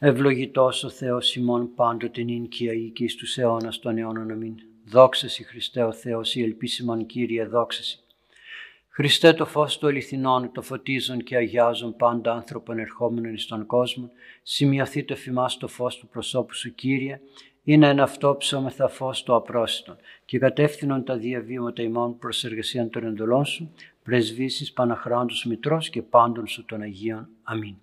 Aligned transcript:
Ευλογητός 0.00 0.84
ο 0.84 0.88
Θεός 0.88 1.36
ημών 1.36 1.74
πάντοτε 1.74 2.22
νυν 2.22 2.48
και 2.48 2.68
αεί 2.68 2.90
και 2.90 3.04
εις 3.04 3.16
τους 3.16 3.38
αιώνας 3.38 3.78
των 3.78 3.98
αιώνων 3.98 4.30
αμήν. 4.30 4.54
Δόξα 4.84 5.28
Σοι 5.28 5.44
Χριστέ 5.44 5.82
ο 5.82 5.92
Θεός, 5.92 6.34
η 6.34 6.42
ελπίσιμον 6.42 7.06
Κύριε, 7.06 7.44
δόξα 7.44 7.82
Σοι. 7.82 7.98
Χριστέ 8.88 9.32
το 9.32 9.46
φως 9.46 9.78
του 9.78 9.86
αληθινών, 9.86 10.52
το 10.52 10.62
φωτίζουν 10.62 11.22
και 11.22 11.36
αγιάζουν 11.36 11.96
πάντα 11.96 12.32
άνθρωπον 12.32 12.78
ερχόμενων 12.78 13.34
εις 13.34 13.46
τον 13.46 13.66
κόσμο, 13.66 14.10
σημειωθεί 14.42 15.04
το 15.04 15.16
φημάς 15.16 15.56
το 15.56 15.68
φως 15.68 15.98
του 15.98 16.08
προσώπου 16.08 16.54
Σου 16.54 16.74
Κύριε, 16.74 17.20
είναι 17.64 17.88
ένα 17.88 18.02
αυτό 18.02 18.36
ψώμεθα 18.38 18.88
φως 18.88 19.22
το 19.22 19.34
απρόσιτο 19.34 19.96
και 20.24 20.38
κατεύθυνον 20.38 21.04
τα 21.04 21.16
διαβήματα 21.16 21.82
ημών 21.82 22.18
προς 22.18 22.44
εργασία 22.44 22.88
των 22.88 23.04
εντολών 23.04 23.44
Σου, 23.44 23.72
πρεσβήσεις 24.02 24.72
Παναχράντους 24.72 25.44
Μητρός 25.44 25.90
και 25.90 26.02
πάντων 26.02 26.46
Σου 26.46 26.64
των 26.64 26.80
Αγίων. 26.80 27.28
Αμήν. 27.42 27.76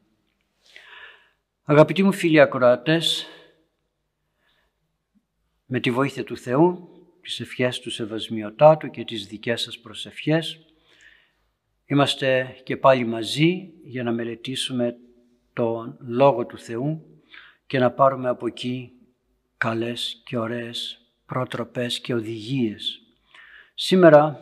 Αγαπητοί 1.68 2.04
μου 2.04 2.12
φίλοι 2.12 2.40
ακροατές, 2.40 3.26
με 5.66 5.80
τη 5.80 5.91
βοήθεια 5.91 6.24
του 6.24 6.38
Θεού, 6.38 6.90
τις 7.22 7.40
ευχές 7.40 7.80
του 7.80 7.91
Σεβασμιωτάτου 7.91 8.90
και 8.90 9.04
τις 9.04 9.28
δικές 9.28 9.62
σας 9.62 9.80
προσευχές, 9.80 10.60
είμαστε 11.86 12.58
και 12.64 12.78
πάλι 12.78 13.05
μαζί 13.05 13.72
για 13.84 14.04
να 14.04 14.12
μελετήσουμε 14.12 14.98
τον 15.54 15.98
Λόγο 16.00 16.46
του 16.46 16.58
Θεού 16.58 17.05
και 17.68 17.80
να 17.80 17.91
πάρουμε 17.91 18.30
από 18.30 18.48
εκεί 18.48 18.91
καλές 19.58 20.22
και 20.26 20.38
ωραίες 20.38 21.02
προτροπές 21.26 22.00
και 22.00 22.13
οδηγίες. 22.13 23.02
Σήμερα 23.74 24.40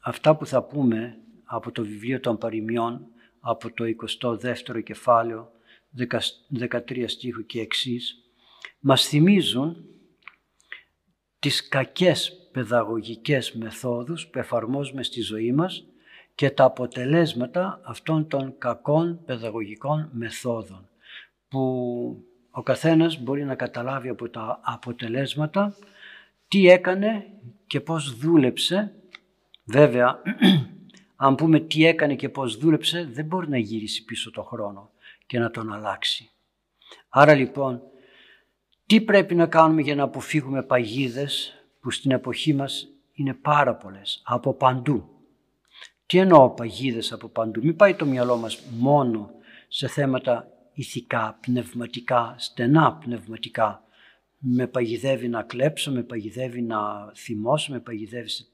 αυτά 0.00 0.36
που 0.36 0.46
θα 0.46 0.62
πούμε 0.62 1.18
από 1.44 1.72
το 1.72 1.82
βιβλίο 1.82 2.20
των 2.20 2.38
παροιμιών, 2.38 3.06
από 3.40 3.72
το 3.72 3.84
22ο 3.84 4.82
κεφάλαιο, 4.82 5.52
13 5.98 7.04
στίχου 7.06 7.46
και 7.46 7.60
εξής, 7.60 8.22
μας 8.80 9.06
θυμίζουν 9.06 9.76
τις 11.38 11.68
κακές 11.68 12.48
παιδαγωγικές 12.52 13.52
μεθόδους 13.52 14.26
που 14.26 14.38
εφαρμόζουμε 14.38 15.02
στη 15.02 15.20
ζωή 15.20 15.52
μας 15.52 15.84
και 16.34 16.50
τα 16.50 16.64
αποτελέσματα 16.64 17.80
αυτών 17.84 18.28
των 18.28 18.54
κακών 18.58 19.24
παιδαγωγικών 19.24 20.10
μεθόδων 20.12 20.88
που 21.48 22.24
ο 22.50 22.62
καθένας 22.62 23.22
μπορεί 23.22 23.44
να 23.44 23.54
καταλάβει 23.54 24.08
από 24.08 24.28
τα 24.28 24.60
αποτελέσματα 24.62 25.76
τι 26.48 26.68
έκανε 26.68 27.26
και 27.66 27.80
πώς 27.80 28.16
δούλεψε. 28.18 28.94
Βέβαια, 29.64 30.22
αν 31.16 31.34
πούμε 31.34 31.60
τι 31.60 31.86
έκανε 31.86 32.14
και 32.14 32.28
πώς 32.28 32.56
δούλεψε, 32.56 33.08
δεν 33.12 33.24
μπορεί 33.24 33.48
να 33.48 33.58
γυρίσει 33.58 34.04
πίσω 34.04 34.30
το 34.30 34.42
χρόνο 34.42 34.91
και 35.32 35.38
να 35.38 35.50
τον 35.50 35.72
αλλάξει. 35.72 36.30
Άρα 37.08 37.34
λοιπόν, 37.34 37.82
τι 38.86 39.00
πρέπει 39.00 39.34
να 39.34 39.46
κάνουμε 39.46 39.82
για 39.82 39.94
να 39.94 40.02
αποφύγουμε 40.02 40.62
παγίδες 40.62 41.54
που 41.80 41.90
στην 41.90 42.10
εποχή 42.10 42.54
μας 42.54 42.88
είναι 43.12 43.34
πάρα 43.34 43.74
πολλές, 43.76 44.22
από 44.24 44.54
παντού. 44.54 45.08
Τι 46.06 46.18
εννοώ 46.18 46.50
παγίδες 46.50 47.12
από 47.12 47.28
παντού; 47.28 47.60
Μην 47.62 47.76
πάει 47.76 47.94
το 47.94 48.06
μυαλό 48.06 48.36
μας 48.36 48.62
μόνο 48.70 49.30
σε 49.68 49.88
θέματα 49.88 50.48
ηθικά, 50.72 51.38
πνευματικά, 51.40 52.34
στενά 52.38 52.94
πνευματικά. 52.94 53.84
Με 54.38 54.66
παγιδεύει 54.66 55.28
να 55.28 55.42
κλέψω, 55.42 55.92
με 55.92 56.02
παγιδεύει 56.02 56.62
να 56.62 57.12
θυμώσω, 57.14 57.72
με 57.72 57.80
παγιδεύει 57.80 58.28
σε, 58.28 58.46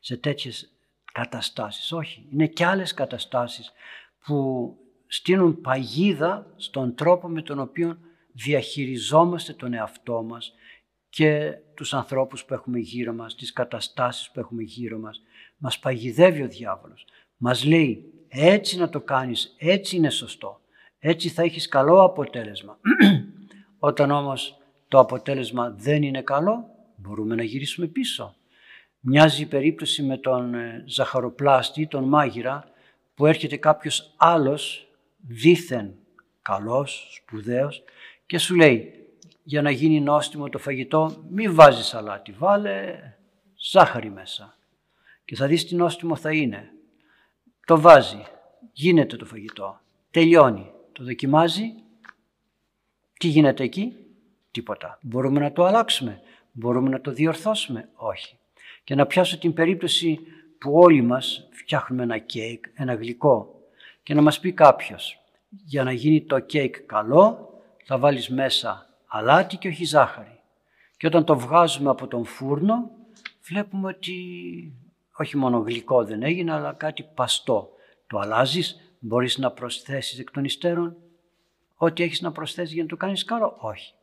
σε 0.00 0.16
τέτοιες 0.16 0.72
καταστάσεις. 1.12 1.92
Όχι, 1.92 2.28
είναι 2.32 2.46
και 2.46 2.64
άλλες 2.64 2.94
καταστάσεις 2.94 3.72
που 4.24 4.78
στείλουν 5.06 5.60
παγίδα 5.60 6.46
στον 6.56 6.94
τρόπο 6.94 7.28
με 7.28 7.42
τον 7.42 7.58
οποίο 7.58 7.98
διαχειριζόμαστε 8.32 9.52
τον 9.52 9.72
εαυτό 9.72 10.22
μας 10.22 10.52
και 11.08 11.58
τους 11.74 11.94
ανθρώπους 11.94 12.44
που 12.44 12.54
έχουμε 12.54 12.78
γύρω 12.78 13.12
μας, 13.12 13.34
τις 13.34 13.52
καταστάσεις 13.52 14.30
που 14.30 14.40
έχουμε 14.40 14.62
γύρω 14.62 14.98
μας. 14.98 15.22
Μας 15.56 15.78
παγιδεύει 15.78 16.42
ο 16.42 16.48
διάβολος. 16.48 17.06
Μας 17.36 17.64
λέει 17.64 18.12
έτσι 18.28 18.78
να 18.78 18.88
το 18.88 19.00
κάνεις, 19.00 19.54
έτσι 19.58 19.96
είναι 19.96 20.10
σωστό. 20.10 20.60
Έτσι 20.98 21.28
θα 21.28 21.42
έχεις 21.42 21.68
καλό 21.68 22.02
αποτέλεσμα. 22.02 22.78
Όταν 23.78 24.10
όμως 24.10 24.58
το 24.88 24.98
αποτέλεσμα 24.98 25.70
δεν 25.70 26.02
είναι 26.02 26.22
καλό, 26.22 26.68
μπορούμε 26.96 27.34
να 27.34 27.42
γυρίσουμε 27.42 27.86
πίσω. 27.86 28.36
Μοιάζει 29.00 29.42
η 29.42 29.46
περίπτωση 29.46 30.02
με 30.02 30.18
τον 30.18 30.54
ε, 30.54 30.84
ζαχαροπλάστη, 30.86 31.86
τον 31.86 32.04
μάγειρα, 32.04 32.68
που 33.14 33.26
έρχεται 33.26 33.56
κάποιος 33.56 34.14
άλλος 34.16 34.88
δήθεν 35.26 35.94
καλός, 36.42 37.08
σπουδαίος 37.14 37.84
και 38.26 38.38
σου 38.38 38.54
λέει 38.54 38.92
για 39.42 39.62
να 39.62 39.70
γίνει 39.70 40.00
νόστιμο 40.00 40.48
το 40.48 40.58
φαγητό 40.58 41.24
μη 41.30 41.48
βάζεις 41.48 41.86
σαλάτι, 41.86 42.32
βάλε 42.32 42.98
ζάχαρη 43.56 44.10
μέσα 44.10 44.58
και 45.24 45.36
θα 45.36 45.46
δεις 45.46 45.66
τι 45.66 45.74
νόστιμο 45.74 46.16
θα 46.16 46.32
είναι. 46.32 46.72
Το 47.66 47.80
βάζει, 47.80 48.24
γίνεται 48.72 49.16
το 49.16 49.24
φαγητό, 49.24 49.80
τελειώνει, 50.10 50.72
το 50.92 51.04
δοκιμάζει, 51.04 51.74
τι 53.18 53.28
γίνεται 53.28 53.62
εκεί, 53.62 53.96
τίποτα. 54.50 54.98
Μπορούμε 55.02 55.40
να 55.40 55.52
το 55.52 55.64
αλλάξουμε, 55.64 56.20
μπορούμε 56.52 56.88
να 56.88 57.00
το 57.00 57.12
διορθώσουμε, 57.12 57.88
όχι. 57.94 58.38
Και 58.84 58.94
να 58.94 59.06
πιάσω 59.06 59.38
την 59.38 59.52
περίπτωση 59.52 60.18
που 60.58 60.72
όλοι 60.74 61.02
μας 61.02 61.48
φτιάχνουμε 61.52 62.02
ένα 62.02 62.18
κέικ, 62.18 62.64
ένα 62.74 62.94
γλυκό 62.94 63.53
και 64.04 64.14
να 64.14 64.22
μας 64.22 64.40
πει 64.40 64.52
κάποιος 64.52 65.18
για 65.48 65.84
να 65.84 65.92
γίνει 65.92 66.24
το 66.24 66.38
κέικ 66.38 66.80
καλό 66.80 67.48
θα 67.84 67.98
βάλεις 67.98 68.28
μέσα 68.28 68.86
αλάτι 69.06 69.56
και 69.56 69.68
όχι 69.68 69.84
ζάχαρη. 69.84 70.40
Και 70.96 71.06
όταν 71.06 71.24
το 71.24 71.38
βγάζουμε 71.38 71.90
από 71.90 72.06
τον 72.06 72.24
φούρνο 72.24 72.90
βλέπουμε 73.42 73.88
ότι 73.88 74.12
όχι 75.16 75.36
μόνο 75.36 75.58
γλυκό 75.58 76.04
δεν 76.04 76.22
έγινε 76.22 76.52
αλλά 76.52 76.72
κάτι 76.72 77.02
παστό. 77.14 77.70
Το 78.06 78.18
αλλάζεις, 78.18 78.96
μπορείς 78.98 79.38
να 79.38 79.50
προσθέσεις 79.50 80.18
εκ 80.18 80.30
των 80.30 80.44
υστέρων 80.44 80.96
ό,τι 81.74 82.02
έχεις 82.02 82.20
να 82.20 82.32
προσθέσεις 82.32 82.74
για 82.74 82.82
να 82.82 82.88
το 82.88 82.96
κάνεις 82.96 83.24
καλό. 83.24 83.56
Όχι. 83.58 83.94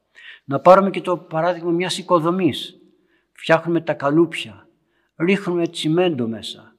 Να 0.44 0.60
πάρουμε 0.60 0.90
και 0.90 1.02
το 1.02 1.18
παράδειγμα 1.18 1.72
μιας 1.72 1.98
οικοδομής. 1.98 2.76
Φτιάχνουμε 3.32 3.82
τα 3.82 3.94
καλούπια, 3.94 4.68
ρίχνουμε 5.16 5.68
τσιμέντο 5.68 6.28
μέσα 6.28 6.71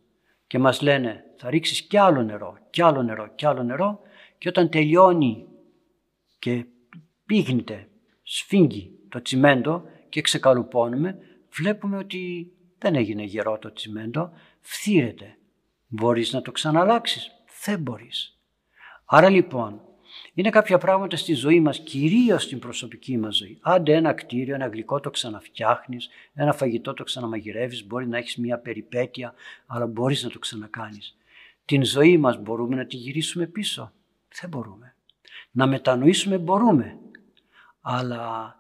και 0.53 0.59
μας 0.59 0.81
λένε 0.83 1.25
θα 1.37 1.51
ρίξεις 1.51 1.83
κι 1.83 1.97
άλλο 1.97 2.23
νερό, 2.23 2.59
κι 2.71 2.83
άλλο 2.83 3.03
νερό, 3.03 3.33
κι 3.35 3.47
άλλο 3.47 3.63
νερό 3.63 4.01
και 4.39 4.49
όταν 4.49 4.69
τελειώνει 4.69 5.47
και 6.39 6.67
πήγνεται, 7.27 7.89
σφίγγει 8.23 8.99
το 9.09 9.23
τσιμέντο 9.23 9.85
και 10.09 10.21
ξεκαλουπώνουμε, 10.21 11.19
βλέπουμε 11.51 11.97
ότι 11.97 12.53
δεν 12.79 12.95
έγινε 12.95 13.23
γερό 13.23 13.59
το 13.59 13.73
τσιμέντο, 13.73 14.33
φθύρεται. 14.61 15.37
Μπορείς 15.87 16.33
να 16.33 16.43
το 16.43 16.53
ξαναλλάξεις; 16.53 17.31
Δεν 17.65 17.81
μπορείς. 17.81 18.39
Άρα 19.05 19.29
λοιπόν, 19.29 19.81
είναι 20.35 20.51
κάποια 20.51 20.79
πράγματα 20.79 21.17
στη 21.17 21.35
ζωή 21.35 21.61
μας, 21.61 21.79
κυρίως 21.79 22.43
στην 22.43 22.59
προσωπική 22.59 23.19
μας 23.19 23.37
ζωή. 23.37 23.59
Άντε 23.61 23.95
ένα 23.95 24.13
κτίριο, 24.13 24.55
ένα 24.55 24.67
γλυκό 24.67 25.01
το 25.01 25.11
ξαναφτιάχνεις, 25.11 26.09
ένα 26.35 26.53
φαγητό 26.53 26.95
το 26.95 27.05
ξαναμαγειρεύεις, 27.05 27.87
μπορεί 27.87 28.07
να 28.07 28.19
έχεις 28.19 28.37
μια 28.37 28.59
περιπέτεια, 28.59 29.35
αλλά 29.67 29.87
μπορείς 29.87 30.23
να 30.23 30.31
το 30.31 30.39
ξανακάνεις. 30.39 31.17
Την 31.65 31.85
ζωή 31.85 32.19
μας 32.19 32.43
μπορούμε 32.43 32.77
να 32.77 32.87
τη 32.87 32.97
γυρίσουμε 32.97 33.47
πίσω; 33.47 33.93
Δεν 34.41 34.51
μπορούμε. 34.51 34.95
Να 35.51 35.67
μετανοήσουμε 35.67 36.39
μπορούμε. 36.39 36.99
Αλλά 37.81 38.57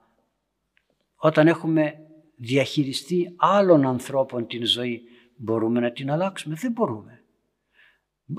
όταν 1.16 1.46
έχουμε 1.48 1.98
διαχειριστεί 2.36 3.34
άλλων 3.36 3.86
ανθρώπων 3.86 4.46
την 4.46 4.66
ζωή, 4.66 5.02
μπορούμε 5.36 5.80
να 5.80 5.92
την 5.92 6.10
αλλάξουμε; 6.10 6.54
Δεν 6.54 6.72
μπορούμε. 6.72 7.24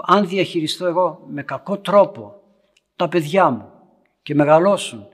Αν 0.02 0.28
διαχειριστώ 0.28 0.86
εγώ 0.86 1.26
με 1.30 1.44
κακό 1.44 1.80
τρόπο 1.80 2.43
τα 2.96 3.08
παιδιά 3.08 3.50
μου 3.50 3.72
και 4.22 4.36
μεγαλώσουν 4.36 5.08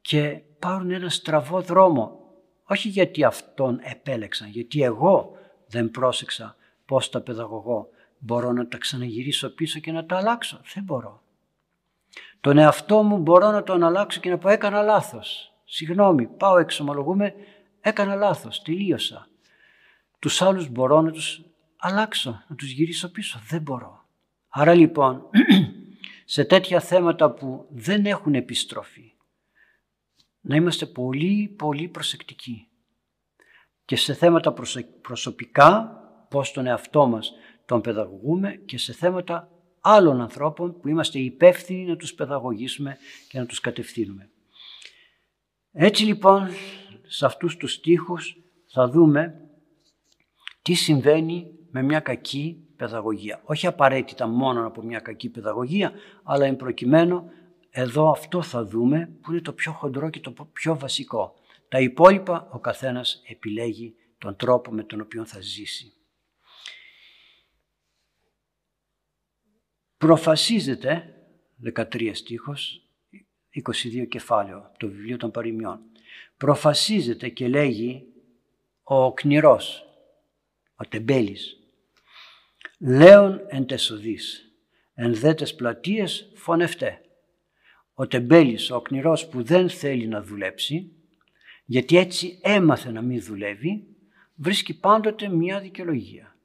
και 0.00 0.40
πάρουν 0.58 0.90
ένα 0.90 1.08
στραβό 1.08 1.60
δρόμο, 1.60 2.20
όχι 2.64 2.88
γιατί 2.88 3.24
αυτόν 3.24 3.80
επέλεξαν, 3.82 4.48
γιατί 4.48 4.82
εγώ 4.82 5.36
δεν 5.66 5.90
πρόσεξα 5.90 6.56
πώς 6.86 7.10
τα 7.10 7.20
παιδαγωγώ, 7.20 7.88
μπορώ 8.18 8.52
να 8.52 8.68
τα 8.68 8.78
ξαναγυρίσω 8.78 9.54
πίσω 9.54 9.80
και 9.80 9.92
να 9.92 10.06
τα 10.06 10.16
αλλάξω. 10.16 10.60
Δεν 10.74 10.84
μπορώ. 10.84 11.22
Τον 12.40 12.58
εαυτό 12.58 13.02
μου 13.02 13.18
μπορώ 13.18 13.50
να 13.50 13.62
τον 13.62 13.82
αλλάξω 13.82 14.20
και 14.20 14.30
να 14.30 14.38
πω 14.38 14.48
έκανα 14.48 14.82
λάθος. 14.82 15.52
Συγγνώμη, 15.64 16.26
πάω 16.26 16.58
εξομολογούμε, 16.58 17.34
έκανα 17.80 18.14
λάθος, 18.14 18.62
τελείωσα. 18.62 19.28
Τους 20.18 20.42
άλλους 20.42 20.68
μπορώ 20.68 21.00
να 21.00 21.10
τους 21.10 21.44
αλλάξω, 21.76 22.42
να 22.48 22.56
τους 22.56 22.70
γυρίσω 22.70 23.10
πίσω. 23.10 23.40
Δεν 23.48 23.62
μπορώ. 23.62 24.04
Άρα 24.48 24.74
λοιπόν, 24.74 25.22
σε 26.28 26.44
τέτοια 26.44 26.80
θέματα 26.80 27.30
που 27.30 27.66
δεν 27.70 28.06
έχουν 28.06 28.34
επιστροφή, 28.34 29.12
να 30.40 30.56
είμαστε 30.56 30.86
πολύ 30.86 31.54
πολύ 31.58 31.88
προσεκτικοί. 31.88 32.68
Και 33.84 33.96
σε 33.96 34.14
θέματα 34.14 34.54
προσωπικά, 35.00 36.00
πώς 36.30 36.52
τον 36.52 36.66
εαυτό 36.66 37.06
μας 37.06 37.32
τον 37.66 37.80
παιδαγωγούμε 37.80 38.54
και 38.54 38.78
σε 38.78 38.92
θέματα 38.92 39.50
άλλων 39.80 40.20
ανθρώπων 40.20 40.80
που 40.80 40.88
είμαστε 40.88 41.18
υπεύθυνοι 41.18 41.84
να 41.84 41.96
τους 41.96 42.14
παιδαγωγήσουμε 42.14 42.96
και 43.28 43.38
να 43.38 43.46
τους 43.46 43.60
κατευθύνουμε. 43.60 44.30
Έτσι 45.72 46.04
λοιπόν 46.04 46.48
σε 47.06 47.26
αυτούς 47.26 47.56
τους 47.56 47.72
στίχους 47.72 48.36
θα 48.66 48.88
δούμε 48.88 49.40
τι 50.62 50.74
συμβαίνει 50.74 51.46
με 51.70 51.82
μια 51.82 52.00
κακή 52.00 52.65
παιδαγωγία. 52.76 53.40
Όχι 53.44 53.66
απαραίτητα 53.66 54.26
μόνο 54.26 54.66
από 54.66 54.82
μια 54.82 55.00
κακή 55.00 55.28
παιδαγωγία, 55.28 55.92
αλλά 56.22 56.46
εν 56.46 56.56
προκειμένου 56.56 57.30
εδώ 57.70 58.10
αυτό 58.10 58.42
θα 58.42 58.64
δούμε 58.64 59.16
που 59.20 59.30
είναι 59.32 59.40
το 59.40 59.52
πιο 59.52 59.72
χοντρό 59.72 60.10
και 60.10 60.20
το 60.20 60.48
πιο 60.52 60.78
βασικό. 60.78 61.34
Τα 61.68 61.80
υπόλοιπα 61.80 62.48
ο 62.52 62.58
καθένας 62.58 63.22
επιλέγει 63.26 63.94
τον 64.18 64.36
τρόπο 64.36 64.72
με 64.72 64.82
τον 64.82 65.00
οποίο 65.00 65.24
θα 65.24 65.40
ζήσει. 65.40 65.92
Προφασίζεται, 69.96 71.14
13 71.74 72.14
στίχος, 72.14 72.90
22 73.50 74.06
κεφάλαιο, 74.08 74.72
το 74.78 74.88
βιβλίο 74.88 75.16
των 75.16 75.30
παροιμιών. 75.30 75.80
Προφασίζεται 76.36 77.28
και 77.28 77.48
λέγει 77.48 78.06
ο 78.82 79.12
κνηρός, 79.12 79.84
ο 80.76 80.84
τεμπέλης. 80.88 81.65
Λέων 82.78 83.40
εν 83.48 83.66
τεσοδείς, 83.66 84.52
εν 84.94 85.14
δέτες 85.14 85.54
πλατείες 85.54 86.30
φωνευτέ. 86.34 87.00
Ο 87.94 88.06
τεμπέλης, 88.06 88.70
ο 88.70 88.80
κνηρός 88.80 89.28
που 89.28 89.42
δεν 89.42 89.70
θέλει 89.70 90.06
να 90.06 90.22
δουλέψει, 90.22 90.92
γιατί 91.64 91.96
έτσι 91.96 92.38
έμαθε 92.42 92.90
να 92.90 93.02
μην 93.02 93.22
δουλεύει, 93.22 93.86
βρίσκει 94.34 94.78
πάντοτε 94.78 95.28
μία 95.28 95.60
δικαιολογία. 95.60 96.36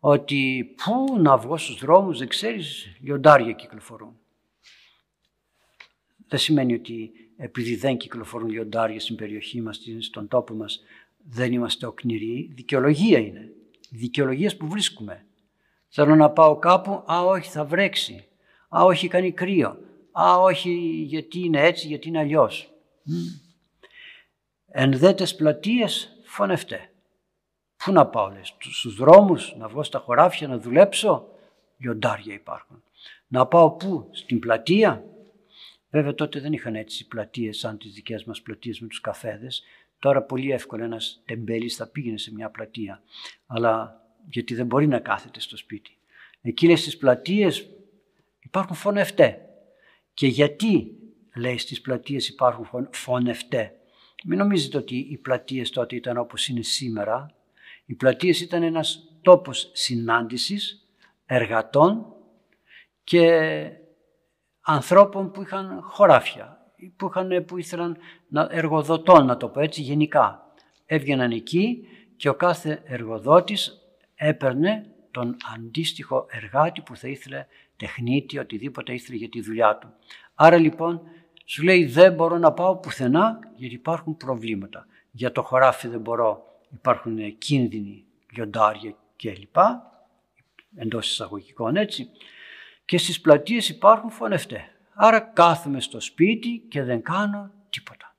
Ότι 0.00 0.74
πού 0.84 1.20
να 1.20 1.36
βγω 1.36 1.56
στους 1.56 1.78
δρόμους 1.78 2.18
δεν 2.18 2.28
ξέρεις, 2.28 2.86
λιοντάρια 3.00 3.52
κυκλοφορούν. 3.52 4.18
Δεν 6.28 6.38
σημαίνει 6.38 6.74
ότι 6.74 7.12
επειδή 7.36 7.76
δεν 7.76 7.96
κυκλοφορούν 7.96 8.48
λιοντάρια 8.48 9.00
στην 9.00 9.16
περιοχή 9.16 9.60
μας, 9.60 9.80
στον 9.98 10.28
τόπο 10.28 10.54
μας, 10.54 10.82
δεν 11.16 11.52
είμαστε 11.52 11.86
οκνηροί. 11.86 12.50
Δικαιολογία 12.54 13.18
είναι. 13.18 13.52
Δικαιολογίες 13.90 14.56
που 14.56 14.68
βρίσκουμε. 14.68 15.26
Θέλω 15.88 16.14
να 16.14 16.30
πάω 16.30 16.56
κάπου, 16.56 17.04
α 17.12 17.24
όχι 17.24 17.50
θα 17.50 17.64
βρέξει, 17.64 18.28
α 18.76 18.84
όχι 18.84 19.08
κάνει 19.08 19.32
κρύο, 19.32 19.76
α 20.12 20.36
όχι 20.38 20.70
γιατί 21.06 21.38
είναι 21.38 21.60
έτσι, 21.66 21.86
γιατί 21.86 22.08
είναι 22.08 22.18
αλλιώς. 22.18 22.72
Εν 24.70 24.98
δέτες 24.98 25.34
πλατείες 25.34 26.16
φωνευτέ. 26.24 26.90
Πού 27.76 27.92
να 27.92 28.06
πάω 28.06 28.28
λες, 28.28 28.56
στους 28.58 28.94
δρόμους, 28.94 29.54
να 29.56 29.68
βγω 29.68 29.82
στα 29.82 29.98
χωράφια 29.98 30.48
να 30.48 30.58
δουλέψω, 30.58 31.28
λιοντάρια 31.78 32.34
υπάρχουν. 32.34 32.82
Να 33.28 33.46
πάω 33.46 33.70
πού, 33.70 34.08
στην 34.12 34.38
πλατεία. 34.38 35.04
Βέβαια 35.90 36.14
τότε 36.14 36.40
δεν 36.40 36.52
είχαν 36.52 36.74
έτσι 36.74 37.06
πλατείες 37.06 37.58
σαν 37.58 37.78
τις 37.78 37.92
δικές 37.92 38.24
μας 38.24 38.42
πλατείες 38.42 38.80
με 38.80 38.88
τους 38.88 39.00
καφέδες. 39.00 39.62
Τώρα 39.98 40.22
πολύ 40.22 40.50
εύκολα 40.50 40.84
ένας 40.84 41.22
τεμπέλης 41.24 41.76
θα 41.76 41.86
πήγαινε 41.86 42.18
σε 42.18 42.32
μια 42.32 42.50
πλατεία. 42.50 43.02
Αλλά 43.46 44.02
γιατί 44.30 44.54
δεν 44.54 44.66
μπορεί 44.66 44.86
να 44.86 44.98
κάθεται 44.98 45.40
στο 45.40 45.56
σπίτι. 45.56 45.96
Εκείνες 46.40 46.80
στις 46.80 46.96
πλατείες 46.96 47.68
υπάρχουν 48.40 48.76
φωνευτέ. 48.76 49.42
Και 50.14 50.26
γιατί 50.26 50.92
λέει 51.36 51.58
στις 51.58 51.80
πλατείες 51.80 52.28
υπάρχουν 52.28 52.88
φωνευτέ; 52.90 53.72
Μην 54.24 54.38
νομίζετε 54.38 54.76
ότι 54.76 54.96
οι 54.96 55.16
πλατείες 55.16 55.70
τότε 55.70 55.96
ήταν 55.96 56.16
όπως 56.16 56.48
είναι 56.48 56.62
σήμερα. 56.62 57.34
Οι 57.84 57.94
πλατείες 57.94 58.40
ήταν 58.40 58.62
ένας 58.62 59.12
τόπος 59.22 59.70
συνάντησης 59.72 60.86
εργατών 61.26 62.14
και 63.04 63.60
ανθρώπων 64.60 65.30
που 65.30 65.42
είχαν 65.42 65.80
χωράφια, 65.82 66.72
που, 66.96 67.06
είχαν, 67.06 67.44
που 67.44 67.58
ήθελαν 67.58 67.96
να, 68.28 68.48
εργοδοτών, 68.50 69.26
να 69.26 69.36
το 69.36 69.48
πω 69.48 69.60
έτσι 69.60 69.82
γενικά. 69.82 70.52
Έβγαιναν 70.86 71.30
εκεί 71.30 71.86
και 72.16 72.28
ο 72.28 72.34
κάθε 72.34 72.82
εργοδότης 72.84 73.87
έπαιρνε 74.18 74.86
τον 75.10 75.36
αντίστοιχο 75.54 76.26
εργάτη 76.30 76.80
που 76.80 76.96
θα 76.96 77.08
ήθελε 77.08 77.46
τεχνίτη, 77.76 78.38
οτιδήποτε 78.38 78.92
ήθελε 78.92 79.16
για 79.16 79.28
τη 79.28 79.40
δουλειά 79.40 79.76
του. 79.76 79.94
Άρα 80.34 80.56
λοιπόν 80.56 81.00
σου 81.44 81.62
λέει 81.62 81.84
δεν 81.84 82.14
μπορώ 82.14 82.38
να 82.38 82.52
πάω 82.52 82.76
πουθενά 82.76 83.38
γιατί 83.56 83.74
υπάρχουν 83.74 84.16
προβλήματα. 84.16 84.86
Για 85.10 85.32
το 85.32 85.42
χωράφι 85.42 85.88
δεν 85.88 86.00
μπορώ, 86.00 86.42
υπάρχουν 86.72 87.38
κίνδυνοι, 87.38 88.04
λιοντάρια 88.34 88.94
κλπ. 89.16 89.56
Εντός 90.76 91.10
εισαγωγικών 91.10 91.76
έτσι. 91.76 92.10
Και 92.84 92.98
στις 92.98 93.20
πλατείες 93.20 93.68
υπάρχουν 93.68 94.10
φωνευτές. 94.10 94.60
Άρα 94.94 95.20
κάθομαι 95.20 95.80
στο 95.80 96.00
σπίτι 96.00 96.64
και 96.68 96.82
δεν 96.82 97.02
κάνω 97.02 97.50
τίποτα. 97.70 98.16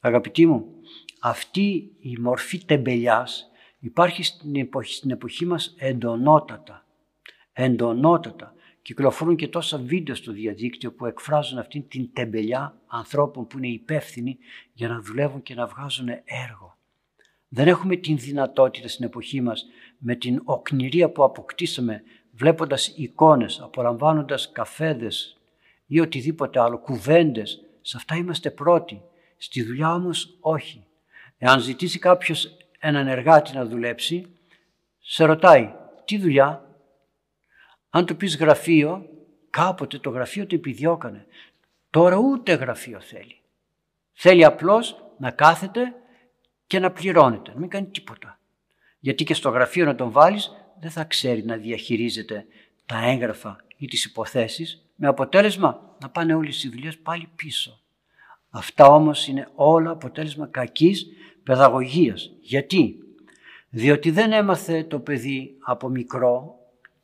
Αγαπητοί 0.00 0.46
μου, 0.46 0.74
αυτή 1.20 1.92
η 2.00 2.16
μορφή 2.18 2.64
τεμπελιάς 2.64 3.50
υπάρχει 3.84 4.22
στην 4.22 4.56
εποχή, 4.56 4.94
στην 4.94 5.10
εποχή 5.10 5.46
μας 5.46 5.74
εντονότατα. 5.78 6.86
Εντονότατα. 7.52 8.54
Κυκλοφορούν 8.82 9.36
και 9.36 9.48
τόσα 9.48 9.78
βίντεο 9.78 10.14
στο 10.14 10.32
διαδίκτυο 10.32 10.92
που 10.92 11.06
εκφράζουν 11.06 11.58
αυτήν 11.58 11.88
την 11.88 12.12
τεμπελιά 12.12 12.80
ανθρώπων 12.86 13.46
που 13.46 13.58
είναι 13.58 13.68
υπεύθυνοι 13.68 14.38
για 14.72 14.88
να 14.88 15.00
δουλεύουν 15.00 15.42
και 15.42 15.54
να 15.54 15.66
βγάζουν 15.66 16.08
έργο. 16.08 16.76
Δεν 17.48 17.68
έχουμε 17.68 17.96
την 17.96 18.18
δυνατότητα 18.18 18.88
στην 18.88 19.04
εποχή 19.04 19.40
μας 19.40 19.66
με 19.98 20.14
την 20.14 20.40
οκνηρία 20.44 21.10
που 21.10 21.24
αποκτήσαμε 21.24 22.02
βλέποντας 22.32 22.88
εικόνες, 22.96 23.60
απολαμβάνοντας 23.60 24.52
καφέδες 24.52 25.40
ή 25.86 26.00
οτιδήποτε 26.00 26.60
άλλο, 26.60 26.78
κουβέντες. 26.78 27.60
Σε 27.80 27.96
αυτά 27.96 28.16
είμαστε 28.16 28.50
πρώτοι. 28.50 29.02
Στη 29.36 29.62
δουλειά 29.62 29.94
όμως 29.94 30.36
όχι. 30.40 30.86
Εάν 31.38 31.60
ζητήσει 31.60 31.98
κάποιος 31.98 32.56
έναν 32.86 33.06
εργάτη 33.06 33.54
να 33.54 33.64
δουλέψει, 33.64 34.26
σε 34.98 35.24
ρωτάει 35.24 35.74
τι 36.04 36.18
δουλειά; 36.18 36.64
Αν 37.90 38.06
του 38.06 38.16
πεις 38.16 38.36
γραφείο, 38.36 39.08
κάποτε 39.50 39.98
το 39.98 40.10
γραφείο 40.10 40.46
το 40.46 40.54
επιδιώκανε. 40.54 41.26
Τώρα 41.90 42.16
ούτε 42.16 42.54
γραφείο 42.54 43.00
θέλει. 43.00 43.40
Θέλει 44.12 44.44
απλώς 44.44 45.04
να 45.18 45.30
κάθεται 45.30 45.94
και 46.66 46.78
να 46.78 46.90
πληρώνεται, 46.90 47.52
να 47.52 47.58
μην 47.60 47.68
κάνει 47.68 47.86
τίποτα. 47.86 48.38
Γιατί 48.98 49.24
και 49.24 49.34
στο 49.34 49.48
γραφείο 49.48 49.84
να 49.84 49.94
τον 49.94 50.10
βάλεις 50.10 50.50
δεν 50.80 50.90
θα 50.90 51.04
ξέρει 51.04 51.44
να 51.44 51.56
διαχειρίζεται 51.56 52.46
τα 52.86 53.04
έγγραφα 53.04 53.56
ή 53.76 53.86
τις 53.86 54.04
υποθέσεις 54.04 54.86
με 54.94 55.06
αποτέλεσμα 55.06 55.96
να 56.00 56.08
πάνε 56.08 56.34
όλες 56.34 56.64
οι 56.64 56.68
δουλειές 56.68 56.98
πάλι 56.98 57.28
πίσω. 57.36 57.80
Αυτά 58.50 58.86
όμως 58.86 59.28
είναι 59.28 59.48
όλα 59.54 59.90
αποτέλεσμα 59.90 60.46
κακής 60.46 61.06
παιδαγωγίας. 61.44 62.32
Γιατί; 62.40 62.98
Διότι 63.70 64.10
δεν 64.10 64.32
έμαθε 64.32 64.84
το 64.84 64.98
παιδί 64.98 65.56
από 65.60 65.88
μικρό, 65.88 66.58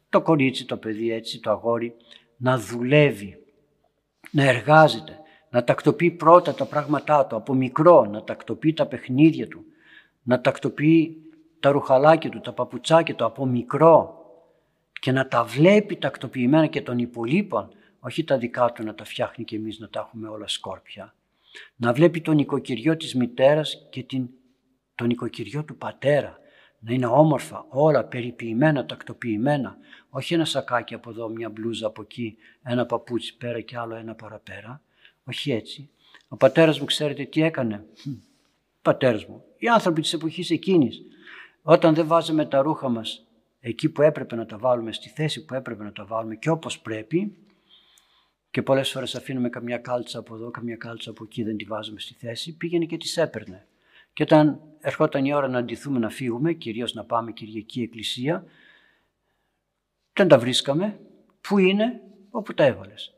το 0.09 0.23
κορίτσι, 0.23 0.64
το 0.64 0.76
παιδί 0.76 1.12
έτσι, 1.12 1.40
το 1.40 1.50
αγόρι, 1.50 1.94
να 2.37 2.59
δουλεύει, 2.59 3.38
να 4.30 4.44
εργάζεται, 4.44 5.18
να 5.50 5.64
τακτοποιεί 5.64 6.11
πρώτα 6.11 6.54
τα 6.54 6.64
πράγματά 6.64 7.26
του, 7.26 7.37
από 7.37 7.54
μικρό, 7.54 8.04
να 8.04 8.25
τακτοποιεί 8.25 8.73
τα 8.73 8.87
παιχνίδια 8.87 9.49
του, 9.49 9.64
να 10.23 10.40
τακτοποιεί 10.40 11.16
τα 11.61 11.70
ρουχαλάκια 11.70 12.30
του, 12.30 12.40
τα 12.40 12.52
παπουτσάκια 12.52 13.14
του 13.14 13.25
από 13.25 13.47
μικρό 13.47 14.14
και 15.00 15.12
να 15.12 15.28
τα 15.28 15.44
βλέπει 15.44 15.97
τακτοποιημένα 15.97 16.66
και 16.66 16.82
των 16.82 16.99
υπολείπων, 16.99 17.68
όχι 18.00 18.25
τα 18.25 18.38
δικά 18.38 18.73
του 18.73 18.85
να 18.85 18.94
τα 18.94 19.04
φτιάχνει 19.04 19.44
και 19.44 19.56
εμείς 19.56 19.78
να 19.78 19.88
τα 19.88 20.00
έχουμε 20.00 20.28
όλα 20.28 20.49
σκόρπια. 20.49 21.14
Να 21.76 21.92
βλέπει 21.92 22.21
τον 22.21 22.38
οικοκυριό 22.38 22.97
της 22.97 23.14
μητέρας 23.14 23.87
και 23.90 24.02
την, 24.02 24.28
τον 24.95 25.11
οικοκυριό 25.11 25.64
του 25.64 25.76
πατέρα. 25.76 26.38
Να 26.80 26.92
είναι 26.92 27.07
όμορφα, 27.07 27.66
όλα 27.69 28.04
περιποιημένα, 28.04 28.87
τακτοποιημένα. 28.87 29.76
Όχι 30.09 30.35
ένα 30.35 30.45
σακάκι 30.45 30.95
από 30.95 31.11
εδώ, 31.11 31.28
μια 31.28 31.49
μπλούζα 31.49 31.87
από 31.87 32.02
εκεί, 32.02 32.37
ένα 32.62 32.87
παπούτσι 32.87 33.37
πέρα 33.37 33.61
και 33.61 33.78
άλλο 33.78 33.95
ένα 33.95 34.14
παραπέρα. 34.14 34.83
Όχι 35.25 35.52
έτσι. 35.52 35.90
Ο 36.28 36.37
πατέρας 36.37 36.80
μου 36.80 36.85
ξέρετε 36.85 37.25
τι 37.25 37.42
έκανε; 37.42 37.87
Πατέρας 38.83 39.26
μου. 39.26 39.45
Οι 39.59 39.69
άνθρωποι 39.69 40.00
της 40.00 40.12
εποχής 40.12 40.50
εκείνης 40.50 41.02
όταν 41.62 41.95
δεν 41.95 42.07
βάζαμε 42.07 42.47
τα 42.47 42.62
ρούχα 42.62 42.88
μας 42.88 43.26
εκεί 43.61 43.88
που 43.88 44.02
έπρεπε 44.02 44.37
να 44.37 44.47
τα 44.47 44.59
βάλουμε, 44.59 44.92
στη 44.92 45.09
θέση 45.09 45.45
που 45.45 45.54
έπρεπε 45.54 45.85
να 45.85 45.92
τα 45.92 46.04
βάλουμε 46.04 46.37
και 46.37 46.50
όπως 46.50 46.80
πρέπει 46.80 47.37
και 48.50 48.62
πολλές 48.62 48.90
φορές 48.90 49.14
αφήνουμε 49.14 49.49
καμιά 49.49 49.78
κάλτσα 49.78 50.19
από 50.19 50.35
εδώ, 50.35 50.50
καμιά 50.50 50.76
κάλτσα 50.76 51.11
από 51.11 51.25
εκεί, 51.25 51.42
δεν 51.42 51.57
τη 51.57 51.64
βάζουμε 51.64 52.00
στη 52.00 52.14
θέση, 52.14 52.57
πήγαινε 52.57 52.85
και 52.85 52.97
τις 52.97 53.16
έπαιρνε. 53.16 53.66
Και 54.12 54.23
όταν 54.23 54.61
ερχόταν 54.80 55.25
η 55.25 55.35
ώρα 55.35 55.49
να 55.49 55.59
αντιθούμε 55.59 55.99
να 55.99 56.11
φύγουμε, 56.11 56.52
κυρίως 56.52 56.95
να 56.95 57.04
πάμε 57.04 57.33
Κυριακή 57.33 57.83
Εκκλησία, 57.83 58.45
δεν 60.12 60.28
τα 60.28 60.38
βρίσκαμε. 60.38 61.00
Πού 61.40 61.59
είναι, 61.59 62.00
όπου 62.30 62.54
τα 62.54 62.64
έβαλες. 62.64 63.14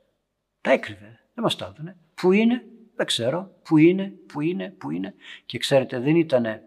Τα 0.61 0.71
έκρυβε, 0.71 1.21
δεν 1.35 1.45
μας 1.45 1.57
τα 1.57 1.73
έδωνε. 1.75 1.97
Πού 2.15 2.33
είναι, 2.33 2.65
δεν 2.97 3.07
ξέρω. 3.07 3.55
Πού 3.62 3.77
είναι, 3.77 4.12
πού 4.27 4.41
είναι, 4.41 4.75
πού 4.79 4.91
είναι; 4.91 5.15
Και 5.47 5.59
ξέρετε, 5.59 5.99
δεν 6.01 6.17
ήτανε 6.17 6.62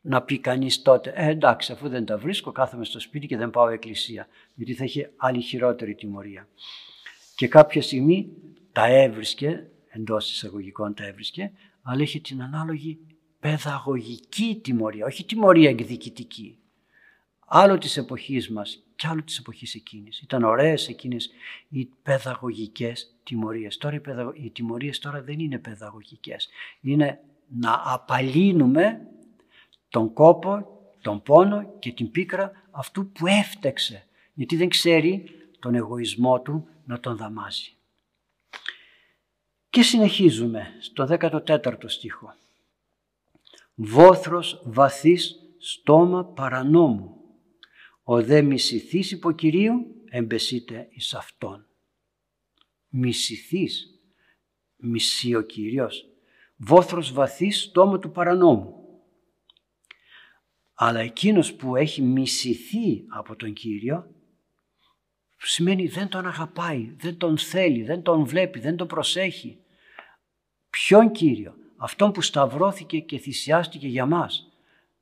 να 0.00 0.22
πει 0.22 0.38
κανείς 0.38 0.82
τότε, 0.82 1.12
ε, 1.16 1.28
εντάξει, 1.28 1.72
αφού 1.72 1.88
δεν 1.88 2.04
τα 2.04 2.18
βρίσκω, 2.18 2.52
κάθομαι 2.52 2.84
στο 2.84 3.00
σπίτι 3.00 3.26
και 3.26 3.36
δεν 3.36 3.50
πάω 3.50 3.68
εκκλησία, 3.68 4.28
γιατί 4.54 4.74
θα 4.74 4.84
είχε 4.84 5.12
άλλη 5.16 5.40
χειρότερη 5.40 5.94
τιμωρία. 5.94 6.48
Και 7.36 7.48
κάποια 7.48 7.82
στιγμή 7.82 8.32
τα 8.72 8.86
έβρισκε 8.86 9.66
εντός 9.88 10.32
εισαγωγικών 10.32 10.94
τα 10.94 11.06
έβρισκε, 11.06 11.52
αλλά 11.82 12.02
είχε 12.02 12.20
την 12.20 12.42
ανάλογη 12.42 12.98
παιδαγωγική 13.40 14.60
τιμωρία, 14.62 15.06
όχι 15.06 15.24
τιμωρία 15.24 15.70
εκδικητική. 15.70 16.58
Άλλο 17.46 17.78
της 17.78 17.96
εποχής 17.96 18.50
μας 18.50 18.82
και 18.96 19.06
άλλο 19.06 19.22
της 19.22 19.38
εποχής 19.38 19.74
εκείνης. 19.74 20.20
Ήταν 20.20 20.42
ωραίες 20.42 20.88
εκείνες 20.88 21.30
οι 21.68 21.88
παιδαγωγικές 22.02 23.16
τιμωρίες. 23.22 23.76
Τώρα 23.76 23.94
οι, 23.94 24.00
παιδαγω... 24.00 24.32
οι 24.34 24.50
τιμωρίες 24.50 24.98
τώρα 24.98 25.22
δεν 25.22 25.38
είναι 25.38 25.58
παιδαγωγικές. 25.58 26.48
Είναι 26.80 27.20
να 27.48 27.82
απαλύνουμε 27.84 29.06
τον 29.88 30.12
κόπο, 30.12 30.66
τον 31.00 31.22
πόνο 31.22 31.76
και 31.78 31.92
την 31.92 32.10
πίκρα 32.10 32.52
αυτού 32.70 33.10
που 33.12 33.26
έφτεξε. 33.26 34.06
Γιατί 34.34 34.56
δεν 34.56 34.68
ξέρει 34.68 35.24
τον 35.58 35.74
εγωισμό 35.74 36.40
του 36.40 36.68
να 36.86 37.00
τον 37.00 37.16
δαμάζει. 37.16 37.70
Και 39.70 39.82
συνεχίζουμε 39.82 40.66
στο 40.80 41.06
14ο 41.10 41.84
στίχο. 41.86 42.34
Βόθρος 43.74 44.62
βαθύς 44.64 45.34
στόμα 45.58 46.24
παρανόμου. 46.24 47.20
Ο 48.02 48.22
δε 48.22 48.42
μισηθής 48.42 49.10
υποκυρίου 49.10 50.04
εμπεσείται 50.10 50.88
εις 50.90 51.14
αυτόν. 51.14 51.66
Μισηθής, 52.88 54.00
μισεί 54.76 55.34
ο 55.34 55.42
Κύριος. 55.42 56.08
Βόθρος 56.56 57.12
βαθύς 57.12 57.60
στόμα 57.60 57.98
του 57.98 58.10
παρανόμου. 58.10 58.74
Αλλά 60.74 61.00
εκείνος 61.00 61.54
που 61.54 61.76
έχει 61.76 62.02
μισηθεί 62.02 63.04
από 63.08 63.36
τον 63.36 63.52
Κύριο 63.52 64.15
σημαίνει 65.38 65.86
δεν 65.86 66.08
τον 66.08 66.26
αγαπάει, 66.26 66.94
δεν 66.96 67.16
τον 67.16 67.38
θέλει, 67.38 67.82
δεν 67.82 68.02
τον 68.02 68.24
βλέπει, 68.24 68.58
δεν 68.58 68.76
τον 68.76 68.86
προσέχει. 68.86 69.58
Ποιον 70.70 71.12
Κύριο, 71.12 71.54
αυτόν 71.76 72.12
που 72.12 72.22
σταυρώθηκε 72.22 72.98
και 72.98 73.18
θυσιάστηκε 73.18 73.86
για 73.86 74.06
μας. 74.06 74.50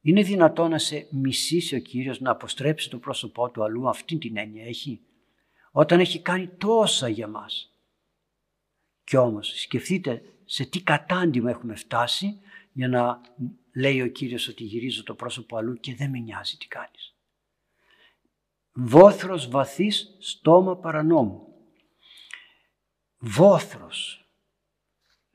Είναι 0.00 0.22
δυνατόν 0.22 0.70
να 0.70 0.78
σε 0.78 1.06
μισήσει 1.10 1.74
ο 1.74 1.78
Κύριος 1.78 2.20
να 2.20 2.30
αποστρέψει 2.30 2.90
το 2.90 2.98
πρόσωπό 2.98 3.50
του 3.50 3.64
αλλού, 3.64 3.88
αυτή 3.88 4.18
την 4.18 4.36
έννοια 4.36 4.64
έχει. 4.64 5.00
Όταν 5.70 6.00
έχει 6.00 6.20
κάνει 6.20 6.46
τόσα 6.46 7.08
για 7.08 7.28
μας. 7.28 7.72
Κι 9.04 9.16
όμως 9.16 9.60
σκεφτείτε 9.60 10.22
σε 10.44 10.64
τι 10.64 10.82
κατάντημα 10.82 11.50
έχουμε 11.50 11.74
φτάσει 11.74 12.40
για 12.72 12.88
να 12.88 13.20
λέει 13.74 14.00
ο 14.00 14.08
Κύριος 14.08 14.48
ότι 14.48 14.64
γυρίζω 14.64 15.02
το 15.02 15.14
πρόσωπο 15.14 15.56
αλλού 15.56 15.74
και 15.80 15.94
δεν 15.94 16.10
με 16.10 16.18
νοιάζει 16.18 16.56
τι 16.56 16.66
κάνεις. 16.66 17.13
Βόθρος 18.76 19.48
βαθύς 19.48 20.16
στόμα 20.18 20.76
παρανόμου. 20.76 21.48
Βόθρος 23.18 24.28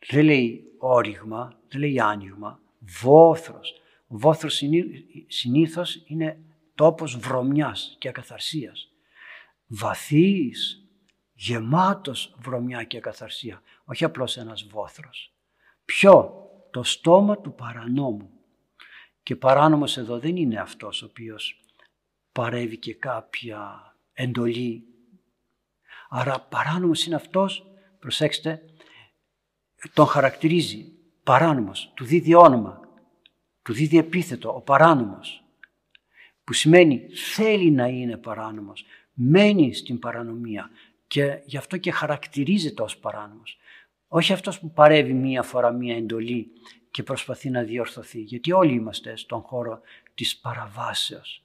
δεν 0.09 0.25
λέει 0.25 0.63
όριγμα, 0.77 1.59
δεν 1.67 1.79
λέει 1.79 1.99
άνοιγμα, 1.99 2.61
βόθρος. 3.01 3.81
Ο 4.07 4.17
βόθρος 4.17 4.61
συνήθως 5.27 6.03
είναι 6.05 6.39
τόπος 6.75 7.17
βρωμιάς 7.17 7.95
και 7.99 8.07
ακαθαρσίας. 8.07 8.91
Βαθύς, 9.67 10.83
γεμάτος 11.33 12.35
βρωμιά 12.39 12.83
και 12.83 12.97
ακαθαρσία, 12.97 13.61
όχι 13.85 14.03
απλώς 14.03 14.37
ένας 14.37 14.63
βόθρος. 14.63 15.33
Ποιο, 15.85 16.33
το 16.71 16.83
στόμα 16.83 17.37
του 17.37 17.53
παρανόμου. 17.53 18.29
Και 19.23 19.35
παράνομος 19.35 19.97
εδώ 19.97 20.19
δεν 20.19 20.35
είναι 20.35 20.59
αυτός 20.59 21.01
ο 21.01 21.05
οποίος 21.05 21.61
παρεύει 22.39 22.77
και 22.77 22.93
κάποια 22.93 23.93
εντολή. 24.13 24.83
Άρα 26.09 26.39
παράνομος 26.39 27.05
είναι 27.05 27.15
αυτός, 27.15 27.71
προσέξτε, 27.99 28.61
τον 29.93 30.05
χαρακτηρίζει 30.05 30.91
παράνομος, 31.23 31.91
του 31.95 32.05
δίδει 32.05 32.33
όνομα, 32.33 32.79
του 33.61 33.73
δίδει 33.73 33.97
επίθετο, 33.97 34.55
ο 34.55 34.61
παράνομος, 34.61 35.43
που 36.43 36.53
σημαίνει 36.53 37.09
θέλει 37.33 37.71
να 37.71 37.87
είναι 37.87 38.17
παράνομος, 38.17 38.85
μένει 39.13 39.73
στην 39.73 39.99
παρανομία 39.99 40.69
και 41.07 41.41
γι' 41.45 41.57
αυτό 41.57 41.77
και 41.77 41.91
χαρακτηρίζεται 41.91 42.81
ως 42.81 42.97
παράνομος. 42.97 43.57
Όχι 44.07 44.33
αυτός 44.33 44.59
που 44.59 44.71
παρεύει 44.71 45.13
μία 45.13 45.43
φορά 45.43 45.71
μία 45.71 45.95
εντολή 45.95 46.51
και 46.91 47.03
προσπαθεί 47.03 47.49
να 47.49 47.63
διορθωθεί, 47.63 48.21
γιατί 48.21 48.51
όλοι 48.51 48.73
είμαστε 48.73 49.17
στον 49.17 49.41
χώρο 49.41 49.81
της 50.13 50.37
παραβάσεως. 50.37 51.43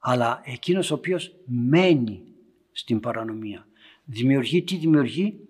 Αλλά 0.00 0.40
εκείνος 0.44 0.90
ο 0.90 0.94
οποίος 0.94 1.34
μένει 1.46 2.22
στην 2.72 3.00
παρανομία. 3.00 3.66
Δημιουργεί, 4.04 4.62
τι 4.62 4.76
δημιουργεί, 4.76 5.48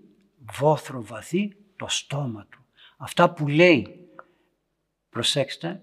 βόθρο 0.59 1.05
βαθύ 1.05 1.57
το 1.77 1.87
στόμα 1.89 2.47
του. 2.51 2.65
Αυτά 2.97 3.33
που 3.33 3.49
λέει, 3.49 4.09
προσέξτε, 5.11 5.83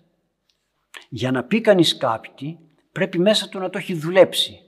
για 1.09 1.31
να 1.31 1.43
πει 1.43 1.61
κανείς 1.61 1.97
κάτι 1.97 2.59
πρέπει 2.91 3.19
μέσα 3.19 3.49
του 3.49 3.59
να 3.59 3.69
το 3.69 3.77
έχει 3.77 3.93
δουλέψει. 3.93 4.59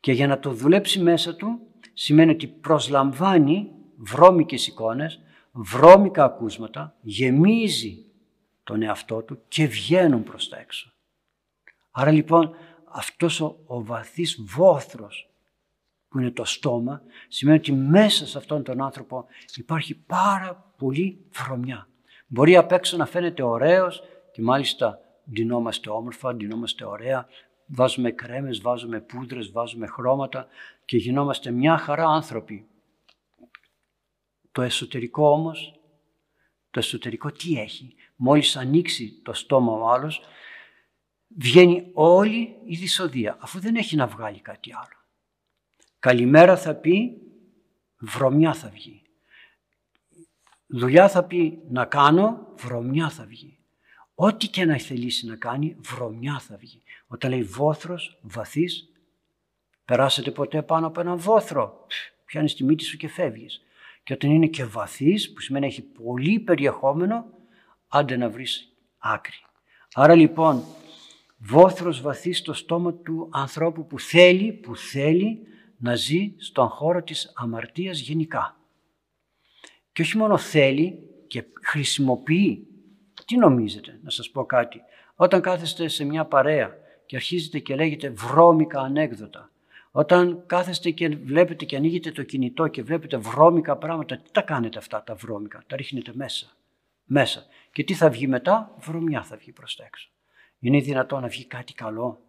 Και 0.00 0.12
για 0.12 0.26
να 0.26 0.38
το 0.38 0.50
δουλέψει 0.50 1.00
μέσα 1.00 1.36
του 1.36 1.60
σημαίνει 1.92 2.30
ότι 2.30 2.46
προσλαμβάνει 2.46 3.70
βρώμικες 3.96 4.66
εικόνες, 4.66 5.20
βρώμικα 5.52 6.24
ακούσματα, 6.24 6.96
γεμίζει 7.00 8.04
τον 8.64 8.82
εαυτό 8.82 9.22
του 9.22 9.42
και 9.48 9.66
βγαίνουν 9.66 10.22
προς 10.22 10.48
τα 10.48 10.58
έξω. 10.58 10.95
Άρα 11.98 12.10
λοιπόν 12.10 12.54
αυτός 12.84 13.40
ο, 13.40 13.58
ο 13.66 13.84
βαθύς 13.84 14.42
βόθρος 14.46 15.30
που 16.08 16.18
είναι 16.18 16.30
το 16.30 16.44
στόμα, 16.44 17.02
σημαίνει 17.28 17.58
ότι 17.58 17.72
μέσα 17.72 18.26
σε 18.26 18.38
αυτόν 18.38 18.62
τον 18.62 18.82
άνθρωπο 18.82 19.26
υπάρχει 19.54 19.94
πάρα 19.94 20.72
πολύ 20.78 21.24
βρωμιά. 21.30 21.88
Μπορεί 22.26 22.56
απ' 22.56 22.72
έξω 22.72 22.96
να 22.96 23.06
φαίνεται 23.06 23.42
ωραίος 23.42 24.02
και 24.32 24.42
μάλιστα 24.42 25.00
ντυνόμαστε 25.30 25.90
όμορφα, 25.90 26.34
ντυνόμαστε 26.34 26.84
ωραία, 26.84 27.26
βάζουμε 27.66 28.10
κρέμες, 28.10 28.60
βάζουμε 28.60 29.00
πούδρες, 29.00 29.50
βάζουμε 29.50 29.86
χρώματα 29.86 30.46
και 30.84 30.96
γινόμαστε 30.96 31.50
μια 31.50 31.76
χαρά 31.78 32.06
άνθρωποι. 32.06 32.66
Το 34.52 34.62
εσωτερικό 34.62 35.30
όμως, 35.30 35.80
το 36.70 36.78
εσωτερικό 36.78 37.32
τι 37.32 37.60
έχει; 37.60 37.94
Μόλις 38.16 38.56
ανοίξει 38.56 39.20
το 39.24 39.32
στόμα 39.32 39.72
ο 39.72 39.88
άλλος, 39.88 40.20
βγαίνει 41.28 41.90
όλη 41.92 42.56
η 42.64 42.76
δυσοδεία, 42.76 43.36
αφού 43.40 43.60
δεν 43.60 43.76
έχει 43.76 43.96
να 43.96 44.06
βγάλει 44.06 44.40
κάτι 44.40 44.72
άλλο. 44.72 45.04
Καλημέρα 45.98 46.56
θα 46.56 46.74
πει, 46.74 47.20
βρωμιά 47.98 48.54
θα 48.54 48.68
βγει. 48.68 49.02
Δουλειά 50.66 51.08
θα 51.08 51.24
πει 51.24 51.62
να 51.68 51.84
κάνω, 51.84 52.46
βρωμιά 52.56 53.10
θα 53.10 53.24
βγει. 53.24 53.58
Ό,τι 54.14 54.48
και 54.48 54.64
να 54.64 54.78
θελήσει 54.78 55.26
να 55.26 55.36
κάνει, 55.36 55.76
βρωμιά 55.80 56.38
θα 56.38 56.56
βγει. 56.56 56.82
Όταν 57.06 57.30
λέει 57.30 57.42
βόθρος, 57.42 58.18
βαθύς, 58.22 58.88
περάσετε 59.84 60.30
ποτέ 60.30 60.62
πάνω 60.62 60.86
από 60.86 61.00
ένα 61.00 61.16
βόθρο, 61.16 61.86
πιάνεις 62.24 62.54
τη 62.54 62.64
μύτη 62.64 62.84
σου 62.84 62.96
και 62.96 63.08
φεύγεις. 63.08 63.60
Και 64.02 64.12
όταν 64.12 64.30
είναι 64.30 64.46
και 64.46 64.64
βαθύς, 64.64 65.32
που 65.32 65.40
σημαίνει 65.40 65.66
έχει 65.66 65.82
πολύ 65.82 66.40
περιεχόμενο, 66.40 67.26
άντε 67.88 68.16
να 68.16 68.30
βρεις 68.30 68.72
άκρη. 68.98 69.44
Άρα 69.94 70.14
λοιπόν, 70.14 70.64
βόθρος 71.38 72.00
βαθύς 72.00 72.38
στο 72.38 72.52
στόμα 72.52 72.94
του 72.94 73.28
ανθρώπου 73.32 73.86
που 73.86 74.00
θέλει, 74.00 74.52
που 74.52 74.76
θέλει 74.76 75.46
να 75.78 75.94
ζει 75.94 76.34
στον 76.36 76.68
χώρο 76.68 77.02
της 77.02 77.32
αμαρτίας 77.34 78.00
γενικά. 78.00 78.60
Και 79.92 80.02
όχι 80.02 80.16
μόνο 80.16 80.36
θέλει 80.38 80.98
και 81.26 81.44
χρησιμοποιεί. 81.62 82.66
Τι 83.24 83.36
νομίζετε, 83.36 83.98
να 84.02 84.10
σας 84.10 84.30
πω 84.30 84.44
κάτι. 84.44 84.80
Όταν 85.14 85.40
κάθεστε 85.40 85.88
σε 85.88 86.04
μια 86.04 86.24
παρέα 86.24 86.76
και 87.06 87.16
αρχίζετε 87.16 87.58
και 87.58 87.74
λέγετε 87.74 88.08
βρώμικα 88.10 88.80
ανέκδοτα, 88.80 89.50
όταν 89.90 90.42
κάθεστε 90.46 90.90
και 90.90 91.08
βλέπετε 91.08 91.64
και 91.64 91.76
ανοίγετε 91.76 92.10
το 92.10 92.22
κινητό 92.22 92.68
και 92.68 92.82
βλέπετε 92.82 93.16
βρώμικα 93.16 93.76
πράγματα, 93.76 94.16
τι 94.16 94.30
τα 94.30 94.42
κάνετε 94.42 94.78
αυτά 94.78 95.02
τα 95.02 95.14
βρώμικα, 95.14 95.62
τα 95.66 95.76
ρίχνετε 95.76 96.12
μέσα. 96.14 96.46
Μέσα. 97.04 97.44
Και 97.72 97.84
τι 97.84 97.94
θα 97.94 98.10
βγει 98.10 98.26
μετά, 98.26 98.74
βρωμιά 98.78 99.22
θα 99.22 99.36
βγει 99.36 99.52
προς 99.52 99.76
τα 99.76 99.84
έξω. 99.84 100.10
Είναι 100.58 100.80
δυνατόν 100.80 101.20
να 101.20 101.28
βγει 101.28 101.44
κάτι 101.44 101.72
καλό; 101.72 102.20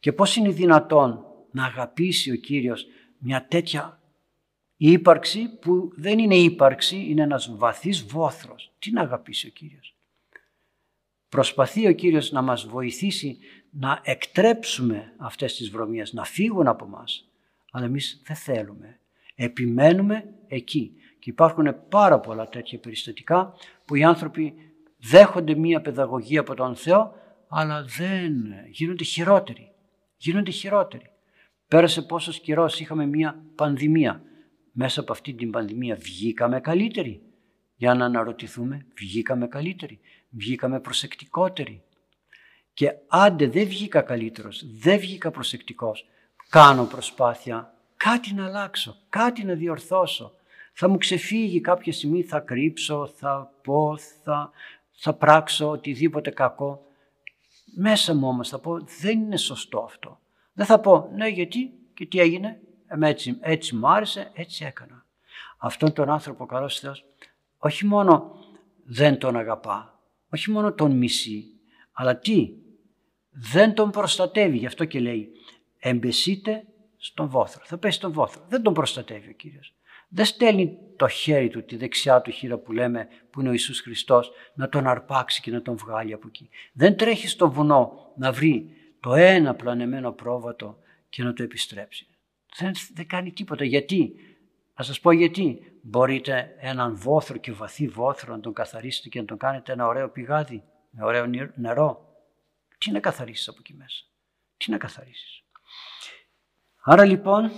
Και 0.00 0.12
πώς 0.12 0.36
είναι 0.36 0.50
δυνατόν 0.50 1.24
να 1.50 1.64
αγαπήσει 1.64 2.30
ο 2.30 2.36
Κύριος 2.36 2.86
μια 3.18 3.46
τέτοια 3.46 4.02
ύπαρξη 4.76 5.58
που 5.60 5.92
δεν 5.96 6.18
είναι 6.18 6.36
ύπαρξη, 6.36 6.96
είναι 7.08 7.22
ένας 7.22 7.56
βαθύς 7.56 8.02
βόθρος; 8.02 8.72
Τι 8.78 8.90
να 8.90 9.00
αγαπήσει 9.00 9.46
ο 9.46 9.50
Κύριος; 9.50 9.96
Προσπαθεί 11.28 11.86
ο 11.86 11.92
Κύριος 11.92 12.32
να 12.32 12.42
μας 12.42 12.66
βοηθήσει 12.66 13.38
να 13.70 14.00
εκτρέψουμε 14.02 15.14
αυτές 15.16 15.56
τις 15.56 15.70
βρωμίες, 15.70 16.12
να 16.12 16.24
φύγουν 16.24 16.66
από 16.66 16.86
μας. 16.86 17.28
Αλλά 17.70 17.84
εμείς 17.84 18.22
δεν 18.26 18.36
θέλουμε. 18.36 18.98
Επιμένουμε 19.34 20.34
εκεί. 20.46 20.92
Και 21.18 21.30
υπάρχουν 21.30 21.88
πάρα 21.88 22.20
πολλά 22.20 22.48
τέτοια 22.48 22.78
περιστατικά 22.78 23.54
που 23.84 23.94
οι 23.94 24.04
άνθρωποι 24.04 24.54
δέχονται 24.98 25.54
μία 25.54 25.80
παιδαγωγία 25.80 26.40
από 26.40 26.54
τον 26.54 26.76
Θεό 26.76 27.14
αλλά 27.56 27.84
δεν 27.84 28.32
γίνονται 28.70 29.04
χειρότεροι. 29.04 29.72
Γίνονται 30.16 30.50
χειρότεροι. 30.50 31.10
Πέρασε 31.68 32.02
πόσος 32.02 32.40
καιρός 32.40 32.80
είχαμε 32.80 33.06
μια 33.06 33.42
πανδημία. 33.54 34.22
μέσα 34.72 35.00
από 35.00 35.12
αυτή 35.12 35.32
την 35.34 35.50
πανδημία 35.50 35.96
βγήκαμε 35.96 36.60
καλύτεροι. 36.60 37.22
Για 37.76 37.94
να 37.94 38.04
αναρωτηθούμε, 38.04 38.86
βγήκαμε 38.98 39.46
καλύτεροι, 39.46 40.00
βγήκαμε 40.30 40.80
προσεκτικότεροι. 40.80 41.82
Και 42.74 42.92
άντε 43.08 43.46
δεν 43.46 43.66
βγήκα 43.66 44.00
καλύτερος, 44.00 44.64
δεν 44.78 44.98
βγήκα 44.98 45.30
προσεκτικός, 45.30 46.06
κάνω 46.48 46.84
προσπάθεια 46.84 47.74
κάτι 47.96 48.34
να 48.34 48.44
αλλάξω, 48.44 48.96
κάτι 49.08 49.44
να 49.44 49.54
διορθώσω. 49.54 50.32
Θα 50.72 50.88
μου 50.88 50.98
ξεφύγει 50.98 51.60
κάποια 51.60 51.92
στιγμή, 51.92 52.22
θα 52.22 52.40
κρύψω, 52.40 53.06
θα 53.06 53.52
πω, 53.62 53.96
θα, 54.22 54.50
θα 54.92 55.12
πράξω 55.12 55.70
οτιδήποτε 55.70 56.30
κακό. 56.30 56.86
Μέσα 57.76 58.14
μου 58.14 58.28
όμως 58.28 58.48
θα 58.48 58.58
πω 58.58 58.80
δεν 59.00 59.20
είναι 59.20 59.36
σωστό 59.36 59.78
αυτό. 59.78 60.18
Δεν 60.52 60.66
θα 60.66 60.80
πω 60.80 61.10
ναι 61.14 61.28
γιατί 61.28 61.72
και 61.94 62.06
τι 62.06 62.20
έγινε, 62.20 62.60
ε, 62.86 63.08
έτσι, 63.08 63.38
έτσι 63.40 63.76
μου 63.76 63.88
άρεσε, 63.88 64.30
έτσι 64.34 64.64
έκανα. 64.64 65.06
Αυτόν 65.58 65.92
τον 65.92 66.10
άνθρωπο 66.10 66.44
ο 66.44 66.46
καλός 66.46 66.78
Θεός 66.78 67.04
όχι 67.58 67.86
μόνο 67.86 68.38
δεν 68.84 69.18
τον 69.18 69.36
αγαπά, 69.36 70.00
όχι 70.32 70.50
μόνο 70.50 70.72
τον 70.72 70.96
μισεί, 70.96 71.44
αλλά 71.92 72.18
τι, 72.18 72.48
δεν 73.30 73.74
τον 73.74 73.90
προστατεύει. 73.90 74.56
Γι' 74.56 74.66
αυτό 74.66 74.84
και 74.84 75.00
λέει 75.00 75.28
εμπεσείτε 75.78 76.64
στον 76.96 77.28
βόθρο. 77.28 77.62
Θα 77.64 77.78
πέσει 77.78 77.96
στον 77.96 78.12
βόθρο. 78.12 78.44
Δεν 78.48 78.62
τον 78.62 78.74
προστατεύει 78.74 79.28
ο 79.28 79.32
Κύριος. 79.32 79.73
Δεν 80.14 80.24
στέλνει 80.24 80.78
το 80.96 81.08
χέρι 81.08 81.48
του, 81.48 81.64
τη 81.64 81.76
δεξιά 81.76 82.20
του 82.20 82.30
χείρα 82.30 82.58
που 82.58 82.72
λέμε 82.72 83.08
που 83.30 83.40
είναι 83.40 83.48
ο 83.48 83.52
Ιησούς 83.52 83.80
Χριστός 83.80 84.30
να 84.54 84.68
τον 84.68 84.86
αρπάξει 84.86 85.40
και 85.40 85.50
να 85.50 85.62
τον 85.62 85.76
βγάλει 85.76 86.12
από 86.12 86.26
εκεί. 86.26 86.48
Δεν 86.72 86.96
τρέχει 86.96 87.28
στο 87.28 87.50
βουνό 87.50 88.12
να 88.16 88.32
βρει 88.32 88.76
το 89.00 89.14
ένα 89.14 89.54
πλανεμένο 89.54 90.12
πρόβατο 90.12 90.78
και 91.08 91.22
να 91.22 91.32
το 91.32 91.42
επιστρέψει. 91.42 92.06
Δεν, 92.56 92.72
δεν 92.94 93.06
κάνει 93.06 93.32
τίποτα. 93.32 93.64
Γιατί; 93.64 94.14
Να 94.76 94.84
σας 94.84 95.00
πω 95.00 95.10
γιατί. 95.12 95.68
Μπορείτε 95.86 96.54
έναν 96.58 96.96
βόθρο 96.96 97.38
και 97.38 97.52
βαθύ 97.52 97.88
βόθρο 97.88 98.34
να 98.34 98.40
τον 98.40 98.52
καθαρίσετε 98.52 99.08
και 99.08 99.20
να 99.20 99.24
τον 99.24 99.38
κάνετε 99.38 99.72
ένα 99.72 99.86
ωραίο 99.86 100.08
πηγάδι 100.08 100.62
με 100.90 101.04
ωραίο 101.04 101.26
νερό. 101.54 102.16
Τι 102.78 102.90
να 102.90 103.00
καθαρίσεις 103.00 103.48
από 103.48 103.56
εκεί 103.60 103.74
μέσα; 103.74 104.04
Τι 104.56 104.70
να 104.70 104.78
καθαρίσεις; 104.78 105.42
Άρα 106.82 107.04
λοιπόν 107.04 107.50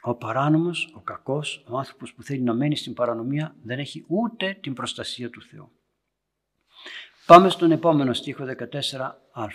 ο 0.00 0.14
παράνομος, 0.14 0.92
ο 0.96 1.00
κακός, 1.00 1.64
ο 1.68 1.78
άνθρωπος 1.78 2.14
που 2.14 2.22
θέλει 2.22 2.42
να 2.42 2.54
μένει 2.54 2.76
στην 2.76 2.94
παρανομία 2.94 3.54
δεν 3.62 3.78
έχει 3.78 4.04
ούτε 4.08 4.58
την 4.60 4.74
προστασία 4.74 5.30
του 5.30 5.42
Θεού. 5.42 5.70
Πάμε 7.26 7.48
στον 7.48 7.70
επόμενο 7.70 8.12
στίχο 8.12 8.44
14α. 8.44 9.48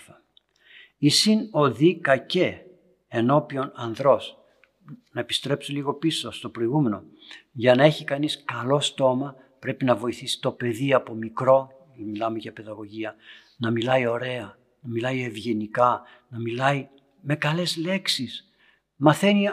«Η 0.97 1.09
συν 1.09 1.47
οδή 1.51 1.99
κακέ 1.99 2.65
ενώπιον 3.07 3.71
ανδρός». 3.75 4.37
Να 5.11 5.21
επιστρέψω 5.21 5.73
λίγο 5.73 5.93
πίσω 5.93 6.31
στο 6.31 6.49
προηγούμενο. 6.49 7.03
Για 7.51 7.75
να 7.75 7.83
έχει 7.83 8.03
κανείς 8.03 8.43
καλό 8.45 8.79
στόμα 8.79 9.35
πρέπει 9.59 9.85
να 9.85 9.95
βοηθήσει 9.95 10.39
το 10.39 10.51
παιδί 10.51 10.93
από 10.93 11.13
μικρό, 11.13 11.69
μιλάμε 11.97 12.37
για 12.37 12.53
παιδαγωγία, 12.53 13.15
να 13.57 13.71
μιλάει 13.71 14.05
ωραία, 14.05 14.57
να 14.81 14.89
μιλάει 14.89 15.23
ευγενικά, 15.23 16.01
να 16.29 16.39
μιλάει 16.39 16.87
με 17.21 17.35
καλές 17.35 17.77
λέξεις. 17.77 18.49
Μαθαίνει 18.95 19.47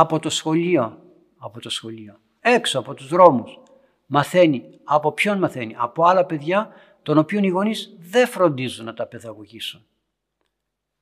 από 0.00 0.18
το 0.18 0.30
σχολείο, 0.30 1.02
από 1.38 1.60
το 1.60 1.70
σχολείο, 1.70 2.20
έξω 2.40 2.78
από 2.78 2.94
τους 2.94 3.08
δρόμους. 3.08 3.58
Μαθαίνει. 4.06 4.80
Από 4.84 5.12
ποιον 5.12 5.38
μαθαίνει; 5.38 5.74
Από 5.78 6.04
άλλα 6.04 6.24
παιδιά 6.24 6.70
των 7.02 7.18
οποίων 7.18 7.42
οι 7.42 7.48
γονείς 7.48 7.96
δεν 7.98 8.26
φροντίζουν 8.26 8.84
να 8.84 8.94
τα 8.94 9.06
παιδαγωγήσουν. 9.06 9.86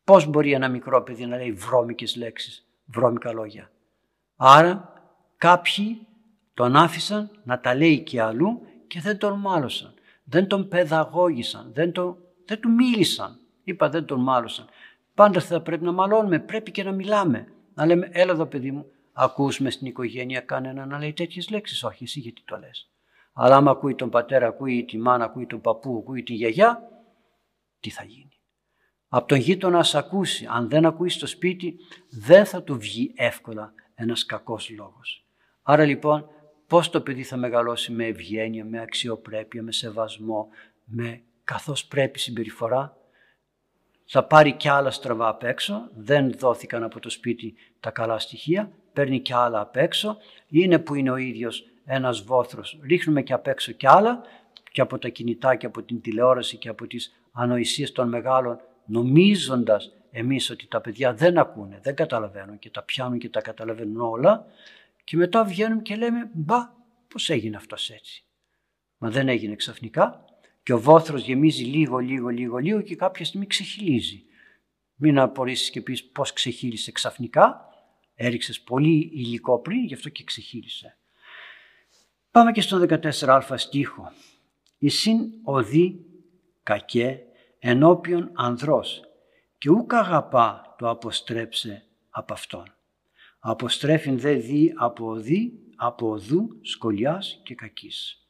Πώς 0.05 0.27
μπορεί 0.27 0.53
ένα 0.53 0.69
μικρό 0.69 1.03
παιδί 1.03 1.27
να 1.27 1.37
λέει 1.37 1.53
βρώμικες 1.53 2.17
λέξεις, 2.17 2.67
βρώμικα 2.87 3.33
λόγια; 3.33 3.71
Άρα 4.37 4.93
κάποιοι 5.37 6.07
τον 6.55 6.77
άφησαν 6.77 7.31
να 7.45 7.61
τα 7.61 7.75
λέει 7.75 8.01
και 8.01 8.23
αλλού 8.23 8.63
και 8.87 9.01
δεν 9.01 9.19
τον 9.19 9.39
μάλωσαν. 9.39 9.95
Δεν 10.25 10.47
τον 10.47 10.69
παιδαγώγησαν, 10.69 11.71
δεν, 11.73 11.93
τον, 11.93 12.17
δεν 12.45 12.61
του 12.61 12.71
μίλησαν. 12.71 13.39
Είπα 13.65 13.89
δεν 13.89 14.05
τον 14.05 14.21
μάλωσαν. 14.21 14.67
Πάντα 15.15 15.41
θα 15.41 15.61
πρέπει 15.61 15.85
να 15.85 15.93
μαλώνουμε, 15.93 16.39
πρέπει 16.39 16.71
και 16.71 16.83
να 16.83 16.93
μιλάμε. 16.93 17.49
Να 17.77 17.87
λέμε, 17.87 18.09
έλα 18.13 18.33
εδώ 18.33 18.47
παιδί 18.47 18.71
μου, 18.71 18.87
ακούς 19.13 19.61
μες 19.61 19.75
στην 19.75 19.87
οικογένεια 19.87 20.41
κανένα 20.41 20.87
να 20.87 20.99
λέει 20.99 21.13
τέτοιες 21.13 21.51
λέξεις. 21.51 21.85
Όχι, 21.85 22.05
εσύ 22.05 22.21
γιατί 22.21 22.43
το 22.45 22.57
λες. 22.57 22.91
Αλλά 23.33 23.57
άμα 23.57 23.71
ακούει 23.71 23.95
τον 23.95 24.11
πατέρα, 24.11 24.47
ακούει 24.47 24.85
τη 24.85 24.99
μάνα, 24.99 25.25
ακούει 25.25 25.47
τον 25.47 25.61
παππού, 25.61 25.99
ακούει 26.03 26.23
τη 26.23 26.35
γιαγιά, 26.35 26.83
τι 27.81 27.91
θα 27.91 28.05
γίνει. 28.05 28.41
Από 29.09 29.29
τον 29.29 29.39
γείτονα 29.39 29.85
να 29.93 29.99
ακούσει. 29.99 30.47
Αν 30.51 30.69
δεν 30.69 30.87
ακούει 30.87 31.09
στο 31.09 31.27
σπίτι, 31.27 31.77
δεν 32.11 32.45
θα 32.45 32.63
του 32.63 32.79
βγει 32.79 33.13
εύκολα 33.17 33.73
ένας 33.95 34.27
κακός 34.27 34.71
λόγος. 34.71 35.27
Άρα 35.63 35.85
λοιπόν, 35.85 36.29
πώς 36.67 36.91
το 36.91 37.01
παιδί 37.01 37.23
θα 37.23 37.37
μεγαλώσει 37.37 37.93
με 37.93 38.07
ευγένεια, 38.07 38.65
με 38.65 38.81
αξιοπρέπεια, 38.81 39.63
με 39.63 39.73
σεβασμό, 39.73 40.49
με 40.85 41.23
καθώς 41.45 41.87
πρέπει 41.87 42.19
συμπεριφορά, 42.19 42.97
θα 44.07 44.25
πάρει 44.25 44.53
κι 44.53 44.69
άλλα 44.69 44.91
στραβά 44.91 45.29
απ' 45.29 45.43
έξω, 45.43 45.89
δεν 45.95 46.33
δόθηκαν 46.39 46.83
από 46.83 47.01
το 47.01 47.11
σπίτι 47.11 47.55
τα 47.81 47.91
καλά 47.91 48.19
στοιχεία, 48.19 48.71
παίρνει 48.93 49.21
κι 49.21 49.33
άλλα 49.33 49.61
απ' 49.61 49.77
έξω, 49.77 50.17
είναι 50.49 50.79
που 50.79 50.95
είναι 50.95 51.11
ο 51.11 51.17
ίδιος 51.17 51.65
ένας 51.85 52.21
βόθρος, 52.21 52.79
ρίχνουμε 52.83 53.23
κι 53.23 53.33
απ' 53.33 53.47
έξω 53.47 53.73
κι 53.73 53.87
άλλα 53.87 54.23
και 54.73 54.81
από 54.81 54.99
τα 54.99 55.09
κινητά 55.09 55.55
και 55.55 55.67
από 55.67 55.83
την 55.83 56.01
τηλεόραση 56.01 56.57
και 56.57 56.69
από 56.69 56.87
τις 56.87 57.15
ανοησίες 57.33 57.93
των 57.93 58.09
μεγάλων 58.09 58.61
νομίζοντας 58.87 59.93
εμείς 60.11 60.51
ότι 60.51 60.67
τα 60.67 60.81
παιδιά 60.81 61.15
δεν 61.15 61.39
ακούνε, 61.39 61.79
δεν 61.83 61.95
καταλαβαίνουν 61.95 62.59
και 62.59 62.71
τα 62.71 62.83
πιάνουν 62.83 63.19
και 63.19 63.29
τα 63.29 63.41
καταλαβαίνουν 63.41 64.01
όλα 64.01 64.47
και 65.05 65.17
μετά 65.17 65.45
βγαίνουν 65.45 65.83
και 65.83 65.97
λέμε 65.97 66.31
μπα 66.33 66.71
πώς 67.09 67.31
έγινε 67.31 67.57
αυτός 67.57 67.91
έτσι. 67.91 68.25
Μα 68.99 69.11
δεν 69.11 69.29
έγινε 69.29 69.55
ξαφνικά, 69.55 70.25
και 70.67 70.73
ο 70.73 70.81
βόθρος 70.81 71.23
γεμίζει 71.23 71.65
λίγο, 71.65 71.99
λίγο, 71.99 72.29
λίγο, 72.29 72.57
λίγο 72.57 72.81
και 72.81 72.97
κάποια 72.97 73.25
στιγμή 73.25 73.47
ξεχυλίζει. 73.47 74.25
Μην 74.95 75.19
απορρίσεις 75.19 75.71
και 75.71 75.81
πεις 75.81 76.05
πώς 76.05 76.33
ξεχύλισε 76.33 76.93
ξαφνικά. 76.93 77.69
Έριξες 78.15 78.61
πολύ 78.61 79.11
υλικό 79.13 79.59
πριν, 79.59 79.85
γι' 79.85 79.95
αυτό 79.95 80.09
και 80.09 80.25
ξεχύλισε. 80.25 80.97
Πάμε 82.31 82.53
και 82.53 82.61
στον 82.61 82.87
14α 82.89 83.55
στίχο. 83.57 84.13
«Η 84.79 84.89
συν 84.89 85.19
οδή 85.43 86.05
κακέ 86.63 87.23
ενώπιον 87.59 88.31
ανδρός 88.35 89.03
και 89.59 89.71
ούκ 89.71 89.95
αγαπά 89.95 90.75
το 90.79 90.89
αποστρέψε 90.89 91.85
από 92.11 92.33
αυτόν. 92.33 92.75
Αποστρέφειν 93.39 94.19
δε 94.19 94.35
δι 94.35 94.73
από 94.77 95.07
οδή, 95.07 95.53
από 95.77 96.11
οδού, 96.11 96.59
σκολιάς 96.63 97.41
και 97.43 97.55
κακής. 97.55 98.26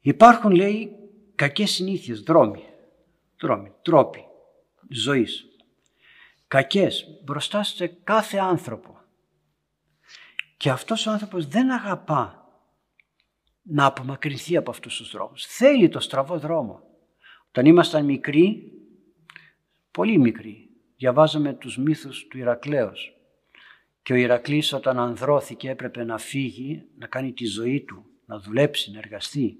Υπάρχουν 0.00 0.50
λέει 0.50 0.96
κακές 1.34 1.70
συνήθειες, 1.70 2.20
δρόμοι, 2.20 2.64
δρόμοι, 3.40 3.72
τρόποι 3.82 4.24
ζωής. 4.88 5.44
Κακές 6.48 7.06
μπροστά 7.24 7.62
σε 7.62 7.86
κάθε 7.86 8.38
άνθρωπο. 8.38 9.00
Και 10.56 10.70
αυτός 10.70 11.06
ο 11.06 11.10
άνθρωπος 11.10 11.46
δεν 11.46 11.70
αγαπά 11.70 12.48
να 13.62 13.84
απομακρυνθεί 13.84 14.56
από 14.56 14.70
αυτούς 14.70 14.96
τους 14.96 15.10
δρόμους. 15.10 15.46
Θέλει 15.46 15.88
το 15.88 16.00
στραβό 16.00 16.38
δρόμο. 16.38 16.82
Όταν 17.48 17.66
ήμασταν 17.66 18.04
μικροί, 18.04 18.72
πολύ 19.90 20.18
μικροί, 20.18 20.68
διαβάζαμε 20.96 21.52
τους 21.52 21.78
μύθους 21.78 22.26
του 22.26 22.38
Ηρακλέως. 22.38 23.14
Και 24.02 24.12
ο 24.12 24.16
Ηρακλής 24.16 24.72
όταν 24.72 24.98
ανδρώθηκε 24.98 25.70
έπρεπε 25.70 26.04
να 26.04 26.18
φύγει, 26.18 26.84
να 26.98 27.06
κάνει 27.06 27.32
τη 27.32 27.46
ζωή 27.46 27.80
του, 27.80 28.04
να 28.26 28.38
δουλέψει, 28.38 28.90
να 28.90 28.98
εργαστεί 28.98 29.58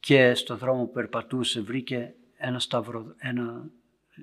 και 0.00 0.34
στο 0.34 0.56
δρόμο 0.56 0.84
που 0.84 0.92
περπατούσε 0.92 1.60
βρήκε 1.60 2.14
ένα 2.36 2.58
σταυρο, 2.58 3.14
ένα, 3.18 3.70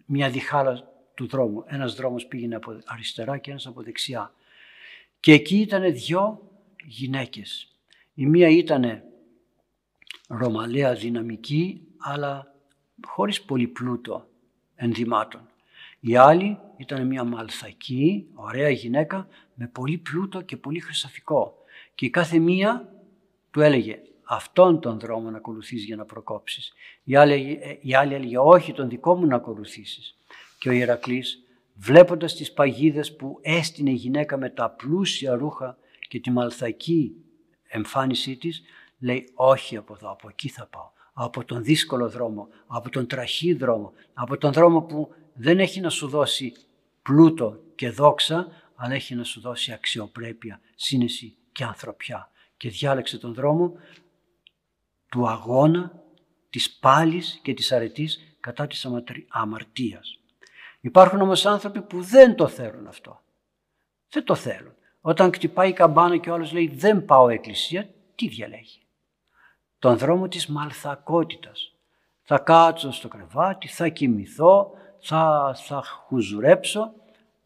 μια 0.06 0.30
διχάλα 0.30 0.88
του 1.14 1.28
δρόμου. 1.28 1.64
Ένας 1.68 1.96
δρόμος 1.96 2.26
πήγαινε 2.26 2.56
από 2.56 2.82
αριστερά 2.86 3.38
και 3.38 3.50
ένας 3.50 3.68
από 3.68 3.82
δεξιά. 3.82 4.34
Και 5.20 5.32
εκεί 5.32 5.58
ήταν 5.58 5.94
δυο 5.94 6.52
γυναίκες. 6.86 7.72
Η 8.14 8.26
μία 8.26 8.50
ήταν 8.50 9.02
ρωμαλαία 10.28 10.94
δυναμική 10.94 11.82
αλλά 11.98 12.54
χωρίς 13.06 13.42
πολύ 13.42 13.68
πλούτο 13.68 14.28
ενδυμάτων. 14.76 15.50
Η 16.00 16.16
άλλη 16.16 16.60
ήταν 16.78 17.08
μια 17.08 17.24
μαλθακή, 17.24 18.28
ωραία 18.34 18.70
γυναίκα 18.70 19.28
με 19.54 19.68
πολύ 19.68 19.98
πλούτο 19.98 20.42
και 20.42 20.58
πολύ 20.58 20.80
χρυσαφικό. 20.80 21.58
Και 21.96 22.06
η 22.06 22.10
κάθε 22.10 22.40
μία 22.40 22.94
του 23.52 23.62
έλεγε 23.62 24.00
αυτόν 24.26 24.80
τον 24.80 25.00
δρόμο 25.00 25.30
να 25.30 25.38
ακολουθείς 25.38 25.84
για 25.84 25.96
να 25.96 26.06
προκόψεις. 26.06 26.74
Η 27.04 27.16
άλλη, 27.16 27.60
η 27.82 27.96
άλλη 27.96 28.14
έλεγε 28.14 28.38
όχι 28.38 28.74
τον 28.74 28.90
δικό 28.90 29.16
μου 29.16 29.26
να 29.26 29.36
ακολουθήσεις. 29.36 30.18
Και 30.60 30.70
ο 30.70 30.72
Ηρακλής 30.72 31.44
βλέποντας 31.76 32.36
τις 32.36 32.54
παγίδες 32.54 33.16
που 33.16 33.40
έστεινε 33.42 33.90
η 33.90 33.94
γυναίκα 33.94 34.38
με 34.38 34.50
τα 34.50 34.70
πλούσια 34.70 35.36
ρούχα 35.36 35.78
και 36.08 36.20
τη 36.20 36.32
μαλθακή 36.32 37.16
εμφάνισή 37.68 38.36
της 38.36 38.64
λέει 39.00 39.30
όχι 39.34 39.78
από 39.78 39.94
εδώ, 39.94 40.12
από 40.12 40.30
εκεί 40.30 40.50
θα 40.50 40.66
πάω. 40.66 40.94
Από 41.14 41.46
τον 41.46 41.64
δύσκολο 41.64 42.10
δρόμο, 42.10 42.48
από 42.68 42.90
τον 42.90 43.08
τραχή 43.08 43.54
δρόμο, 43.54 43.94
από 44.14 44.38
τον 44.38 44.52
δρόμο 44.52 44.82
που 44.82 45.14
δεν 45.34 45.60
έχει 45.60 45.80
να 45.80 45.90
σου 45.90 46.08
δώσει 46.08 46.54
πλούτο 47.02 47.60
και 47.76 47.90
δόξα, 47.90 48.48
αλλά 48.76 48.94
έχει 48.94 49.16
να 49.16 49.24
σου 49.24 49.42
δώσει 49.42 49.72
αξιοπρέπεια, 49.72 50.60
σύνεση 50.76 51.36
και 51.52 51.64
ανθρωπιά. 51.64 52.30
Και 52.58 52.70
διάλεξε 52.70 53.18
τον 53.18 53.34
δρόμο 53.34 53.74
του 55.16 55.28
αγώνα, 55.28 55.92
της 56.50 56.72
πάλης 56.72 57.40
και 57.44 57.54
της 57.54 57.72
αρετής 57.72 58.36
κατά 58.40 58.68
της 58.68 58.88
αμαρτίας. 59.30 60.20
Υπάρχουν 60.82 61.22
όμως 61.22 61.46
άνθρωποι 61.46 61.82
που 61.82 62.02
δεν 62.02 62.36
το 62.36 62.48
θέλουν 62.48 62.88
αυτό. 62.88 63.22
Δεν 64.10 64.24
το 64.24 64.36
θέλουν. 64.36 64.74
Όταν 65.02 65.32
κτυπάει 65.32 65.70
η 65.70 65.74
καμπάνα 65.74 66.18
και 66.18 66.30
ο 66.30 66.34
άλλος 66.34 66.52
λέει 66.52 66.68
δεν 66.68 67.06
πάω 67.06 67.30
εκκλησία, 67.30 67.90
τι 68.16 68.28
διαλέγει. 68.28 68.82
Τον 69.80 69.98
δρόμο 69.98 70.28
της 70.28 70.48
μαλθακότητας. 70.48 71.76
Θα 72.22 72.38
κάτσω 72.38 72.92
στο 72.92 73.08
κρεβάτι, 73.08 73.68
θα 73.68 73.88
κοιμηθώ, 73.88 74.72
θα, 75.00 75.54
θα 75.58 75.84
χουζουρέψω. 75.84 76.94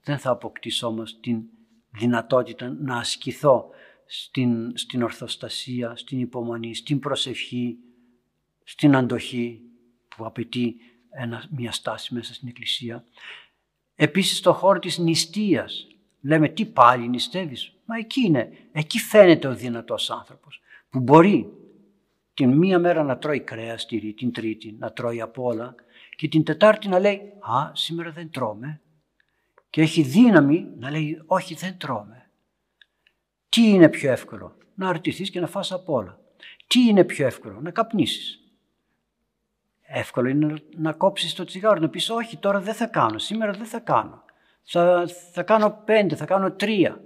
Δεν 0.03 0.17
θα 0.17 0.31
αποκτήσω 0.31 0.87
όμως 0.87 1.19
την 1.19 1.41
δυνατότητα 1.89 2.75
να 2.79 2.97
ασκηθώ 2.97 3.69
στην, 4.11 4.77
στην 4.77 5.03
ορθοστασία, 5.03 5.95
στην 5.95 6.19
υπομονή, 6.19 6.75
στην 6.75 6.99
προσευχή, 6.99 7.77
στην 8.63 8.95
αντοχή 8.95 9.61
που 10.07 10.25
απαιτεί 10.25 10.75
ένα, 11.09 11.47
μια 11.49 11.71
στάση 11.71 12.13
μέσα 12.13 12.33
στην 12.33 12.47
Εκκλησία. 12.47 13.05
Επίσης 13.95 14.37
στο 14.37 14.53
χώρο 14.53 14.79
της 14.79 14.97
νηστείας. 14.97 15.87
Λέμε 16.21 16.49
τι 16.49 16.65
πάλι 16.65 17.07
νηστεύεις; 17.07 17.73
Μα 17.85 17.97
εκεί 17.97 18.21
είναι. 18.21 18.51
Εκεί 18.71 18.99
φαίνεται 18.99 19.47
ο 19.47 19.55
δυνατός 19.55 20.09
άνθρωπος 20.09 20.61
που 20.89 20.99
μπορεί 20.99 21.53
την 22.33 22.57
μία 22.57 22.79
μέρα 22.79 23.03
να 23.03 23.17
τρώει 23.17 23.39
κρέας, 23.39 23.85
την 24.15 24.31
τρίτη 24.31 24.75
να 24.79 24.91
τρώει 24.91 25.21
απ' 25.21 25.39
όλα 25.39 25.75
και 26.15 26.27
την 26.27 26.43
Τετάρτη 26.43 26.87
να 26.87 26.99
λέει 26.99 27.21
«Α, 27.39 27.71
σήμερα 27.73 28.11
δεν 28.11 28.31
τρώμε» 28.31 28.81
και 29.69 29.81
έχει 29.81 30.01
δύναμη 30.01 30.67
να 30.77 30.91
λέει 30.91 31.21
«Όχι, 31.25 31.53
δεν 31.53 31.77
τρώμε». 31.77 32.28
Τι 33.49 33.69
είναι 33.69 33.89
πιο 33.89 34.11
εύκολο, 34.11 34.57
να 34.75 34.89
αρτηθείς 34.89 35.29
και 35.29 35.39
να 35.39 35.47
φας 35.47 35.71
απ' 35.71 35.89
όλα. 35.89 36.19
Τι 36.67 36.79
είναι 36.79 37.03
πιο 37.03 37.25
εύκολο, 37.25 37.61
να 37.61 37.71
καπνίσεις. 37.71 38.39
Εύκολο 39.81 40.29
είναι 40.29 40.61
να 40.75 40.93
κόψεις 40.93 41.33
το 41.33 41.43
τσιγάρο, 41.43 41.79
να 41.79 41.89
πεις 41.89 42.09
«Όχι, 42.09 42.37
τώρα 42.37 42.59
δεν 42.59 42.73
θα 42.73 42.85
κάνω, 42.85 43.17
σήμερα 43.17 43.51
δεν 43.51 43.65
θα 43.65 43.79
κάνω». 43.79 44.23
Θα, 44.63 45.07
θα 45.31 45.43
κάνω 45.43 45.81
πέντε, 45.85 46.15
θα 46.15 46.25
κάνω 46.25 46.51
τρία. 46.51 47.03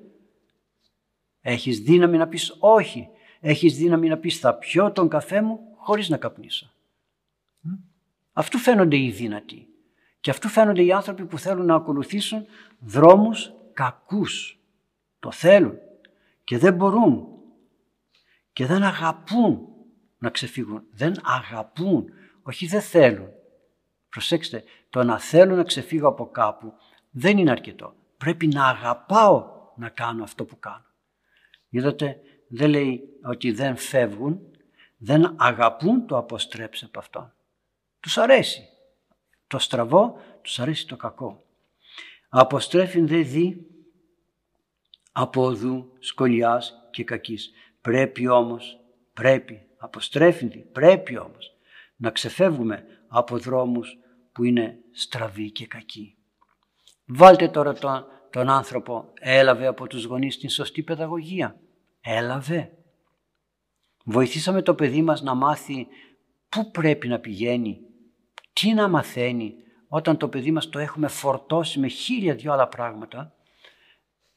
Έχεις 1.41 1.79
δύναμη 1.79 2.17
να 2.17 2.27
πεις 2.27 2.55
«Όχι». 2.59 3.07
Έχεις 3.39 3.77
δύναμη 3.77 4.07
να 4.07 4.17
πεις 4.17 4.39
«Θα 4.39 4.53
πιω 4.53 4.91
τον 4.91 5.09
καφέ 5.09 5.41
μου 5.41 5.59
χωρίς 5.75 6.09
να 6.09 6.17
καπνίσω». 6.17 6.71
Αυτού 8.33 8.57
φαίνονται 8.57 8.97
οι 8.97 9.11
δυνατοί. 9.11 9.67
Και 10.19 10.29
αυτού 10.29 10.47
φαίνονται 10.47 10.83
οι 10.83 10.91
άνθρωποι 10.91 11.25
που 11.25 11.37
θέλουν 11.37 11.65
να 11.65 11.75
ακολουθήσουν 11.75 12.45
δρόμους 12.79 13.53
κακούς. 13.73 14.59
Το 15.19 15.31
θέλουν 15.31 15.77
και 16.43 16.57
δεν 16.57 16.73
μπορούν 16.73 17.27
και 18.53 18.65
δεν 18.65 18.83
αγαπούν 18.83 19.67
να 20.17 20.29
ξεφύγουν. 20.29 20.83
Δεν 20.91 21.13
αγαπούν, 21.23 22.05
όχι 22.43 22.67
δεν 22.67 22.81
θέλουν. 22.81 23.29
Προσέξτε, 24.09 24.63
το 24.89 25.03
να 25.03 25.19
θέλω 25.19 25.55
να 25.55 25.63
ξεφύγω 25.63 26.07
από 26.07 26.29
κάπου 26.29 26.73
δεν 27.09 27.37
είναι 27.37 27.51
αρκετό. 27.51 27.95
Πρέπει 28.17 28.47
να 28.47 28.67
αγαπάω 28.67 29.51
να 29.75 29.89
κάνω 29.89 30.23
αυτό 30.23 30.45
που 30.45 30.59
κάνω. 30.59 30.85
Είδατε, 31.69 32.19
δεν 32.47 32.69
λέει 32.69 33.01
ότι 33.23 33.51
δεν 33.51 33.75
φεύγουν, 33.75 34.41
δεν 34.97 35.35
αγαπούν 35.37 36.07
το 36.07 36.17
αποστρέψε 36.17 36.85
από 36.85 36.99
αυτόν. 36.99 37.33
Τους 37.99 38.17
αρέσει. 38.17 38.67
Το 39.47 39.59
στραβό 39.59 40.19
τους 40.41 40.59
αρέσει 40.59 40.87
το 40.87 40.95
κακό. 40.95 41.45
Αποστρέφειν 42.29 43.07
δε 43.07 43.21
δει 43.21 43.67
από 45.13 45.43
οδού 45.43 45.91
σκολιάς 45.99 46.73
και 46.91 47.03
κακής. 47.03 47.51
Πρέπει 47.81 48.27
όμως, 48.27 48.79
πρέπει, 49.13 49.67
αποστρέφειν 49.77 50.49
δει, 50.49 50.69
πρέπει 50.71 51.17
όμως 51.17 51.51
να 51.95 52.09
ξεφεύγουμε 52.09 52.85
από 53.07 53.37
δρόμους 53.37 53.97
που 54.31 54.43
είναι 54.43 54.77
στραβοί 54.91 55.51
και 55.51 55.67
κακοί. 55.67 56.17
Βάλτε 57.05 57.47
τώρα 57.47 57.73
τον, 57.73 58.05
τον 58.29 58.49
άνθρωπο, 58.49 59.11
έλαβε 59.19 59.67
από 59.67 59.87
τους 59.87 60.03
γονείς 60.03 60.37
την 60.37 60.49
σωστή 60.49 60.83
παιδαγωγία. 60.83 61.59
Έλαβε. 62.01 62.71
Βοηθήσαμε 64.05 64.61
το 64.61 64.75
παιδί 64.75 65.01
μας 65.01 65.21
να 65.21 65.33
μάθει 65.33 65.87
πού 66.49 66.71
πρέπει 66.71 67.07
να 67.07 67.19
πηγαίνει, 67.19 67.79
τι 68.53 68.73
να 68.73 68.87
μαθαίνει 68.87 69.55
όταν 69.87 70.17
το 70.17 70.27
παιδί 70.27 70.51
μας 70.51 70.69
το 70.69 70.79
έχουμε 70.79 71.07
φορτώσει 71.07 71.79
με 71.79 71.87
χίλια 71.87 72.35
δυο 72.35 72.53
άλλα 72.53 72.67
πράγματα. 72.67 73.35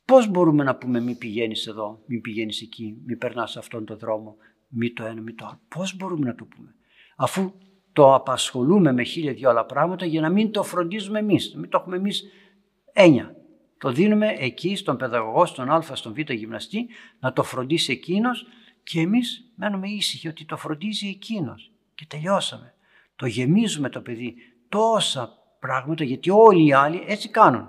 Πώς 0.07 0.29
μπορούμε 0.29 0.65
να 0.65 0.77
πούμε 0.77 1.01
μη 1.01 1.15
πηγαίνεις 1.15 1.67
εδώ, 1.67 2.03
μη 2.07 2.21
πηγαίνεις 2.21 2.63
εκεί, 2.63 2.97
μη 3.07 3.17
περνάς 3.17 3.57
αυτόν 3.57 3.85
τον 3.85 3.99
δρόμο, 3.99 4.37
μη 4.69 4.93
το 4.93 5.05
ένα, 5.05 5.21
μη 5.21 5.33
το 5.33 5.47
άλλο. 5.47 5.61
Πώς 5.69 5.97
μπορούμε 5.97 6.27
να 6.27 6.35
το 6.35 6.45
πούμε. 6.45 6.75
Αφού 7.17 7.53
το 7.93 8.15
απασχολούμε 8.15 8.93
με 8.93 9.03
χίλια 9.03 9.33
δυο 9.33 9.51
άλλα 9.51 9.65
πράγματα 9.65 10.05
για 10.05 10.21
να 10.21 10.29
μην 10.29 10.51
το 10.51 10.63
φροντίζουμε 10.63 11.19
εμείς, 11.19 11.55
μην 11.55 11.71
το 11.71 11.79
έχουμε 11.81 11.97
εμείς 11.97 12.25
έννοια. 12.93 13.37
Το 13.79 13.93
δίνουμε 13.93 14.35
εκεί 14.39 14.77
στον 14.77 14.97
παιδαγωγό, 14.97 15.47
στον 15.47 15.71
α, 15.71 15.83
στον 15.93 16.15
β 16.15 16.33
γυμναστή, 16.33 16.87
να 17.19 17.33
το 17.33 17.43
φροντίσει 17.43 17.93
εκείνος 17.93 18.47
και 18.83 19.01
εμείς 19.01 19.53
μένουμε 19.57 19.89
ήσυχοι 19.89 20.29
ότι 20.29 20.45
το 20.45 20.57
φροντίζει 20.57 21.09
εκείνος 21.09 21.73
και 21.95 22.07
τελειώσαμε. 22.09 22.75
Το 23.17 23.27
γεμίζουμε 23.27 23.89
το 23.89 24.01
παιδί 24.01 24.35
τόσα 24.69 25.39
πράγματα 25.61 26.05
γιατί 26.05 26.31
όλοι 26.31 26.67
οι 26.67 26.73
άλλοι 26.73 27.05
έτσι 27.07 27.29
κάνουν. 27.29 27.69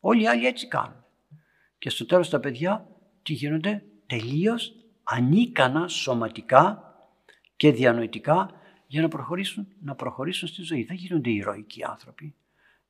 Όλοι 0.00 0.22
οι 0.22 0.26
άλλοι 0.26 0.46
έτσι 0.46 0.68
κάνουν. 0.68 0.97
Και 1.78 1.90
στο 1.90 2.06
τέλος 2.06 2.28
τα 2.28 2.40
παιδιά 2.40 2.88
τι 3.22 3.32
γίνονται; 3.32 3.82
Τελείως 4.06 4.72
ανίκανα 5.02 5.88
σωματικά 5.88 6.82
και 7.56 7.72
διανοητικά 7.72 8.50
για 8.86 9.02
να 9.02 9.08
προχωρήσουν, 9.08 9.66
να 9.80 9.94
προχωρήσουν 9.94 10.48
στη 10.48 10.62
ζωή. 10.62 10.84
Δεν 10.84 10.96
γίνονται 10.96 11.30
ηρωικοί 11.30 11.84
άνθρωποι. 11.84 12.34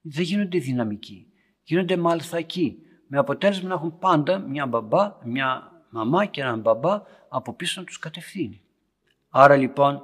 Δεν 0.00 0.24
γίνονται 0.24 0.58
δυναμικοί. 0.58 1.26
Γίνονται 1.62 1.96
μαλθακοί. 1.96 2.78
Με 3.08 3.18
αποτέλεσμα 3.18 3.68
να 3.68 3.74
έχουν 3.74 3.98
πάντα 3.98 4.38
μια 4.38 4.66
μπαμπά, 4.66 5.16
μια 5.24 5.72
μαμά 5.90 6.24
και 6.24 6.40
έναν 6.40 6.60
μπαμπά 6.60 7.02
από 7.28 7.54
πίσω 7.54 7.80
να 7.80 7.86
τους 7.86 7.98
κατευθύνει. 7.98 8.62
Άρα 9.28 9.56
λοιπόν 9.56 10.02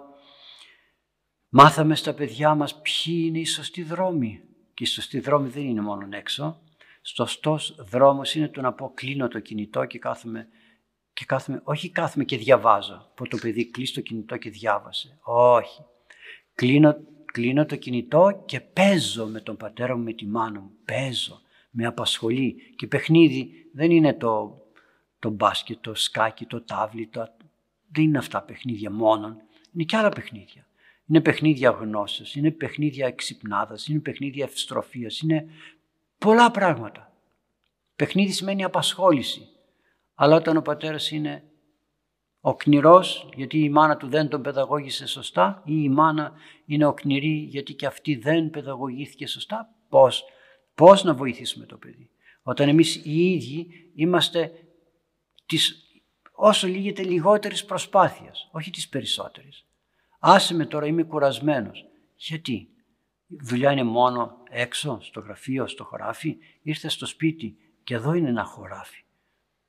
μάθαμε 1.49 1.95
στα 1.95 2.15
παιδιά 2.15 2.55
μας 2.55 2.81
ποιοι 2.81 3.25
είναι 3.27 3.39
οι 3.39 3.45
σωστοί 3.45 3.83
δρόμοι. 3.83 4.41
Και 4.75 4.83
οι 4.83 4.87
σωστοί 4.87 5.21
δρόμοι 5.21 5.49
δεν 5.49 5.63
είναι 5.63 5.81
μόνο 5.81 6.09
έξω. 6.11 6.64
Σωστός 7.07 7.75
δρόμος 7.79 8.35
είναι 8.35 8.49
το 8.49 8.61
να 8.61 8.73
πω 8.73 8.93
κλείνω 8.95 9.29
το 9.29 9.41
κινητό 9.41 9.85
και 9.85 9.99
κάθομαι, 9.99 10.49
και 11.13 11.25
κάθομαι 11.25 11.61
όχι 11.65 11.91
κάθομαι 11.91 12.25
και 12.25 12.37
διαβάζω. 12.37 13.13
Πω 13.15 13.29
το 13.29 13.37
παιδί 13.37 13.71
κλείσει 13.71 13.95
το 13.95 14.01
κινητό 14.01 14.37
και 14.37 14.51
διάβασε. 14.51 15.19
Όχι. 15.23 15.85
Κλείνω, 16.55 16.97
κλείνω 17.25 17.67
το 17.67 17.77
κινητό 17.77 18.43
και 18.47 18.61
παίζω 18.61 19.27
με 19.27 19.41
τον 19.41 19.57
πατέρα 19.57 19.97
μου, 19.97 20.03
με 20.03 20.13
τη 20.13 20.27
μάνα 20.27 20.61
μου. 20.61 20.71
Παίζω, 20.85 21.41
με 21.71 21.87
απασχολεί. 21.87 22.57
Και 22.77 22.87
παιχνίδι 22.87 23.51
δεν 23.73 23.91
είναι 23.91 24.15
το 24.15 24.65
το 25.25 25.31
μπάσκετ, 25.31 25.79
το 25.81 25.95
σκάκι, 25.95 26.47
το 26.47 26.61
τάβλι, 26.63 27.07
το... 27.07 27.29
δεν 27.93 28.05
είναι 28.05 28.19
αυτά 28.19 28.43
παιχνίδια 28.43 28.91
μόνον. 28.91 29.37
Είναι 29.73 29.85
και 29.85 29.97
άλλα 29.97 30.09
παιχνίδια. 30.09 30.69
Είναι 31.07 31.21
παιχνίδια 31.21 31.71
γνώσης, 31.71 32.35
είναι 32.35 32.51
παιχνίδια 32.51 33.07
εξυπνάδας, 33.07 33.87
είναι 33.89 33.99
παιχνίδια 33.99 34.45
ευστροφίας, 34.45 35.21
είναι 35.21 35.47
πολλά 36.25 36.51
πράγματα. 36.51 37.13
Παιχνίδι 37.97 38.33
σημαίνει 38.33 38.65
απασχόληση. 38.65 39.49
Αλλά 40.15 40.37
όταν 40.37 40.57
ο 40.57 40.63
πατέρας 40.63 41.11
είναι 41.11 41.45
οκνηρός 42.41 43.29
γιατί 43.35 43.59
η 43.59 43.69
μάνα 43.69 43.97
του 43.97 44.09
δεν 44.09 44.29
τον 44.29 44.43
παιδαγώγησε 44.43 45.07
σωστά 45.07 45.63
ή 45.65 45.73
η 45.83 45.89
μάνα 45.89 46.33
είναι 46.67 46.87
οκνηρή 46.87 47.47
γιατί 47.51 47.75
και 47.75 47.87
αυτή 47.87 48.15
δεν 48.15 48.51
παιδαγωγήθηκε 48.51 49.27
σωστά, 49.27 49.75
πώς, 49.89 50.25
πώς 50.75 51.05
να 51.05 51.15
βοηθήσουμε 51.15 51.67
το 51.67 51.77
παιδί. 51.77 52.11
Όταν 52.43 52.69
εμείς 52.69 52.95
οι 52.95 53.33
ίδιοι 53.33 53.91
είμαστε 53.95 54.53
της 55.47 55.85
όσο 56.33 56.67
λίγεται 56.67 57.03
λιγότερης 57.03 57.65
προσπάθειας, 57.65 58.49
όχι 58.53 58.71
της 58.71 58.89
περισσότερης. 58.89 59.65
Άσε 60.19 60.55
με 60.55 60.67
τώρα, 60.67 60.87
είμαι 60.87 61.03
κουρασμένος. 61.03 61.85
Γιατί, 62.17 62.69
η 63.27 63.39
δουλειά 63.43 63.73
είναι 63.73 63.83
μόνο 63.83 64.44
έξω, 64.55 64.99
στο 65.01 65.21
γραφείο, 65.21 65.67
στο 65.67 65.85
χωράφι, 65.85 66.37
ήρθε 66.63 66.89
στο 66.89 67.07
σπίτι 67.07 67.57
και 67.85 67.95
εδώ 67.95 68.13
είναι 68.13 68.29
ένα 68.29 68.45
χωράφι. 68.45 69.05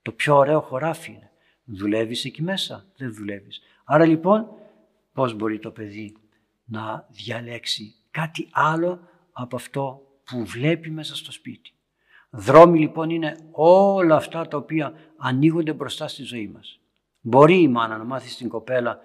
Το 0.02 0.12
πιο 0.12 0.36
ωραίο 0.36 0.62
χωράφι 0.62 1.12
είναι. 1.12 1.32
Δουλεύεις 1.64 2.26
εκεί 2.26 2.42
μέσα, 2.42 2.86
δεν 2.98 3.14
δουλεύεις. 3.14 3.62
Άρα 3.84 4.06
λοιπόν, 4.06 4.48
πώς 5.14 5.34
μπορεί 5.34 5.60
το 5.60 5.72
παιδί 5.72 6.18
να 6.66 7.08
διαλέξει 7.10 7.96
κάτι 8.12 8.48
άλλο 8.52 9.00
από 9.32 9.56
αυτό 9.56 10.02
που 10.24 10.46
βλέπει 10.46 10.90
μέσα 10.90 11.16
στο 11.16 11.32
σπίτι; 11.32 11.74
Δρόμοι 12.30 12.80
λοιπόν 12.80 13.10
είναι 13.10 13.38
όλα 13.52 14.16
αυτά 14.16 14.48
τα 14.48 14.58
οποία 14.58 14.94
ανοίγονται 15.18 15.74
μπροστά 15.74 16.08
στη 16.08 16.24
ζωή 16.24 16.48
μας. 16.48 16.80
Μπορεί 17.22 17.62
η 17.62 17.68
μάνα 17.68 17.98
να 17.98 18.04
μάθει 18.04 18.30
στην 18.30 18.50
κοπέλα 18.50 19.00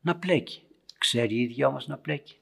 να 0.00 0.16
πλέκει. 0.16 0.62
Ξέρει 0.98 1.34
η 1.34 1.40
ίδια 1.40 1.66
όμως 1.68 1.86
να 1.86 1.98
πλέκει. 1.98 2.36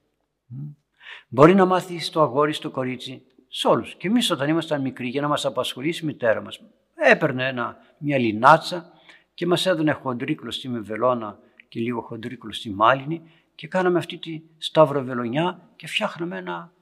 Μπορεί 1.29 1.55
να 1.55 1.65
μάθει 1.65 1.99
στο 1.99 2.21
αγόρι, 2.21 2.53
στο 2.53 2.71
κορίτσι, 2.71 3.23
σε 3.49 3.69
όλους. 3.69 3.95
Και 3.95 4.07
εμείς 4.07 4.31
όταν 4.31 4.49
ήμασταν 4.49 4.81
μικροί 4.81 5.09
για 5.09 5.21
να 5.21 5.29
μας 5.29 5.45
απασχολήσει 5.45 6.05
η 6.05 6.07
μητέρα 6.07 6.41
μας, 6.41 6.61
έπαιρνε 6.95 7.49
ένα, 7.49 7.77
μια 7.99 8.19
λινάτσα 8.19 8.93
και 9.35 9.47
μας 9.47 9.67
έδωνε 9.67 9.93
χοντρή 9.93 10.35
κλωστή 10.35 10.69
με 10.69 10.79
βελόνα 10.79 11.39
και 11.69 11.81
λίγο 11.81 12.01
χοντρή 12.01 12.37
κλωστή 12.37 12.71
μάλινη 12.71 13.31
και 13.55 13.69
κάναμε 13.69 13.99
αυτή 13.99 14.19
τη 14.19 14.43
σταυροβελονιά 14.59 15.69
και 15.77 15.87
φτιάχναμε 15.87 16.39
ένα, 16.39 16.73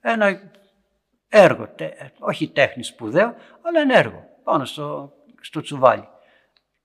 ένα 0.00 0.52
έργο, 1.28 1.68
όχι 2.18 2.48
τέχνη 2.48 2.82
σπουδαίο, 2.82 3.34
αλλά 3.62 3.80
ένα 3.80 3.98
έργο 3.98 4.24
πάνω 4.44 4.64
στο, 4.64 5.12
στο 5.40 5.60
τσουβάλι. 5.60 6.08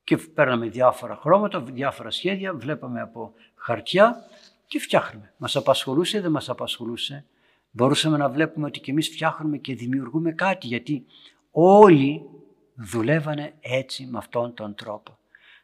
Και 0.03 0.17
παίρναμε 0.17 0.67
διάφορα 0.67 1.15
χρώματα, 1.15 1.61
διάφορα 1.61 2.09
σχέδια, 2.09 2.53
βλέπαμε 2.53 3.01
από 3.01 3.33
χαρτιά 3.55 4.15
και 4.67 4.79
φτιάχνουμε; 4.79 5.33
Μας 5.37 5.55
απασχολούσε 5.55 6.17
ή 6.17 6.19
δεν 6.19 6.31
μας 6.31 6.49
απασχολούσε; 6.49 7.25
Μπορούσαμε 7.71 8.17
να 8.17 8.29
βλέπουμε 8.29 8.65
ότι 8.65 8.79
και 8.79 8.91
εμείς 8.91 9.09
φτιάχνουμε 9.09 9.57
και 9.57 9.75
δημιουργούμε 9.75 10.31
κάτι 10.31 10.67
γιατί 10.67 11.05
όλοι 11.51 12.21
δουλεύανε 12.75 13.53
έτσι 13.59 14.05
με 14.05 14.17
αυτόν 14.17 14.53
τον 14.53 14.75
τρόπο. 14.75 15.17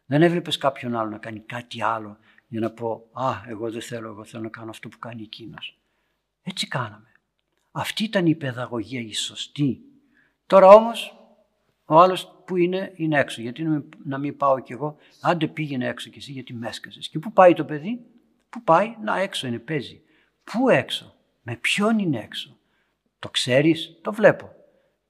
Δεν 0.06 0.22
έβλεπες 0.22 0.58
κάποιον 0.58 0.96
άλλο 0.96 1.10
να 1.10 1.18
κάνει 1.18 1.40
κάτι 1.40 1.84
άλλο 1.84 2.18
για 2.48 2.60
να 2.60 2.72
πω 2.72 3.10
«Α, 3.12 3.32
εγώ 3.48 3.72
δεν 3.72 3.82
θέλω, 3.82 4.08
εγώ 4.08 4.24
θέλω 4.24 4.44
να 4.44 4.50
κάνω 4.50 4.70
αυτό 4.70 4.90
που 4.90 5.00
κάνει 5.00 5.22
εκείνος. 5.22 5.80
Έτσι 6.42 6.68
κάναμε. 6.68 7.12
Αυτή 7.72 8.04
ήταν 8.04 8.26
η 8.26 8.36
παιδαγωγία 8.36 9.02
η 9.02 9.14
σωστή. 9.14 9.82
Τώρα 10.48 10.68
όμως 10.68 11.16
ο 11.86 12.00
άλλος 12.00 12.44
που 12.46 12.58
είναι, 12.58 12.92
είναι 12.96 13.20
έξω. 13.20 13.42
Γιατί 13.42 13.84
να 14.04 14.18
μην 14.18 14.38
πάω 14.38 14.60
κι 14.60 14.74
εγώ. 14.74 14.98
Άντε 15.22 15.48
πήγαινε 15.48 15.88
έξω 15.88 16.10
κι 16.10 16.18
εσύ 16.18 16.32
γιατί 16.32 16.54
με 16.54 16.68
έσκασες. 16.68 17.10
Και 17.10 17.20
πού 17.20 17.34
πάει 17.34 17.54
το 17.54 17.66
παιδί; 17.66 18.06
Πού 18.54 18.64
πάει; 18.64 18.96
Να 19.02 19.20
έξω 19.20 19.48
είναι 19.48 19.60
παίζει. 19.60 20.02
Πού 20.44 20.70
έξω; 20.70 21.16
Με 21.42 21.56
ποιον 21.56 22.00
είναι 22.00 22.20
έξω; 22.20 22.58
Το 23.20 23.30
ξέρεις; 23.30 23.98
Το 24.02 24.14
βλέπω. 24.14 24.52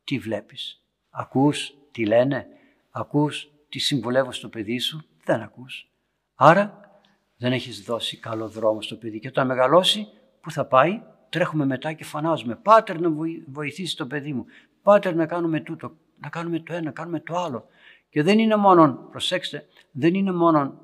Τι 0.03 0.19
βλέπεις; 0.19 0.83
Ακούς 1.09 1.73
τι 1.91 2.05
λένε; 2.05 2.47
Ακούς 2.91 3.51
τι 3.69 3.79
συμβουλεύω 3.79 4.31
στο 4.31 4.49
παιδί 4.49 4.79
σου; 4.79 5.05
Δεν 5.23 5.41
ακούς. 5.41 5.91
Άρα 6.35 6.91
δεν 7.37 7.51
έχεις 7.51 7.81
δώσει 7.81 8.17
καλό 8.17 8.47
δρόμο 8.47 8.81
στο 8.81 8.95
παιδί. 8.95 9.19
Και 9.19 9.27
όταν 9.27 9.47
μεγαλώσει 9.47 10.07
πού 10.41 10.51
θα 10.51 10.65
πάει; 10.65 11.01
Τρέχουμε 11.29 11.65
μετά 11.65 11.93
και 11.93 12.03
φανάζουμε. 12.03 12.55
Πάτερ 12.55 12.99
να 12.99 13.09
βοηθήσεις 13.47 13.95
το 13.95 14.07
παιδί 14.07 14.33
μου. 14.33 14.45
Πάτερ 14.81 15.15
να 15.15 15.25
κάνουμε 15.25 15.59
τούτο 15.59 15.95
να 16.19 16.29
κάνουμε 16.29 16.59
το 16.59 16.73
ένα, 16.73 16.83
να 16.83 16.91
κάνουμε 16.91 17.19
το 17.19 17.37
άλλο. 17.37 17.67
Και 18.09 18.23
δεν 18.23 18.39
είναι 18.39 18.55
μόνο, 18.55 19.07
προσέξτε, 19.11 19.65
δεν 19.91 20.13
είναι 20.13 20.31
μόνο 20.31 20.81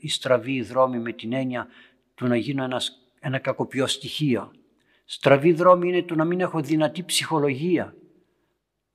η 0.00 0.08
στραβή 0.08 0.62
δρόμη 0.62 0.98
με 0.98 1.12
την 1.12 1.32
έννοια 1.32 1.66
του 2.14 2.26
να 2.26 2.36
γίνω 2.36 2.64
ένας, 2.64 3.00
ένα 3.20 3.38
κακοποιό 3.38 3.86
στοιχείο. 3.86 4.52
Στραβή 5.04 5.52
δρόμη 5.52 5.88
είναι 5.88 6.02
το 6.02 6.14
να 6.14 6.24
μην 6.24 6.40
έχω 6.40 6.60
δυνατή 6.60 7.04
ψυχολογία. 7.04 7.94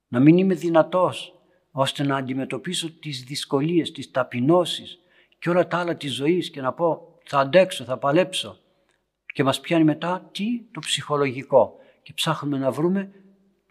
Να 0.07 0.19
μην 0.19 0.37
είμαι 0.37 0.53
δυνατός 0.53 1.39
ώστε 1.71 2.03
να 2.03 2.17
αντιμετωπίσω 2.17 2.91
τις 2.91 3.23
δυσκολίες, 3.23 3.91
τις 3.91 4.11
ταπεινώσεις 4.11 4.99
και 5.39 5.49
όλα 5.49 5.67
τα 5.67 5.77
άλλα 5.77 5.95
της 5.95 6.13
ζωής 6.13 6.49
και 6.49 6.61
να 6.61 6.73
πω 6.73 7.17
θα 7.25 7.39
αντέξω, 7.39 7.83
θα 7.83 7.97
παλέψω. 7.97 8.57
Και 9.33 9.43
μας 9.43 9.59
πιάνει 9.59 9.83
μετά 9.83 10.29
τι, 10.31 10.61
το 10.71 10.79
ψυχολογικό. 10.79 11.75
Και 12.01 12.13
ψάχνουμε 12.13 12.57
να 12.57 12.71
βρούμε 12.71 13.11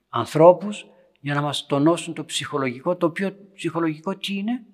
ανθρώπους 0.09 0.87
για 1.21 1.35
να 1.35 1.40
μας 1.40 1.66
τονώσουν 1.66 2.14
το 2.14 2.25
ψυχολογικό, 2.25 2.97
το 2.97 3.07
οποίο 3.07 3.37
ψυχολογικό 3.55 4.16
τι 4.16 4.37
είναι, 4.37 4.64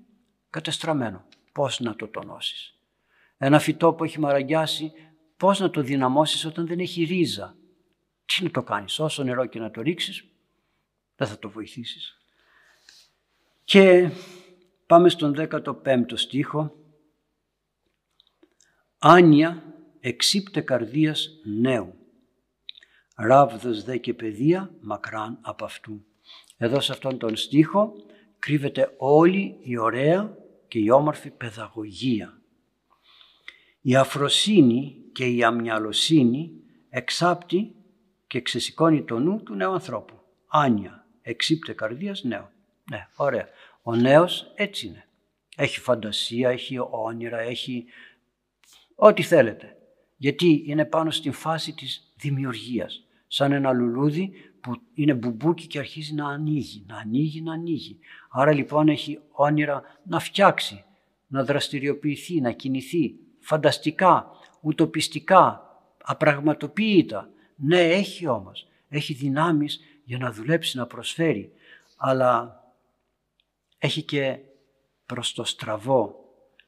κατεστραμμένο. 0.51 1.25
Πώς 1.55 1.81
να 1.81 1.97
το 1.97 2.09
τονώσεις. 2.09 2.75
Ένα 3.39 3.59
φυτό 3.59 3.93
που 3.93 4.05
έχει 4.05 4.21
μαραγιάσει, 4.21 4.93
πώς 5.37 5.61
να 5.61 5.71
το 5.71 5.81
δυναμώσεις 5.81 6.45
όταν 6.45 6.67
δεν 6.67 6.79
έχει 6.79 7.05
ρίζα. 7.05 7.57
Τι 8.25 8.45
να 8.45 8.51
το 8.51 8.63
κάνεις, 8.63 8.99
όσο 8.99 9.23
νερό 9.23 9.47
και 9.47 9.59
να 9.59 9.71
το 9.71 9.81
ρίξεις, 9.81 10.25
δεν 11.17 11.29
θα 11.29 11.39
το 11.39 11.51
βοηθήσεις. 11.51 12.19
Και 13.65 14.11
πάμε 14.87 15.09
στον 15.09 15.35
15ο 15.37 16.13
στίχο. 16.15 16.77
Άνια 18.99 19.63
εξύπτε 20.01 20.61
καρδίας 20.61 21.29
νέου. 21.45 21.95
Ράβδος 23.17 23.83
δε 23.83 23.97
και 23.97 24.15
παιδεία 24.15 24.71
μακράν 24.81 25.39
από 25.41 25.65
αυτού. 25.65 26.05
Εδώ 26.57 26.81
σε 26.81 26.93
αυτόν 26.93 27.19
τον 27.19 27.37
στίχο 27.37 27.93
κρύβεται 28.39 28.95
όλη 28.97 29.57
η 29.63 29.79
ωραία 29.79 30.44
και 30.69 30.79
η 30.79 30.91
όμορφη 30.91 31.31
παιδαγωγία. 31.31 32.39
Η 33.81 33.97
αφροσύνη 33.97 34.97
και 35.13 35.27
η 35.27 35.45
αμυαλοσύνη 35.45 36.53
εξάπτει 36.89 37.75
και 38.27 38.41
ξεσηκώνει 38.41 39.03
το 39.03 39.19
νου 39.19 39.43
του 39.43 39.55
νέου 39.55 39.73
ανθρώπου. 39.73 40.21
Άνια, 40.47 41.07
εξύπτε 41.23 41.73
καρδίας 41.73 42.23
νέου. 42.23 42.49
Ναι, 42.91 43.09
ωραία. 43.17 43.49
Ο 43.83 43.95
νέος 43.95 44.53
έτσι 44.55 44.87
είναι. 44.87 45.09
Έχει 45.57 45.81
φαντασία, 45.81 46.51
έχει 46.51 46.79
όνειρα, 46.91 47.39
έχει 47.39 47.85
ό,τι 48.95 49.23
θέλετε. 49.23 49.77
Γιατί 50.17 50.63
είναι 50.67 50.85
πάνω 50.85 51.11
στην 51.11 51.33
φάση 51.33 51.75
της 51.75 52.13
δημιουργίας. 52.17 53.07
Σαν 53.27 53.53
ένα 53.53 53.73
λουλούδι 53.73 54.33
που 54.65 54.81
είναι 54.95 55.15
μπουμπούκι 55.15 55.67
και 55.67 55.79
αρχίζει 55.79 56.15
να 56.15 56.29
ανοίγει, 56.29 56.85
να 56.87 56.97
ανοίγει, 56.97 57.41
να 57.41 57.53
ανοίγει. 57.53 57.99
Άρα 58.31 58.53
λοιπόν 58.53 58.89
έχει 58.89 59.21
όνειρα 59.31 59.83
να 60.05 60.19
φτιάξει, 60.19 60.85
να 61.27 61.45
δραστηριοποιηθεί, 61.45 62.41
να 62.41 62.53
κινηθεί 62.53 63.15
φανταστικά, 63.39 64.29
ουτοπιστικά, 64.61 65.63
απραγματοποιητά. 66.03 67.31
Ναι, 67.57 67.81
έχει 67.81 68.27
όμως, 68.27 68.69
έχει 68.89 69.13
δυνάμεις 69.13 69.81
για 70.05 70.19
να 70.19 70.33
δουλέψει, 70.33 70.77
να 70.77 70.87
προσφέρει, 70.87 71.53
αλλά 71.97 72.63
έχει 73.79 74.03
και 74.03 74.39
προς 75.07 75.33
το 75.33 75.45
στραβό 75.45 76.15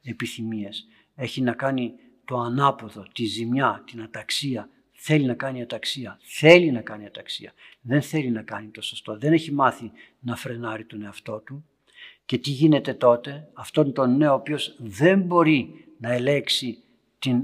επιθυμίες. 0.01 0.87
Έχει 1.15 1.41
να 1.41 1.53
κάνει 1.53 1.93
το 2.25 2.37
ανάποδο, 2.37 3.07
τη 3.13 3.25
ζημιά, 3.25 3.83
την 3.85 4.01
αταξία, 4.01 4.69
Θέλει 4.99 5.25
να 5.25 5.33
κάνει 5.33 5.61
αταξία. 5.61 6.19
Θέλει 6.21 6.71
να 6.71 6.81
κάνει 6.81 7.05
αταξία. 7.05 7.53
Δεν 7.81 8.01
θέλει 8.01 8.29
να 8.29 8.41
κάνει 8.41 8.67
το 8.67 8.81
σωστό. 8.81 9.17
Δεν 9.17 9.33
έχει 9.33 9.51
μάθει 9.51 9.91
να 10.19 10.35
φρενάρει 10.35 10.85
τον 10.85 11.03
εαυτό 11.03 11.39
του. 11.39 11.65
Και 12.25 12.37
τι 12.37 12.49
γίνεται 12.49 12.93
τότε, 12.93 13.49
αυτόν 13.53 13.93
τον 13.93 14.17
νέο 14.17 14.31
ο 14.31 14.35
οποίος 14.35 14.75
δεν 14.79 15.21
μπορεί 15.21 15.85
να 15.99 16.13
ελέξει 16.13 16.83
την, 17.19 17.41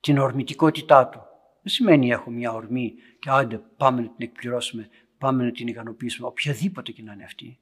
την 0.00 0.18
ορμητικότητά 0.18 1.08
του. 1.08 1.18
Δεν 1.62 1.72
σημαίνει 1.72 2.10
έχω 2.10 2.30
μια 2.30 2.52
ορμή 2.52 2.94
και 3.18 3.30
άντε 3.30 3.62
πάμε 3.76 4.00
να 4.00 4.06
την 4.06 4.26
εκπληρώσουμε, 4.28 4.88
πάμε 5.18 5.44
να 5.44 5.50
την 5.50 5.66
ικανοποιήσουμε, 5.66 6.26
οποιαδήποτε 6.26 6.92
και 6.92 7.02
να 7.02 7.12
είναι 7.12 7.24
αυτή. 7.24 7.58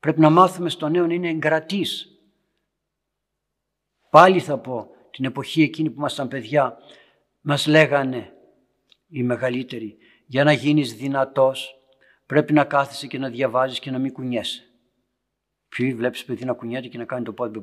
Πρέπει 0.00 0.20
να 0.20 0.30
μάθουμε 0.30 0.68
στον 0.68 0.92
νέο 0.92 1.06
να 1.06 1.14
είναι 1.14 1.28
εγκρατής. 1.28 2.18
Πάλι 4.10 4.40
θα 4.40 4.58
πω, 4.58 4.88
την 5.10 5.24
εποχή 5.24 5.62
εκείνη 5.62 5.90
που 5.90 5.98
ήμασταν 5.98 6.28
παιδιά, 6.28 6.76
μας 7.40 7.66
λέγανε 7.66 8.32
οι 9.12 9.22
μεγαλύτεροι. 9.22 9.96
Για 10.26 10.44
να 10.44 10.52
γίνεις 10.52 10.94
δυνατός 10.94 11.80
πρέπει 12.26 12.52
να 12.52 12.64
κάθεσαι 12.64 13.06
και 13.06 13.18
να 13.18 13.28
διαβάζεις 13.28 13.78
και 13.78 13.90
να 13.90 13.98
μην 13.98 14.12
κουνιέσαι. 14.12 14.62
Ποιοι 15.68 15.94
βλέπεις 15.94 16.24
παιδί 16.24 16.44
να 16.44 16.52
κουνιέται 16.52 16.88
και 16.88 16.98
να 16.98 17.04
κάνει 17.04 17.24
το 17.24 17.32
πόδι 17.32 17.60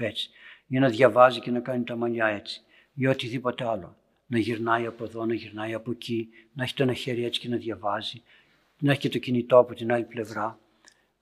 έτσι. 0.00 0.30
Ή 0.66 0.78
να 0.78 0.88
διαβάζει 0.88 1.40
και 1.40 1.50
να 1.50 1.60
κάνει 1.60 1.84
τα 1.84 1.96
μαλλιά 1.96 2.26
έτσι. 2.26 2.60
Ή 2.94 3.06
οτιδήποτε 3.06 3.68
άλλο. 3.68 3.96
Να 4.26 4.38
γυρνάει 4.38 4.86
από 4.86 5.04
εδώ, 5.04 5.26
να 5.26 5.34
γυρνάει 5.34 5.74
από 5.74 5.90
εκεί, 5.90 6.28
να 6.52 6.62
έχει 6.62 6.74
το 6.74 6.82
ένα 6.82 6.92
χέρι 6.92 7.24
έτσι 7.24 7.40
και 7.40 7.48
να 7.48 7.56
διαβάζει. 7.56 8.22
Να 8.78 8.90
έχει 8.90 9.00
και 9.00 9.08
το 9.08 9.18
κινητό 9.18 9.58
από 9.58 9.74
την 9.74 9.92
άλλη 9.92 10.04
πλευρά. 10.04 10.58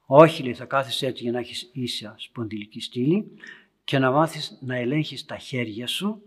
Όχι, 0.06 0.42
λέει, 0.42 0.54
θα 0.54 0.64
κάθεσαι 0.64 1.06
έτσι 1.06 1.22
για 1.22 1.32
να 1.32 1.38
έχεις 1.38 1.70
ίσια 1.72 2.14
σπονδυλική 2.18 2.80
στήλη 2.80 3.30
και 3.84 3.98
να 3.98 4.10
μάθεις 4.10 4.58
να 4.60 4.76
ελέγχεις 4.76 5.24
τα 5.24 5.36
χέρια 5.36 5.86
σου 5.86 6.22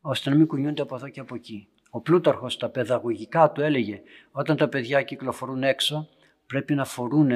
ώστε 0.00 0.30
να 0.30 0.36
μην 0.36 0.46
κουνιούνται 0.46 0.82
από 0.82 0.94
εδώ 0.94 1.08
και 1.08 1.20
από 1.20 1.34
εκεί. 1.34 1.68
Ο 1.90 2.00
Πλούταρχος 2.00 2.52
στα 2.52 2.68
παιδαγωγικά 2.68 3.50
του 3.50 3.60
έλεγε 3.60 4.02
όταν 4.30 4.56
τα 4.56 4.68
παιδιά 4.68 5.02
κυκλοφορούν 5.02 5.62
έξω 5.62 6.08
πρέπει 6.46 6.74
να 6.74 6.84
φορούν 6.84 7.30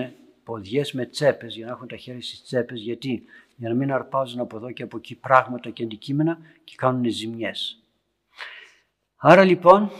ποδιές 0.45 0.93
με 0.93 1.07
τσέπες 1.07 1.57
για 1.57 1.67
να 1.67 1.73
έχουν 1.73 1.89
τα 1.89 1.97
χέρια 1.97 2.23
στις 2.23 2.43
τσέπες 2.43 2.81
γιατί; 2.81 3.25
Για 3.57 3.69
να 3.69 3.75
μην 3.75 3.93
αρπάζουν 3.93 4.41
από 4.41 4.57
εδώ 4.57 4.71
και 4.71 4.83
από 4.83 4.97
εκεί 4.97 5.15
πράγματα 5.15 5.71
και 5.71 5.83
αντικείμενα 5.83 6.39
και 6.65 6.75
κάνουν 6.77 7.11
ζημιές. 7.11 7.83
Άρα 9.17 9.45
λοιπόν 9.45 9.91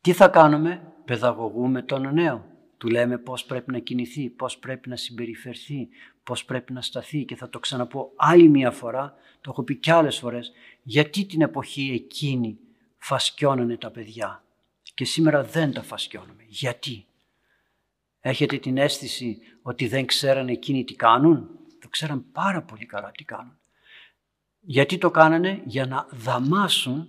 τι 0.00 0.12
θα 0.12 0.28
κάνουμε, 0.28 0.92
παιδαγωγούμε 1.04 1.82
τον 1.82 2.14
νέο. 2.14 2.44
Του 2.78 2.88
λέμε 2.88 3.18
πώς 3.18 3.44
πρέπει 3.44 3.72
να 3.72 3.78
κινηθεί, 3.78 4.28
πώς 4.28 4.58
πρέπει 4.58 4.88
να 4.88 4.96
συμπεριφερθεί, 4.96 5.88
πώς 6.22 6.44
πρέπει 6.44 6.72
να 6.72 6.82
σταθεί 6.82 7.24
και 7.24 7.36
θα 7.36 7.48
το 7.48 7.58
ξαναπώ 7.58 8.12
άλλη 8.16 8.48
μία 8.48 8.70
φορά, 8.70 9.14
το 9.40 9.50
έχω 9.50 9.62
πει 9.62 9.74
κι 9.74 9.90
άλλες 9.90 10.18
φορές, 10.18 10.52
γιατί 10.82 11.24
την 11.24 11.40
εποχή 11.40 11.90
εκείνη 11.94 12.58
φασκιώνανε 12.98 13.76
τα 13.76 13.90
παιδιά 13.90 14.44
και 14.94 15.04
σήμερα 15.04 15.42
δεν 15.44 15.72
τα 15.72 15.82
φασκιώνουμε. 15.82 16.44
Γιατί; 16.46 17.06
Έχετε 18.20 18.58
την 18.58 18.78
αίσθηση 18.78 19.38
ότι 19.62 19.88
δεν 19.88 20.06
ξέρανε 20.06 20.52
εκείνοι 20.52 20.84
τι 20.84 20.94
κάνουν; 20.94 21.50
Το 21.80 21.88
ξέραν 21.88 22.30
πάρα 22.32 22.62
πολύ 22.62 22.86
καλά 22.86 23.10
τι 23.10 23.24
κάνουν. 23.24 23.58
Γιατί 24.60 24.98
το 24.98 25.10
κάνανε; 25.10 25.62
Για 25.64 25.86
να 25.86 26.06
δαμάσουν 26.10 27.08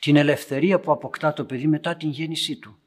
την 0.00 0.16
ελευθερία 0.16 0.80
που 0.80 0.92
αποκτά 0.92 1.32
το 1.32 1.44
παιδί 1.44 1.66
μετά 1.66 1.96
την 1.96 2.10
γέννησή 2.10 2.56
του. 2.56 2.78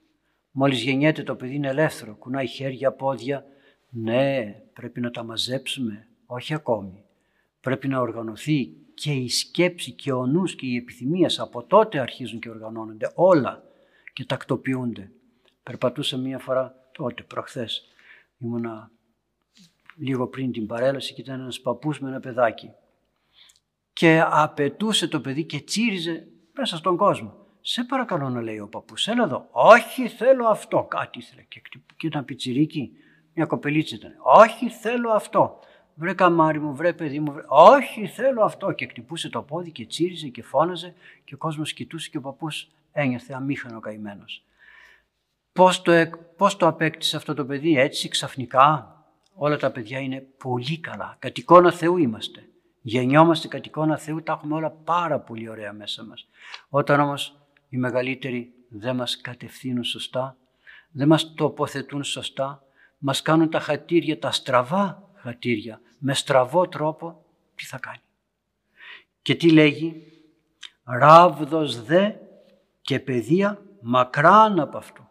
Μόλις 0.52 0.82
γεννιέται 0.82 1.24
το 1.24 1.36
παιδί 1.36 1.56
είναι 1.56 1.68
ελεύθερο, 1.68 2.16
κουνάει 2.16 2.48
χέρια, 2.48 2.92
πόδια. 2.92 3.46
Ναι, 3.90 4.44
πρέπει 4.74 5.00
να 5.00 5.12
τα 5.12 5.24
μαζέψουμε, 5.24 6.08
όχι 6.26 6.54
ακόμη. 6.54 7.04
Πρέπει 7.62 7.88
να 7.88 8.00
οργανωθεί 8.00 8.76
και 8.98 9.12
η 9.12 9.30
σκέψη 9.30 9.92
και 9.92 10.12
ο 10.12 10.26
νους 10.26 10.56
και 10.56 10.66
οι 10.66 10.76
επιθυμίες 10.76 11.40
από 11.40 11.64
τότε 11.64 12.00
αρχίζουν 12.00 12.40
και 12.40 12.50
οργανώνονται 12.50 13.12
όλα 13.16 13.64
και 14.14 14.26
τακτοποιούνται. 14.26 15.12
Περπατούσα 15.64 16.18
μία 16.18 16.40
φορά 16.40 16.90
τότε, 16.92 17.24
προχθές, 17.24 17.84
ήμουνα 18.38 18.92
λίγο 19.98 20.28
πριν 20.28 20.52
την 20.52 20.68
παρέλαση 20.68 21.14
και 21.14 21.22
ήταν 21.22 21.40
ένας 21.40 21.62
παππούς 21.62 22.00
με 22.00 22.10
ένα 22.10 22.20
παιδάκι. 22.20 22.72
Και 23.94 24.24
απαιτούσε 24.26 25.08
το 25.08 25.22
παιδί 25.22 25.46
και 25.46 25.60
τσίριζε 25.60 26.28
μέσα 26.54 26.78
στον 26.78 26.98
κόσμο. 26.98 27.46
Σε 27.62 27.84
παρακαλώ 27.84 28.30
να 28.30 28.42
λέει 28.42 28.60
ο 28.60 28.68
παππούς, 28.68 29.08
έλα 29.08 29.24
εδώ. 29.24 29.48
Όχι 29.52 30.08
θέλω 30.08 30.48
αυτό, 30.48 30.84
κάτι 30.84 31.20
ήθελε. 31.20 31.42
Και, 31.42 31.62
και 31.98 32.08
ήταν 32.08 32.26
πιτσιρίκι, 32.26 32.92
μια 33.34 33.46
κοπελίτσα 33.46 33.96
ήταν. 33.96 34.14
Όχι 34.24 34.70
θέλω 34.70 35.10
αυτό. 35.10 35.60
Βρε 36.00 36.14
καμάρι 36.14 36.60
μου, 36.60 36.76
βρε 36.76 36.94
παιδί 36.94 37.20
μου, 37.20 37.32
βρε... 37.32 37.44
όχι 37.48 38.08
θέλω 38.08 38.44
αυτό. 38.44 38.72
Και 38.72 38.86
κτυπούσε 38.86 39.30
το 39.30 39.42
πόδι 39.42 39.72
και 39.72 39.86
τσίριζε 39.86 40.28
και 40.28 40.44
φώναζε 40.44 40.94
και 41.24 41.34
ο 41.34 41.38
κόσμος 41.38 41.74
κοιτούσε 41.74 42.10
και 42.10 42.18
ο 42.18 42.22
παππούς 42.22 42.68
ένιωθε 42.92 43.34
αμήχανο 43.34 43.80
καημένος. 43.80 44.44
Πώς 45.54 45.82
το, 45.82 45.92
πώς 46.38 46.58
το 46.58 46.68
απέκτησε 46.68 47.16
αυτό 47.16 47.34
το 47.34 47.46
παιδί 47.46 47.78
έτσι 47.78 48.08
ξαφνικά. 48.08 48.92
Όλα 49.34 49.58
τα 49.58 49.72
παιδιά 49.72 50.00
είναι 50.00 50.28
πολύ 50.38 50.80
καλά. 50.80 51.16
Κατ' 51.20 51.38
εικόνα 51.38 51.72
Θεού 51.72 51.98
είμαστε. 51.98 52.50
Γεννιόμαστε 52.82 53.48
κατ' 53.48 53.66
εικόνα 53.66 53.98
Θεού, 53.98 54.24
τα 54.24 54.34
έχουμε 54.34 54.56
όλα 54.56 54.70
πάρα 54.70 55.20
πολύ 55.20 55.50
ωραία 55.50 55.74
μέσα 55.74 56.04
μας. 56.04 56.28
Όταν 56.70 57.00
όμως 57.00 57.40
οι 57.70 57.78
μεγαλύτεροι 57.78 58.54
δεν 58.70 58.96
μας 58.96 59.22
κατευθύνουν 59.22 59.84
σωστά, 59.84 60.38
δεν 60.92 61.08
μας 61.08 61.34
τοποθετούν 61.34 62.04
σωστά, 62.04 62.64
μας 62.98 63.22
κάνουν 63.22 63.50
τα 63.50 63.60
χατήρια, 63.60 64.20
τα 64.20 64.32
στραβά 64.32 65.07
χατήρια, 65.22 65.82
με 65.98 66.14
στραβό 66.14 66.68
τρόπο, 66.68 67.26
τι 67.56 67.66
θα 67.66 67.78
κάνει. 67.78 68.02
Και 69.22 69.36
τι 69.36 69.52
λέγει, 69.52 70.04
ράβδος 70.84 71.84
δε 71.84 72.12
και 72.82 73.00
παιδεία 73.00 73.62
μακράν 73.82 74.60
από 74.60 74.78
αυτό. 74.78 75.10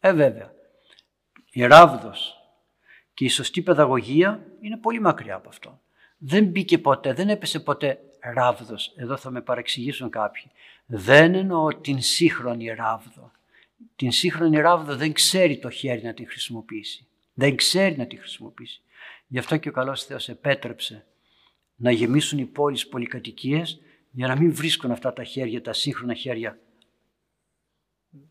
Ε 0.00 0.12
βέβαια, 0.12 0.52
η 1.50 1.66
ράβδος 1.66 2.36
και 3.14 3.24
η 3.24 3.28
σωστή 3.28 3.62
παιδαγωγία 3.62 4.46
είναι 4.60 4.76
πολύ 4.76 5.00
μακριά 5.00 5.34
από 5.34 5.48
αυτό. 5.48 5.80
Δεν 6.18 6.44
μπήκε 6.44 6.78
ποτέ, 6.78 7.12
δεν 7.12 7.28
έπεσε 7.28 7.60
ποτέ 7.60 7.98
ράβδος. 8.20 8.92
Εδώ 8.96 9.16
θα 9.16 9.30
με 9.30 9.40
παρεξηγήσουν 9.40 10.10
κάποιοι. 10.10 10.50
Δεν 10.86 11.34
εννοώ 11.34 11.68
την 11.74 12.00
σύγχρονη 12.00 12.66
ράβδο. 12.66 13.30
Την 13.96 14.12
σύγχρονη 14.12 14.60
ράβδο 14.60 14.96
δεν 14.96 15.12
ξέρει 15.12 15.58
το 15.58 15.70
χέρι 15.70 16.02
να 16.02 16.14
την 16.14 16.28
χρησιμοποιήσει. 16.28 17.06
Δεν 17.34 17.56
ξέρει 17.56 17.96
να 17.96 18.06
την 18.06 18.18
χρησιμοποιήσει. 18.18 18.80
Γι' 19.28 19.38
αυτό 19.38 19.56
και 19.56 19.68
ο 19.68 19.72
καλός 19.72 20.04
Θεός 20.04 20.28
επέτρεψε 20.28 21.06
να 21.74 21.90
γεμίσουν 21.90 22.38
οι 22.38 22.44
πόλεις 22.44 22.88
πολυκατοικίες 22.88 23.80
για 24.10 24.26
να 24.26 24.36
μην 24.36 24.54
βρίσκουν 24.54 24.90
αυτά 24.90 25.12
τα 25.12 25.24
χέρια, 25.24 25.62
τα 25.62 25.72
σύγχρονα 25.72 26.14
χέρια, 26.14 26.58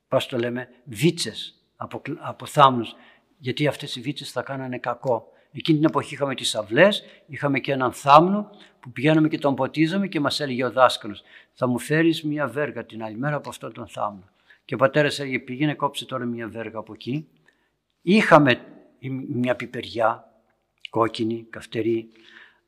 πώς 0.07 0.27
το 0.27 0.37
λέμε, 0.37 0.69
βίτσες 0.85 1.55
από, 1.75 2.01
από 2.19 2.45
θάμνους, 2.45 2.95
γιατί 3.37 3.67
αυτές 3.67 3.95
οι 3.95 4.01
βίτσες 4.01 4.31
θα 4.31 4.41
κάνανε 4.41 4.77
κακό. 4.77 5.31
Εκείνη 5.51 5.77
την 5.77 5.87
εποχή 5.87 6.13
είχαμε 6.13 6.35
τις 6.35 6.55
αυλές, 6.55 7.03
είχαμε 7.27 7.59
και 7.59 7.71
έναν 7.71 7.91
θάμνο 7.93 8.49
που 8.79 8.91
πηγαίναμε 8.91 9.27
και 9.27 9.37
τον 9.37 9.55
ποτίζαμε 9.55 10.07
και 10.07 10.19
μας 10.19 10.39
έλεγε 10.39 10.65
ο 10.65 10.71
δάσκαλος 10.71 11.23
θα 11.53 11.67
μου 11.67 11.79
φέρεις 11.79 12.23
μια 12.23 12.47
βέργα 12.47 12.85
την 12.85 13.03
άλλη 13.03 13.17
μέρα 13.17 13.35
από 13.35 13.49
αυτόν 13.49 13.73
τον 13.73 13.87
θάμνο. 13.87 14.29
Και 14.65 14.73
ο 14.73 14.77
πατέρας 14.77 15.19
έλεγε 15.19 15.39
πήγαινε 15.39 15.73
κόψε 15.73 16.05
τώρα 16.05 16.25
μια 16.25 16.47
βέργα 16.47 16.79
από 16.79 16.93
εκεί. 16.93 17.27
Είχαμε 18.01 18.61
μια 19.29 19.55
πιπεριά, 19.55 20.26
κόκκινη, 20.97 21.47
καυτερή. 21.49 22.09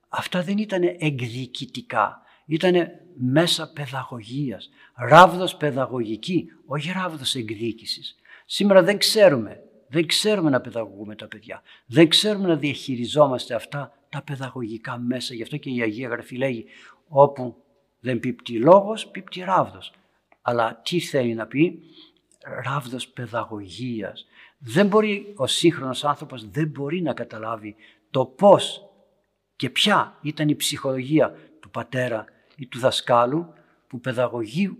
Αυτά 0.09 0.43
δεν 0.43 0.57
ήταν 0.57 0.83
εκδικητικά. 0.83 2.21
Ήταν 2.45 2.75
μέσα 3.17 3.71
παιδαγωγίας, 3.73 4.69
ράβδος 4.95 5.55
παιδαγωγική, 5.55 6.45
όχι 6.65 6.91
ράβδος 6.91 7.35
εκδίκησης. 7.35 8.15
Σήμερα 8.45 8.83
δεν 8.83 8.97
ξέρουμε 8.97 9.63
δεν 9.89 10.07
ξέρουμε 10.07 10.49
να 10.49 10.61
παιδαγωγούμε 10.61 11.15
τα 11.15 11.27
παιδιά. 11.27 11.61
Δεν 11.85 12.07
ξέρουμε 12.07 12.47
να 12.47 12.55
διαχειριζόμαστε 12.55 13.53
αυτά 13.53 13.93
τα 14.09 14.21
παιδαγωγικά 14.21 14.97
μέσα. 14.97 15.33
Γι' 15.33 15.41
αυτό 15.41 15.57
και 15.57 15.69
η 15.69 15.81
Αγία 15.81 16.07
Γραφή 16.07 16.35
λέγει 16.35 16.65
όπου 17.07 17.55
δεν 17.99 18.19
πίπτει 18.19 18.53
λόγος, 18.53 19.07
πίπτει 19.07 19.39
ράβδος. 19.39 19.93
Αλλά 20.41 20.81
τι 20.83 20.99
θέλει 20.99 21.33
να 21.33 21.47
πει, 21.47 21.79
ράβδος 22.63 23.07
παιδαγωγίας. 23.07 24.25
Δεν 24.57 24.87
μπορεί 24.87 25.33
ο 25.35 25.47
σύγχρονος 25.47 26.05
άνθρωπος 26.05 26.49
δεν 26.49 26.67
μπορεί 26.67 27.01
να 27.01 27.13
καταλάβει 27.13 27.75
το 28.11 28.25
πώς 28.25 28.89
και 29.55 29.69
ποια 29.69 30.17
ήταν 30.21 30.49
η 30.49 30.55
ψυχολογία 30.55 31.35
του 31.59 31.69
πατέρα 31.69 32.25
ή 32.55 32.67
του 32.67 32.79
δασκάλου 32.79 33.53
που 33.87 33.99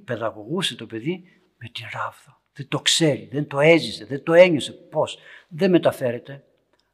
παιδαγωγούσε 0.04 0.76
το 0.76 0.86
παιδί 0.86 1.24
με 1.58 1.70
την 1.70 1.86
ράβδο 1.94 2.40
δεν 2.60 2.68
το 2.68 2.80
ξέρει, 2.80 3.30
δεν 3.32 3.48
το 3.48 3.60
έζησε, 3.60 4.06
δεν 4.06 4.24
το 4.24 4.34
ένιωσε. 4.34 4.72
Πώς, 4.72 5.18
δεν 5.48 5.70
μεταφέρεται. 5.70 6.44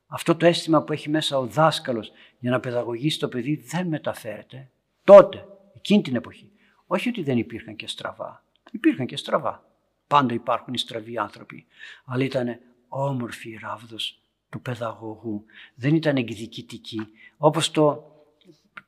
Αυτό 0.08 0.36
το 0.36 0.46
αίσθημα 0.46 0.84
που 0.84 0.94
έχει 0.94 1.10
μέσα 1.10 1.38
ο 1.38 1.46
δάσκαλος 1.46 2.12
για 2.40 2.52
να 2.52 2.60
παιδαγωγήσει 2.60 3.20
το 3.20 3.28
παιδί 3.28 3.56
δεν 3.56 3.88
μεταφέρεται. 3.88 4.70
Τότε, 5.04 5.46
εκείνη 5.76 6.02
την 6.02 6.16
εποχή. 6.16 6.52
Όχι 6.86 7.10
ότι 7.10 7.24
δεν 7.24 7.38
υπήρχαν 7.38 7.76
και 7.76 7.88
στραβά. 7.88 8.44
Υπήρχαν 8.72 9.06
και 9.06 9.18
στραβά. 9.18 9.64
Πάντα 10.08 10.34
υπάρχουν 10.34 10.74
οι 10.74 10.78
στραβοί 10.78 11.18
άνθρωποι. 11.18 11.66
Αλλά 12.06 12.24
ήταν 12.24 12.60
όμορφη 12.88 13.50
η 13.50 13.60
ράβδος 13.62 14.22
του 14.56 14.62
παιδαγωγού. 14.62 15.46
Δεν 15.76 15.96
ήταν 15.96 16.16
εκδικητική. 16.16 17.08
Όπως 17.38 17.72
το, 17.72 18.12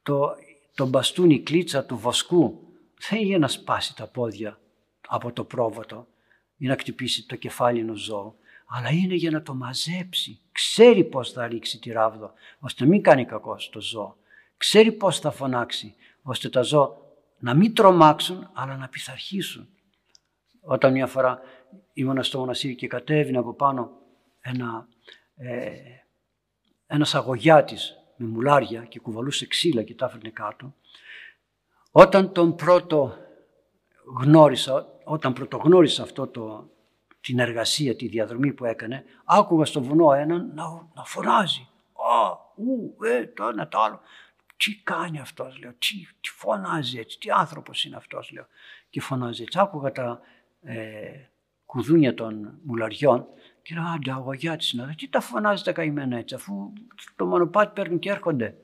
το, 0.04 0.36
το 0.76 0.88
μπαστούνι 0.88 1.40
κλίτσα 1.40 1.86
του 1.86 1.98
βοσκού 1.98 2.60
δεν 3.10 3.20
είχε 3.20 3.38
να 3.38 3.48
σπάσει 3.48 3.96
τα 3.96 4.08
πόδια 4.08 4.60
από 5.08 5.32
το 5.32 5.44
πρόβατο 5.44 6.08
ή 6.58 6.68
να 6.68 6.74
χτυπήσει 6.74 7.28
το 7.28 7.36
κεφάλι 7.36 7.80
ενός 7.80 8.00
ζώου, 8.00 8.36
αλλά 8.68 8.90
είναι 8.90 9.14
για 9.14 9.32
να 9.32 9.42
το 9.42 9.54
μαζέψει. 9.54 10.40
Ξέρει 10.52 11.04
πώς 11.04 11.32
θα 11.32 11.48
ρίξει 11.48 11.80
τη 11.80 11.92
ράβδο, 11.92 12.32
ώστε 12.60 12.84
να 12.84 12.90
μην 12.90 13.02
κάνει 13.02 13.26
κακό 13.26 13.60
στο 13.60 13.82
ζώο. 13.82 14.18
Ξέρει 14.58 14.92
πώς 14.92 15.20
θα 15.20 15.32
φωνάξει, 15.32 15.96
ώστε 16.22 16.50
τα 16.50 16.62
ζώα 16.62 16.98
να 17.40 17.54
μην 17.54 17.74
τρομάξουν, 17.74 18.50
αλλά 18.54 18.78
να 18.78 18.88
πειθαρχήσουν. 18.88 19.68
Όταν 20.62 20.92
μια 20.92 21.08
φορά 21.08 21.40
ήμουν 21.94 22.24
στο 22.24 22.40
μοναστήρι 22.40 22.76
και 22.76 22.88
κατέβηνε 22.88 23.38
από 23.38 23.54
πάνω 23.54 23.92
ένα, 24.42 24.88
ε, 25.38 25.72
ένας 26.88 27.16
αγωγιάτης 27.16 27.98
με 28.16 28.28
μουλάρια 28.28 28.86
και 28.86 29.00
κουβαλούσε 29.00 29.48
ξύλα 29.48 29.84
και 29.84 29.96
τα 29.96 30.06
έφερνε 30.06 30.30
κάτω. 30.30 30.74
Όταν 31.92 32.32
τον 32.32 32.56
πρώτο 32.56 33.18
γνώρισα, 34.20 34.88
όταν 35.04 35.34
πρωτογνώρισα 35.34 36.04
αυτό 36.04 36.28
το, 36.28 36.70
την 37.22 37.40
εργασία, 37.40 37.96
τη 37.96 38.08
διαδρομή 38.08 38.54
που 38.54 38.66
έκανε, 38.66 39.04
άκουγα 39.26 39.66
στο 39.66 39.82
βουνό 39.82 40.12
έναν 40.12 40.52
να, 40.54 40.64
να 40.94 41.04
φωνάζει. 41.04 41.68
Α, 41.94 42.32
ου, 42.56 42.98
ε, 43.04 43.26
το 43.26 43.48
ένα, 43.48 43.68
το 43.68 43.80
άλλο. 43.80 44.00
Τι 44.58 44.76
κάνει 44.76 45.20
αυτός, 45.20 45.60
λέω, 45.60 45.72
τι, 45.72 46.08
τι 46.22 46.30
φωνάζει 46.30 47.00
έτσι, 47.00 47.20
τι 47.20 47.30
άνθρωπος 47.32 47.84
είναι 47.84 47.96
αυτός, 47.96 48.32
λέω. 48.32 48.48
Και 48.90 49.02
φωνάζει 49.02 49.42
έτσι. 49.44 49.60
Άκουγα 49.60 49.92
τα 49.92 50.22
ε, 50.62 51.30
κουδούνια 51.66 52.14
των 52.14 52.60
μουλαριών 52.64 53.28
και 53.68 53.76
λέω, 53.76 53.84
άντε, 53.84 54.12
αγωγιά 54.12 54.58
είναι 54.74 54.94
τι 54.98 55.10
τα 55.10 55.20
φωνάζει 55.20 55.64
τα 55.64 55.72
καημένα 55.72 56.18
έτσι, 56.18 56.36
αφού 56.36 56.74
το 57.16 57.26
μονοπάτι 57.26 57.72
παίρνουν 57.74 58.00
και 58.00 58.10
έρχονται. 58.10 58.56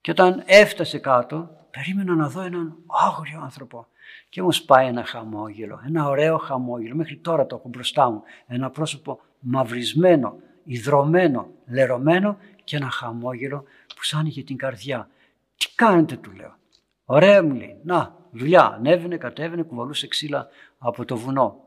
Και 0.00 0.10
όταν 0.10 0.42
έφτασε 0.46 0.98
κάτω, 0.98 1.50
περίμενα 1.70 2.14
να 2.14 2.28
δω 2.28 2.40
έναν 2.40 2.76
άγριο 2.86 3.40
άνθρωπο. 3.40 3.86
Και 4.28 4.42
μου 4.42 4.52
σπάει 4.52 4.86
ένα 4.86 5.04
χαμόγελο, 5.04 5.80
ένα 5.86 6.08
ωραίο 6.08 6.38
χαμόγελο. 6.38 6.94
Μέχρι 6.94 7.16
τώρα 7.16 7.46
το 7.46 7.56
έχω 7.56 7.68
μπροστά 7.68 8.10
μου. 8.10 8.22
Ένα 8.46 8.70
πρόσωπο 8.70 9.20
μαυρισμένο, 9.38 10.36
υδρωμένο, 10.64 11.50
λερωμένο 11.66 12.38
και 12.64 12.76
ένα 12.76 12.90
χαμόγελο 12.90 13.64
που 13.96 14.04
σαν 14.04 14.26
είχε 14.26 14.42
την 14.42 14.56
καρδιά. 14.56 15.08
Τι 15.56 15.74
κάνετε 15.74 16.16
του 16.16 16.32
λέω. 16.32 16.56
Ωραία 17.04 17.42
μου 17.42 17.54
λέει. 17.54 17.80
Να, 17.84 18.16
δουλειά. 18.30 18.66
Ανέβαινε, 18.66 19.16
κατέβαινε, 19.16 19.62
κουβαλούσε 19.62 20.08
ξύλα 20.08 20.48
από 20.78 21.04
το 21.04 21.16
βουνό. 21.16 21.64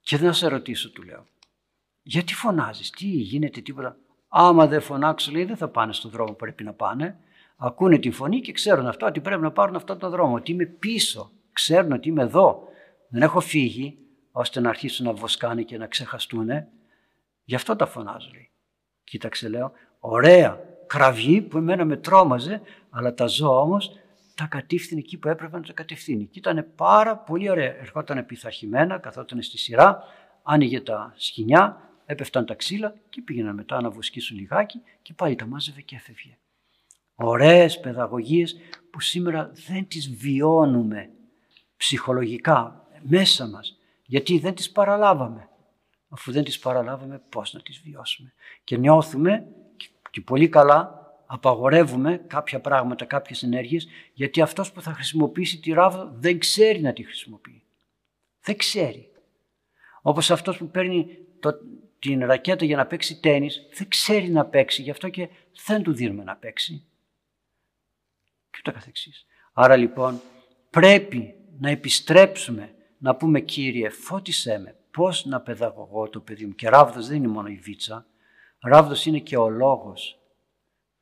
Και 0.00 0.16
δεν 0.16 0.26
θα 0.26 0.32
σε 0.32 0.48
ρωτήσω 0.48 0.90
του 0.90 1.02
λέω. 1.02 1.24
Γιατί 2.06 2.34
φωνάζεις, 2.34 2.90
τι 2.90 3.06
γίνεται, 3.06 3.60
τίποτα. 3.60 3.96
Άμα 4.28 4.66
δεν 4.66 4.80
φωνάξω 4.80 5.32
λέει 5.32 5.44
δεν 5.44 5.56
θα 5.56 5.68
πάνε 5.68 5.92
στον 5.92 6.10
δρόμο 6.10 6.30
που 6.30 6.36
πρέπει 6.36 6.64
να 6.64 6.72
πάνε. 6.72 7.18
Ακούνε 7.56 7.98
τη 7.98 8.10
φωνή 8.10 8.40
και 8.40 8.52
ξέρουν 8.52 8.86
αυτό 8.86 9.06
ότι 9.06 9.20
πρέπει 9.20 9.42
να 9.42 9.52
πάρουν 9.52 9.76
αυτόν 9.76 9.98
τον 9.98 10.10
δρόμο, 10.10 10.34
ότι 10.34 10.52
είμαι 10.52 10.64
πίσω 10.64 11.30
ξέρουν 11.52 11.92
ότι 11.92 12.08
είμαι 12.08 12.22
εδώ. 12.22 12.62
Δεν 13.08 13.22
έχω 13.22 13.40
φύγει 13.40 13.98
ώστε 14.32 14.60
να 14.60 14.68
αρχίσουν 14.68 15.06
να 15.06 15.12
βοσκάνε 15.12 15.62
και 15.62 15.78
να 15.78 15.86
ξεχαστούν. 15.86 16.48
Γι' 17.44 17.54
αυτό 17.54 17.76
τα 17.76 17.86
φωνάζω. 17.86 18.30
Λέει. 18.32 18.50
Κοίταξε 19.04 19.48
λέω, 19.48 19.72
ωραία 19.98 20.60
κραυγή 20.86 21.40
που 21.40 21.58
εμένα 21.58 21.84
με 21.84 21.96
τρόμαζε, 21.96 22.60
αλλά 22.90 23.14
τα 23.14 23.26
ζώα 23.26 23.58
όμως 23.58 23.98
τα 24.34 24.46
κατήφθηνε 24.46 25.00
εκεί 25.00 25.18
που 25.18 25.28
έπρεπε 25.28 25.56
να 25.56 25.62
τα 25.62 25.72
κατευθύνει. 25.72 26.24
Και 26.26 26.38
ήταν 26.38 26.66
πάρα 26.76 27.16
πολύ 27.16 27.50
ωραία. 27.50 27.76
Ερχόταν 27.80 28.26
πειθαρχημένα, 28.26 28.98
καθόταν 28.98 29.42
στη 29.42 29.58
σειρά, 29.58 30.02
άνοιγε 30.42 30.80
τα 30.80 31.12
σκοινιά, 31.16 31.80
έπεφταν 32.06 32.46
τα 32.46 32.54
ξύλα 32.54 32.94
και 33.08 33.22
πήγαιναν 33.22 33.54
μετά 33.54 33.80
να 33.80 33.90
βοσκήσουν 33.90 34.36
λιγάκι 34.36 34.82
και 35.02 35.12
πάλι 35.12 35.34
τα 35.34 35.46
μάζευε 35.46 35.80
και 35.80 35.96
έφευγε. 35.96 36.38
Ωραίες 37.14 37.80
παιδαγωγίες 37.80 38.56
που 38.90 39.00
σήμερα 39.00 39.52
δεν 39.66 39.88
τις 39.88 40.10
βιώνουμε 40.10 41.10
ψυχολογικά 41.76 42.88
μέσα 43.02 43.46
μας 43.46 43.78
γιατί 44.06 44.38
δεν 44.38 44.54
τις 44.54 44.70
παραλάβαμε. 44.70 45.48
Αφού 46.08 46.32
δεν 46.32 46.44
τις 46.44 46.58
παραλάβαμε 46.58 47.22
πώς 47.28 47.52
να 47.52 47.60
τις 47.60 47.80
βιώσουμε. 47.80 48.32
Και 48.64 48.76
νιώθουμε 48.76 49.46
και 50.10 50.20
πολύ 50.20 50.48
καλά 50.48 51.04
απαγορεύουμε 51.26 52.24
κάποια 52.26 52.60
πράγματα, 52.60 53.04
κάποιες 53.04 53.42
ενέργειες 53.42 53.88
γιατί 54.12 54.40
αυτός 54.40 54.72
που 54.72 54.80
θα 54.82 54.92
χρησιμοποιήσει 54.92 55.60
τη 55.60 55.72
ράβδο 55.72 56.12
δεν 56.14 56.38
ξέρει 56.38 56.80
να 56.80 56.92
τη 56.92 57.02
χρησιμοποιεί. 57.02 57.62
Δεν 58.40 58.56
ξέρει. 58.56 59.10
Όπως 60.02 60.30
αυτός 60.30 60.56
που 60.56 60.70
παίρνει 60.70 61.18
το, 61.40 61.54
την 62.04 62.26
ρακέτα 62.26 62.64
για 62.64 62.76
να 62.76 62.86
παίξει 62.86 63.20
τένις 63.20 63.66
δεν 63.76 63.88
ξέρει 63.88 64.28
να 64.28 64.46
παίξει, 64.46 64.82
γι' 64.82 64.90
αυτό 64.90 65.08
και 65.08 65.28
δεν 65.66 65.82
του 65.82 65.92
δίνουμε 65.92 66.24
να 66.24 66.36
παίξει. 66.36 66.84
Και 68.50 68.58
το 68.62 68.72
καθεξής. 68.72 69.26
Άρα 69.52 69.76
λοιπόν 69.76 70.20
πρέπει 70.70 71.34
να 71.58 71.70
επιστρέψουμε 71.70 72.74
να 72.98 73.16
πούμε 73.16 73.40
Κύριε 73.40 73.88
φώτισέ 73.88 74.58
με 74.58 74.76
πώς 74.90 75.24
να 75.24 75.40
παιδαγωγώ 75.40 76.08
το 76.08 76.20
παιδί 76.20 76.46
μου. 76.46 76.54
Και 76.54 76.68
ράβδος 76.68 77.06
δεν 77.06 77.16
είναι 77.16 77.28
μόνο 77.28 77.48
η 77.48 77.56
βίτσα, 77.56 78.06
ράβδος 78.60 79.06
είναι 79.06 79.18
και 79.18 79.36
ο 79.36 79.48
λόγος. 79.48 80.18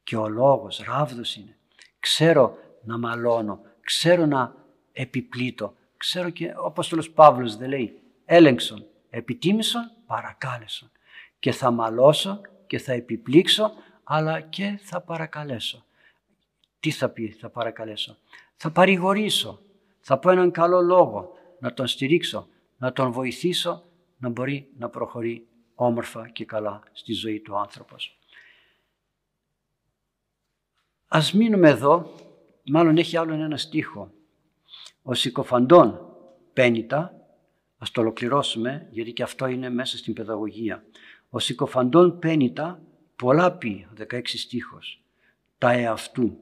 Και 0.02 0.16
ο 0.16 0.28
λόγος, 0.28 0.82
ράβδος 0.86 1.36
είναι. 1.36 1.56
Ξέρω 1.98 2.56
να 2.84 2.98
μαλώνω, 2.98 3.60
ξέρω 3.80 4.26
να 4.26 4.54
επιπλήττω, 4.92 5.74
ξέρω 5.96 6.30
και 6.30 6.46
ο 6.46 6.66
Απόστολος 6.66 7.10
Παύλος 7.10 7.56
δεν 7.56 7.68
λέει 7.68 8.00
έλεγξον, 8.24 8.86
επιτίμησον, 9.10 9.90
παρακάλεσον. 10.12 10.90
Και 11.38 11.52
θα 11.52 11.70
μαλώσω 11.70 12.40
και 12.66 12.78
θα 12.78 12.92
επιπλήξω, 12.92 13.72
αλλά 14.04 14.40
και 14.40 14.78
θα 14.82 15.00
παρακαλέσω. 15.00 15.84
Τι 16.80 16.90
θα 16.90 17.08
πει 17.08 17.28
θα 17.28 17.48
παρακαλέσω; 17.48 18.16
Θα 18.56 18.70
παρηγορήσω, 18.70 19.60
θα 20.00 20.18
πω 20.18 20.30
έναν 20.30 20.50
καλό 20.50 20.80
λόγο, 20.80 21.32
να 21.60 21.74
τον 21.74 21.86
στηρίξω, 21.86 22.48
να 22.78 22.92
τον 22.92 23.12
βοηθήσω 23.12 23.82
να 24.18 24.28
μπορεί 24.28 24.68
να 24.78 24.88
προχωρεί 24.88 25.46
όμορφα 25.74 26.28
και 26.28 26.44
καλά 26.44 26.82
στη 26.92 27.12
ζωή 27.12 27.40
του 27.40 27.58
άνθρωπος. 27.58 28.18
Ας 31.08 31.32
μείνουμε 31.32 31.68
εδώ, 31.68 32.12
μάλλον 32.70 32.96
έχει 32.96 33.16
άλλο 33.16 33.32
ένα 33.34 33.56
στίχο. 33.56 34.10
Ο 35.02 35.14
συκοφαντών 35.14 36.16
πένιτα, 36.52 37.21
ας 37.82 37.90
το 37.90 38.00
ολοκληρώσουμε 38.00 38.86
γιατί 38.90 39.12
και 39.12 39.22
αυτό 39.22 39.46
είναι 39.46 39.70
μέσα 39.70 39.98
στην 39.98 40.12
παιδαγωγία. 40.12 40.84
Ο 41.30 41.38
συκοφαντών 41.38 42.18
πένιτα 42.18 42.82
πολλά 43.16 43.52
πει, 43.52 43.86
16 43.98 44.20
στίχος, 44.24 45.02
τα 45.58 45.70
εαυτού, 45.70 46.38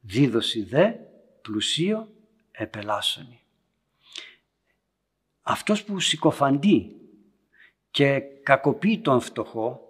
δίδωση 0.00 0.62
δε, 0.62 0.92
πλουσίο, 1.42 2.08
επελάσσονη. 2.50 3.40
Αυτός 5.42 5.84
που 5.84 6.00
συκοφαντεί 6.00 6.96
και 7.90 8.20
κακοποιεί 8.42 8.98
τον 8.98 9.20
φτωχό 9.20 9.80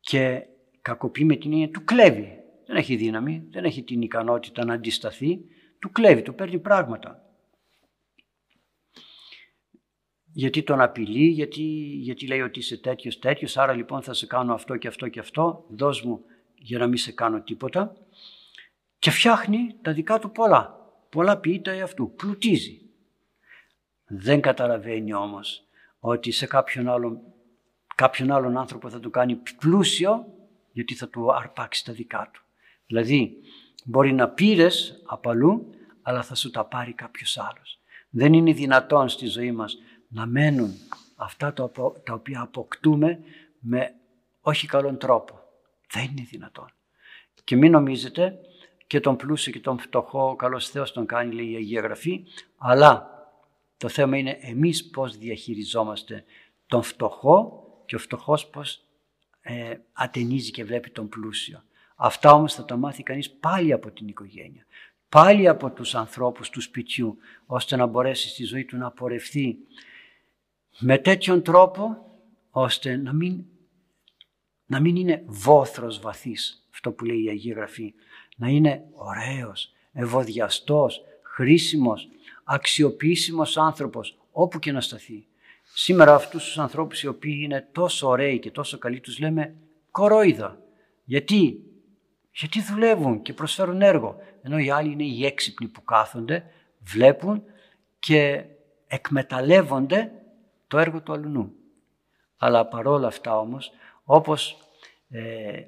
και 0.00 0.46
κακοποιεί 0.82 1.24
με 1.26 1.36
την 1.36 1.52
έννοια 1.52 1.70
του 1.70 1.84
κλέβει. 1.84 2.38
Δεν 2.66 2.76
έχει 2.76 2.96
δύναμη, 2.96 3.46
δεν 3.50 3.64
έχει 3.64 3.82
την 3.82 4.02
ικανότητα 4.02 4.64
να 4.64 4.74
αντισταθεί, 4.74 5.40
του 5.78 5.90
κλέβει, 5.90 6.22
του 6.22 6.34
παίρνει 6.34 6.58
πράγματα. 6.58 7.23
Γιατί 10.36 10.62
τον 10.62 10.80
απειλεί, 10.80 11.26
γιατί, 11.26 11.62
γιατί 12.00 12.26
λέει 12.26 12.40
ότι 12.40 12.58
είσαι 12.58 12.76
τέτοιος 12.76 13.18
τέτοιος, 13.18 13.56
άρα 13.56 13.72
λοιπόν 13.72 14.02
θα 14.02 14.12
σε 14.14 14.26
κάνω 14.26 14.54
αυτό 14.54 14.76
και 14.76 14.88
αυτό 14.88 15.08
και 15.08 15.20
αυτό, 15.20 15.64
δώσ' 15.68 16.02
μου 16.02 16.20
για 16.54 16.78
να 16.78 16.86
μην 16.86 16.96
σε 16.96 17.12
κάνω 17.12 17.40
τίποτα. 17.40 17.96
Και 18.98 19.10
φτιάχνει 19.10 19.76
τα 19.82 19.92
δικά 19.92 20.18
του 20.18 20.30
πολλά. 20.30 20.90
Πολλά 21.08 21.38
ποιήτα 21.38 21.82
αυτού, 21.82 22.12
πλουτίζει. 22.16 22.80
Δεν 24.06 24.40
καταλαβαίνει 24.40 25.14
όμως 25.14 25.64
ότι 25.98 26.30
σε 26.30 26.46
κάποιον 26.46 26.88
άλλον, 26.88 27.20
κάποιον 27.94 28.32
άλλον 28.32 28.56
άνθρωπο 28.56 28.90
θα 28.90 29.00
του 29.00 29.10
κάνει 29.10 29.40
πλούσιο 29.58 30.26
γιατί 30.72 30.94
θα 30.94 31.08
του 31.08 31.34
αρπάξει 31.34 31.84
τα 31.84 31.92
δικά 31.92 32.30
του. 32.32 32.42
Δηλαδή 32.86 33.36
μπορεί 33.84 34.12
να 34.12 34.28
πήρες 34.28 35.02
από 35.06 35.30
αλλού 35.30 35.70
αλλά 36.02 36.22
θα 36.22 36.34
σου 36.34 36.50
τα 36.50 36.64
πάρει 36.64 36.92
κάποιος 36.92 37.38
άλλος. 37.38 37.78
Δεν 38.10 38.32
είναι 38.32 38.52
δυνατόν 38.52 39.08
στη 39.08 39.26
ζωή 39.26 39.52
μας 39.52 39.78
να 40.14 40.26
μένουν 40.26 40.74
αυτά 41.16 41.52
τα 41.52 42.12
οποία 42.12 42.40
αποκτούμε 42.40 43.18
με 43.60 43.94
όχι 44.40 44.66
καλόν 44.66 44.98
τρόπο. 44.98 45.40
Δεν 45.92 46.04
είναι 46.04 46.26
δυνατόν. 46.30 46.66
Και 47.44 47.56
μην 47.56 47.70
νομίζετε 47.70 48.38
και 48.86 49.00
τον 49.00 49.16
πλούσιο 49.16 49.52
και 49.52 49.60
τον 49.60 49.78
φτωχό 49.78 50.28
ο 50.28 50.36
καλός 50.36 50.68
Θεός 50.68 50.92
τον 50.92 51.06
κάνει 51.06 51.34
λέει 51.34 51.50
η 51.50 51.56
Αγία 51.56 51.80
Γραφή 51.80 52.24
αλλά 52.56 53.08
το 53.76 53.88
θέμα 53.88 54.16
είναι 54.16 54.38
εμείς 54.40 54.90
πώς 54.90 55.16
διαχειριζόμαστε 55.16 56.24
τον 56.66 56.82
φτωχό 56.82 57.64
και 57.86 57.94
ο 57.94 57.98
φτωχός 57.98 58.46
πώς 58.46 58.84
ε, 59.40 59.76
ατενίζει 59.92 60.50
και 60.50 60.64
βλέπει 60.64 60.90
τον 60.90 61.08
πλούσιο. 61.08 61.62
Αυτά 61.96 62.32
όμως 62.32 62.54
θα 62.54 62.64
τα 62.64 62.76
μάθει 62.76 63.02
κανείς 63.02 63.30
πάλι 63.30 63.72
από 63.72 63.90
την 63.90 64.08
οικογένεια. 64.08 64.64
Πάλι 65.08 65.48
από 65.48 65.70
τους 65.70 65.94
ανθρώπους 65.94 66.50
του 66.50 66.60
σπιτιού, 66.60 67.16
ώστε 67.46 67.76
να 67.76 67.86
μπορέσει 67.86 68.28
στη 68.28 68.44
ζωή 68.44 68.64
του 68.64 68.76
να 68.76 68.90
πορευθεί 68.90 69.56
με 70.78 70.98
τέτοιον 70.98 71.42
τρόπο, 71.42 71.96
ώστε 72.50 72.96
να 72.96 73.12
μην, 73.12 73.44
να 74.66 74.80
μην 74.80 74.96
είναι 74.96 75.22
βόθρος 75.26 76.00
βαθύς, 76.00 76.66
αυτό 76.72 76.92
που 76.92 77.04
λέει 77.04 77.24
η 77.24 77.28
Αγία 77.28 77.54
Γραφή, 77.54 77.94
να 78.36 78.48
είναι 78.48 78.84
ωραίος, 78.92 79.72
ευωδιαστός, 79.92 81.02
χρήσιμος, 81.22 82.08
αξιοποιήσιμος 82.44 83.56
άνθρωπος 83.56 84.18
όπου 84.30 84.58
και 84.58 84.72
να 84.72 84.80
σταθεί. 84.80 85.26
Σήμερα 85.74 86.14
αυτούς 86.14 86.44
τους 86.44 86.58
ανθρώπους 86.58 87.02
οι 87.02 87.06
οποίοι 87.06 87.40
είναι 87.42 87.68
τόσο 87.72 88.08
ωραίοι 88.08 88.38
και 88.38 88.50
τόσο 88.50 88.78
καλοί 88.78 89.00
τους 89.00 89.18
λέμε 89.18 89.54
κορόιδα. 89.90 90.58
Γιατί; 91.04 91.62
Γιατί 92.32 92.62
δουλεύουν 92.62 93.22
και 93.22 93.32
προσφέρουν 93.32 93.82
έργο. 93.82 94.16
Ενώ 94.42 94.58
οι 94.58 94.70
άλλοι 94.70 94.92
είναι 94.92 95.04
οι 95.04 95.26
έξυπνοι 95.26 95.68
που 95.68 95.84
κάθονται, 95.84 96.44
βλέπουν 96.82 97.42
και 97.98 98.44
εκμεταλλεύονται 98.86 100.12
το 100.66 100.78
έργο 100.78 101.02
του 101.02 101.12
αλουνού. 101.12 101.52
Αλλά 102.36 102.66
παρόλα 102.66 103.06
αυτά 103.06 103.38
όμως, 103.38 103.70
όπως 104.04 104.56
ε, 105.08 105.62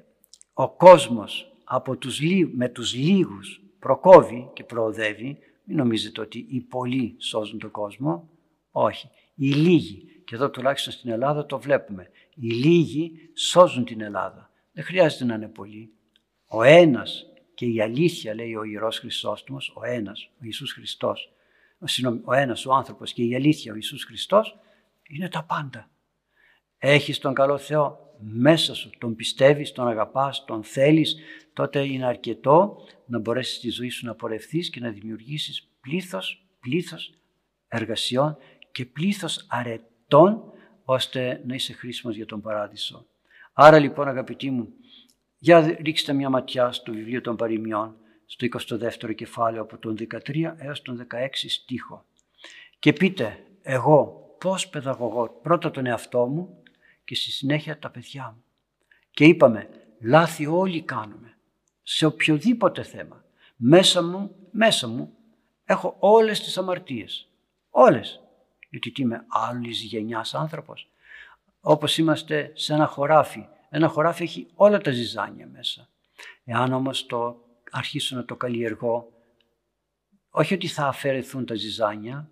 ο 0.53 0.69
κόσμος 0.69 1.51
από 1.63 1.97
τους, 1.97 2.19
με 2.53 2.69
τους 2.69 2.93
λίγους 2.93 3.61
προκόβει 3.79 4.49
και 4.53 4.63
προοδεύει, 4.63 5.37
μην 5.63 5.77
νομίζετε 5.77 6.21
ότι 6.21 6.45
οι 6.49 6.61
πολλοί 6.61 7.15
σώζουν 7.19 7.59
τον 7.59 7.71
κόσμο. 7.71 8.29
Όχι. 8.71 9.09
Οι 9.35 9.47
λίγοι, 9.47 10.21
και 10.25 10.35
εδώ 10.35 10.49
τουλάχιστον 10.49 10.93
στην 10.93 11.11
Ελλάδα 11.11 11.45
το 11.45 11.59
βλέπουμε, 11.59 12.09
οι 12.35 12.47
λίγοι 12.47 13.29
σώζουν 13.33 13.85
την 13.85 14.01
Ελλάδα. 14.01 14.51
Δεν 14.71 14.83
χρειάζεται 14.83 15.25
να 15.25 15.35
είναι 15.35 15.47
πολλοί. 15.47 15.91
Ο 16.47 16.63
ένας 16.63 17.25
και 17.53 17.65
η 17.65 17.81
αλήθεια, 17.81 18.35
λέει 18.35 18.55
ο 18.55 18.63
Ιερός 18.63 18.99
Χριστόστομος, 18.99 19.73
ο 19.75 19.85
ένας, 19.85 20.29
ο 20.33 20.39
Ιησούς 20.41 20.71
Χριστός, 20.73 21.31
ο 22.23 22.33
ένας 22.33 22.65
ο 22.65 22.73
άνθρωπος 22.73 23.13
και 23.13 23.23
η 23.23 23.35
αλήθεια, 23.35 23.71
ο 23.71 23.75
Ιησούς 23.75 24.03
Χριστός, 24.03 24.57
είναι 25.09 25.29
τα 25.29 25.43
πάντα. 25.43 25.89
Έχεις 26.77 27.19
τον 27.19 27.33
καλό 27.33 27.57
Θεό 27.57 28.07
μέσα 28.19 28.75
σου, 28.75 28.89
τον 28.97 29.15
πιστεύεις, 29.15 29.71
τον 29.71 29.87
αγαπάς, 29.87 30.45
τον 30.45 30.63
θέλεις, 30.63 31.15
τότε 31.53 31.85
είναι 31.85 32.05
αρκετό 32.05 32.77
να 33.05 33.19
μπορέσεις 33.19 33.59
τη 33.59 33.69
ζωή 33.69 33.89
σου 33.89 34.05
να 34.05 34.15
πορευθείς 34.15 34.69
και 34.69 34.79
να 34.79 34.89
δημιουργήσεις 34.89 35.67
πλήθος, 35.81 36.45
πλήθος 36.59 37.13
εργασιών 37.67 38.37
και 38.71 38.85
πλήθος 38.85 39.45
αρετών 39.49 40.43
ώστε 40.83 41.41
να 41.45 41.55
είσαι 41.55 41.73
χρήσιμος 41.73 42.15
για 42.15 42.25
τον 42.25 42.41
Παράδεισο. 42.41 43.05
Άρα 43.53 43.79
λοιπόν 43.79 44.07
αγαπητοί 44.07 44.51
μου, 44.51 44.73
για 45.37 45.77
ρίξτε 45.81 46.13
μια 46.13 46.29
ματιά 46.29 46.71
στο 46.71 46.91
βιβλίο 46.91 47.21
των 47.21 47.35
παροιμιών, 47.35 47.95
στο 48.25 48.47
22ο 48.59 49.15
κεφάλαιο 49.15 49.61
από 49.61 49.77
τον 49.77 49.95
13 50.11 50.53
έως 50.57 50.81
τον 50.81 51.07
16 51.11 51.27
στίχο 51.31 52.05
και 52.79 52.93
πείτε 52.93 53.43
εγώ 53.61 54.26
πώς 54.37 54.69
παιδαγωγώ 54.69 55.39
πρώτα 55.41 55.71
τον 55.71 55.85
εαυτό 55.85 56.25
μου 56.25 56.63
και 57.03 57.15
στη 57.15 57.31
συνέχεια 57.31 57.79
τα 57.79 57.89
παιδιά 57.89 58.33
μου. 58.35 58.43
Και 59.11 59.25
είπαμε, 59.25 59.69
λάθη 59.99 60.45
όλοι 60.45 60.81
κάνουμε, 60.81 61.37
σε 61.83 62.05
οποιοδήποτε 62.05 62.83
θέμα. 62.83 63.25
Μέσα 63.55 64.03
μου, 64.03 64.35
μέσα 64.51 64.87
μου 64.87 65.13
έχω 65.65 65.95
όλες 65.99 66.41
τις 66.41 66.57
αμαρτίες. 66.57 67.29
Όλες. 67.69 68.21
Γιατί 68.69 68.91
τι 68.91 69.01
είμαι 69.01 69.25
άλλης 69.27 69.81
γενιάς 69.81 70.33
άνθρωπος. 70.33 70.91
Όπως 71.59 71.97
είμαστε 71.97 72.51
σε 72.55 72.73
ένα 72.73 72.85
χωράφι. 72.85 73.47
Ένα 73.69 73.87
χωράφι 73.87 74.23
έχει 74.23 74.47
όλα 74.55 74.77
τα 74.77 74.91
ζυζάνια 74.91 75.47
μέσα. 75.47 75.89
Εάν 76.43 76.73
όμως 76.73 77.05
το 77.05 77.45
αρχίσω 77.71 78.15
να 78.15 78.25
το 78.25 78.35
καλλιεργώ, 78.35 79.11
όχι 80.29 80.53
ότι 80.53 80.67
θα 80.67 80.87
αφαιρεθούν 80.87 81.45
τα 81.45 81.55
ζυζάνια, 81.55 82.29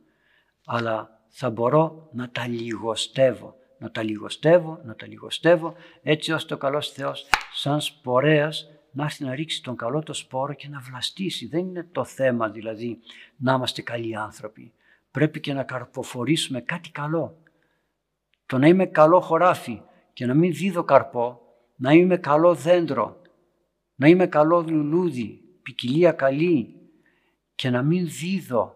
αλλά 0.66 1.15
θα 1.38 1.50
μπορώ 1.50 2.10
να 2.12 2.30
τα 2.30 2.48
λιγοστεύω. 2.48 3.56
Να 3.78 3.92
τα 3.92 4.04
λιγοστεύω, 4.04 4.80
να 4.84 4.96
τα 4.96 5.08
λιγοστεύω, 5.08 5.76
έτσι 6.04 6.32
ώστε 6.32 6.54
ο 6.54 6.58
καλός 6.58 6.92
Θεός 6.92 7.26
σαν 7.54 7.82
σπορέας 7.82 8.70
να 8.92 9.04
έρθει 9.04 9.24
να 9.24 9.36
ρίξει 9.36 9.64
τον 9.64 9.76
καλό 9.76 10.04
το 10.04 10.14
σπόρο 10.14 10.54
και 10.54 10.68
να 10.68 10.80
βλαστήσει. 10.80 11.48
Δεν 11.48 11.60
είναι 11.60 11.88
το 11.92 12.04
θέμα 12.04 12.50
δηλαδή 12.50 13.00
να 13.38 13.54
είμαστε 13.54 13.82
καλοί 13.82 14.16
άνθρωποι. 14.16 14.74
Πρέπει 15.12 15.40
και 15.40 15.54
να 15.54 15.64
καρποφορήσουμε 15.64 16.62
κάτι 16.62 16.90
καλό. 16.90 17.38
Το 18.46 18.58
να 18.58 18.68
είμαι 18.68 18.86
καλό 18.86 19.20
χωράφι 19.22 19.82
και 20.14 20.26
να 20.26 20.34
μην 20.34 20.54
δίδω 20.54 20.84
καρπό, 20.84 21.42
να 21.76 21.92
είμαι 21.92 22.18
καλό 22.18 22.54
δέντρο, 22.54 23.22
να 23.96 24.08
είμαι 24.08 24.28
καλό 24.28 24.62
λουλούδι, 24.62 25.42
ποικιλία 25.62 26.12
καλή 26.12 26.76
και 27.56 27.70
να 27.70 27.82
μην 27.82 28.08
δίδω 28.08 28.76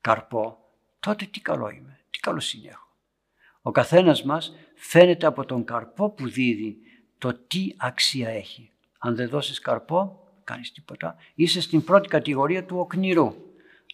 καρπό, 0.00 0.59
τότε 1.00 1.24
τι 1.24 1.40
καλό 1.40 1.70
είμαι, 1.70 2.00
τι 2.10 2.18
καλοσύνη 2.18 2.66
έχω. 2.66 2.88
Ο 3.62 3.70
καθένας 3.70 4.22
μας 4.22 4.54
φαίνεται 4.74 5.26
από 5.26 5.44
τον 5.44 5.64
καρπό 5.64 6.10
που 6.10 6.28
δίδει 6.28 6.78
το 7.18 7.34
τι 7.34 7.74
αξία 7.76 8.28
έχει. 8.28 8.70
Αν 8.98 9.14
δεν 9.14 9.28
δώσεις 9.28 9.58
καρπό, 9.58 10.28
κάνεις 10.44 10.72
τίποτα. 10.72 11.16
Είσαι 11.34 11.60
στην 11.60 11.84
πρώτη 11.84 12.08
κατηγορία 12.08 12.64
του 12.64 12.78
οκνηρού. 12.78 13.34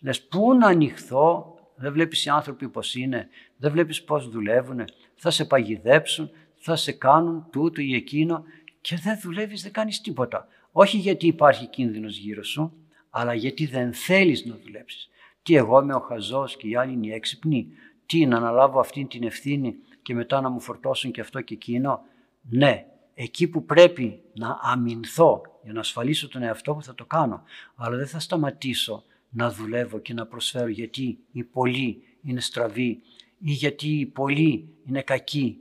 Λες 0.01 0.23
πού 0.23 0.55
να 0.55 0.67
ανοιχθώ, 0.67 1.59
δεν 1.77 1.93
βλέπεις 1.93 2.25
οι 2.25 2.29
άνθρωποι 2.29 2.69
πώς 2.69 2.95
είναι, 2.95 3.29
δεν 3.57 3.73
βλέπεις 3.73 4.05
πώς 4.05 4.29
δουλεύουν, 4.29 4.85
θα 5.15 5.31
σε 5.31 5.45
παγιδέψουν, 5.45 6.31
θα 6.57 6.77
σε 6.77 6.93
κάνουν 6.93 7.47
τούτο 7.53 7.81
ή 7.81 7.95
εκείνο 7.95 8.45
και 8.81 8.97
δεν 8.97 9.21
δουλεύεις, 9.21 9.63
δεν 9.63 9.73
κάνεις 9.73 10.01
τίποτα. 10.01 10.49
Όχι 10.73 10.97
γιατί 10.97 11.27
υπάρχει 11.27 11.67
κίνδυνος 11.67 12.17
γύρω 12.17 12.45
σου, 12.45 12.73
αλλά 13.11 13.35
γιατί 13.35 13.67
δεν 13.67 13.93
θέλεις 13.93 14.45
να 14.45 14.57
δουλέψεις. 14.57 15.09
Τι 15.47 15.57
εγώ 15.57 15.81
είμαι 15.81 15.95
ο 15.95 16.01
χαζός 16.01 16.57
και 16.57 16.69
οι 16.69 16.77
άλλοι 16.77 16.93
είναι 16.93 17.07
οι 17.07 17.13
έξυπνοι; 17.13 17.69
Τι 18.07 18.27
να 18.27 18.37
αναλάβω 18.37 18.81
αυτή 18.81 19.05
την 19.05 19.23
ευθύνη 19.23 19.77
και 20.03 20.15
μετά 20.15 20.41
να 20.41 20.49
μου 20.49 20.61
φορτώσουν 20.61 21.11
και 21.11 21.21
αυτό 21.21 21.41
και 21.41 21.55
εκείνο; 21.55 22.01
Ναι, 22.43 22.87
εκεί 23.15 23.49
που 23.49 23.65
πρέπει 23.65 24.23
να 24.35 24.59
αμυνθώ 24.63 25.43
για 25.63 25.73
να 25.73 25.81
ασφαλίσω 25.81 26.29
τον 26.29 26.43
εαυτό 26.43 26.75
μου 26.75 26.83
θα 26.83 26.95
το 26.95 27.05
κάνω. 27.05 27.43
Αλλά 27.77 27.97
δεν 27.97 28.07
θα 28.07 28.19
σταματήσω 28.19 29.05
να 29.29 29.51
δουλεύω 29.51 29.99
και 29.99 30.15
να 30.15 30.27
προσφέρω 30.27 30.69
γιατί 30.69 31.19
οι 31.33 31.45
πολλοί 31.45 32.03
είναι 32.23 32.41
στραβοί 32.41 33.01
ή 33.39 33.53
γιατί 33.53 33.89
οι 33.89 34.07
πολλοί 34.07 34.69
είναι 34.87 35.03
κακοί 35.03 35.59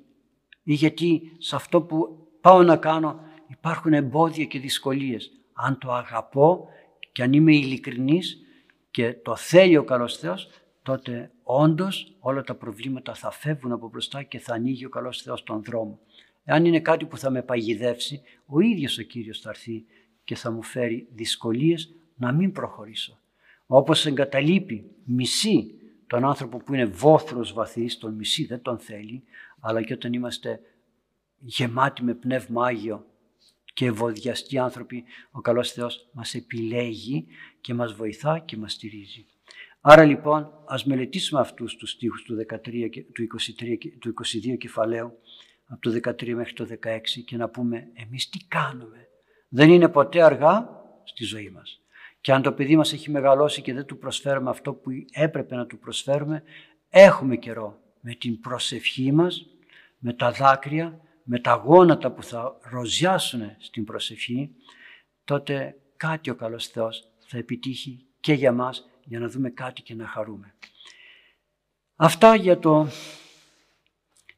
ή 0.63 0.73
γιατί 0.73 1.35
σε 1.37 1.55
αυτό 1.55 1.81
που 1.81 2.27
πάω 2.41 2.63
να 2.63 2.77
κάνω 2.77 3.19
υπάρχουν 3.47 3.93
εμπόδια 3.93 4.45
και 4.45 4.59
δυσκολίες. 4.59 5.31
Αν 5.53 5.77
το 5.77 5.91
αγαπώ 5.91 6.67
και 7.11 7.23
αν 7.23 7.33
είμαι 7.33 7.55
ειλικρινής 7.55 8.39
και 8.95 9.13
το 9.13 9.35
θέλει 9.35 9.77
ο 9.77 9.83
καλός 9.83 10.17
Θεός, 10.17 10.49
τότε 10.81 11.31
όντως 11.43 12.15
όλα 12.19 12.43
τα 12.43 12.55
προβλήματα 12.55 13.13
θα 13.13 13.31
φεύγουν 13.31 13.71
από 13.71 13.87
μπροστά 13.89 14.23
και 14.23 14.39
θα 14.39 14.53
ανοίγει 14.53 14.85
ο 14.85 14.89
καλός 14.89 15.21
Θεός 15.21 15.43
τον 15.43 15.63
δρόμο. 15.63 15.99
Εάν 16.43 16.65
είναι 16.65 16.79
κάτι 16.79 17.05
που 17.05 17.17
θα 17.17 17.29
με 17.29 17.41
παγιδεύσει, 17.41 18.21
ο 18.45 18.59
ίδιος 18.59 18.97
ο 18.97 19.01
Κύριος 19.01 19.39
θα 19.39 19.49
έρθει 19.49 19.85
και 20.23 20.35
θα 20.35 20.51
μου 20.51 20.63
φέρει 20.63 21.07
δυσκολίες 21.11 21.93
να 22.15 22.31
μην 22.31 22.51
προχωρήσω. 22.51 23.19
Όπως 23.65 24.05
εγκαταλείπει 24.05 24.91
μισή 25.03 25.75
τον 26.07 26.25
άνθρωπο 26.25 26.57
που 26.57 26.73
είναι 26.73 26.85
βόθρος 26.85 27.53
βαθύς, 27.53 27.97
τον 27.97 28.13
μισή 28.13 28.45
δεν 28.45 28.61
τον 28.61 28.79
θέλει, 28.79 29.23
αλλά 29.59 29.81
και 29.81 29.93
όταν 29.93 30.13
είμαστε 30.13 30.59
γεμάτοι 31.39 32.03
με 32.03 32.13
πνεύμα 32.13 32.65
Άγιο 32.65 33.05
και 33.75 33.85
ευωδιαστοί 33.85 34.57
άνθρωποι, 34.57 35.03
ο 35.31 35.41
καλός 35.41 35.71
Θεός 35.71 36.09
μας 36.13 36.33
επιλέγει 36.33 37.27
και 37.65 37.73
μας 37.73 37.93
βοηθά 37.93 38.39
και 38.39 38.57
μας 38.57 38.71
στηρίζει. 38.71 39.25
Άρα 39.81 40.03
λοιπόν 40.03 40.51
ας 40.65 40.85
μελετήσουμε 40.85 41.39
αυτούς 41.39 41.75
τους 41.75 41.91
στίχους 41.91 42.23
του, 42.23 42.35
13, 42.35 42.89
του, 43.13 43.21
23, 43.21 43.77
του 43.99 44.13
22 44.53 44.57
κεφαλαίου 44.57 45.19
από 45.65 45.81
το 45.81 45.91
13 45.91 46.33
μέχρι 46.33 46.53
το 46.53 46.67
16 46.83 47.23
και 47.25 47.37
να 47.37 47.49
πούμε 47.49 47.87
εμείς 47.93 48.29
τι 48.29 48.39
κάνουμε. 48.47 49.07
Δεν 49.49 49.69
είναι 49.69 49.89
ποτέ 49.89 50.23
αργά 50.23 50.69
στη 51.03 51.23
ζωή 51.23 51.49
μας. 51.49 51.81
Και 52.21 52.31
αν 52.31 52.41
το 52.41 52.53
παιδί 52.53 52.75
μας 52.75 52.93
έχει 52.93 53.11
μεγαλώσει 53.11 53.61
και 53.61 53.73
δεν 53.73 53.85
του 53.85 53.97
προσφέρουμε 53.97 54.49
αυτό 54.49 54.73
που 54.73 54.89
έπρεπε 55.11 55.55
να 55.55 55.65
του 55.65 55.79
προσφέρουμε, 55.79 56.43
έχουμε 56.89 57.35
καιρό 57.35 57.79
με 57.99 58.13
την 58.13 58.39
προσευχή 58.39 59.11
μας, 59.11 59.45
με 59.97 60.13
τα 60.13 60.31
δάκρυα, 60.31 60.99
με 61.23 61.39
τα 61.39 61.53
γόνατα 61.53 62.11
που 62.11 62.23
θα 62.23 62.57
ροζιάσουν 62.61 63.55
στην 63.57 63.83
προσευχή, 63.83 64.51
τότε 65.23 65.75
κάτι 65.97 66.29
ο 66.29 66.35
καλός 66.35 66.67
Θεός 66.67 67.09
θα 67.25 67.37
επιτύχει 67.37 68.05
και 68.19 68.33
για 68.33 68.51
μας 68.51 68.89
για 69.03 69.19
να 69.19 69.27
δούμε 69.27 69.49
κάτι 69.49 69.81
και 69.81 69.95
να 69.95 70.07
χαρούμε. 70.07 70.53
Αυτά 71.95 72.35
για, 72.35 72.59
το, 72.59 72.87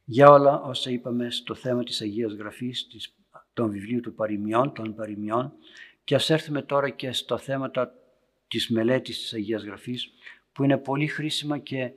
για 0.04 0.30
όλα 0.30 0.62
όσα 0.62 0.90
είπαμε 0.90 1.30
στο 1.30 1.54
θέμα 1.54 1.82
της 1.84 2.00
Αγίας 2.00 2.32
Γραφής, 2.32 2.86
της, 2.86 3.14
των 3.52 3.70
βιβλίων 3.70 4.02
του 4.02 4.14
παροιμιών, 4.14 4.72
των 4.72 4.94
παροιμιών 4.94 5.52
και 6.04 6.14
ας 6.14 6.30
έρθουμε 6.30 6.62
τώρα 6.62 6.88
και 6.88 7.12
στο 7.12 7.38
θέμα 7.38 7.70
της 8.48 8.68
μελέτης 8.68 9.18
της 9.18 9.32
Αγίας 9.32 9.64
Γραφής 9.64 10.12
που 10.52 10.64
είναι 10.64 10.78
πολύ 10.78 11.06
χρήσιμα 11.06 11.58
και 11.58 11.92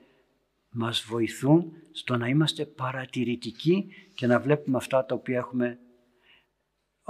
μας 0.70 1.02
βοηθούν 1.02 1.72
στο 1.92 2.16
να 2.16 2.28
είμαστε 2.28 2.64
παρατηρητικοί 2.64 3.88
και 4.14 4.26
να 4.26 4.40
βλέπουμε 4.40 4.76
αυτά 4.76 5.06
τα 5.06 5.14
οποία 5.14 5.38
έχουμε, 5.38 5.78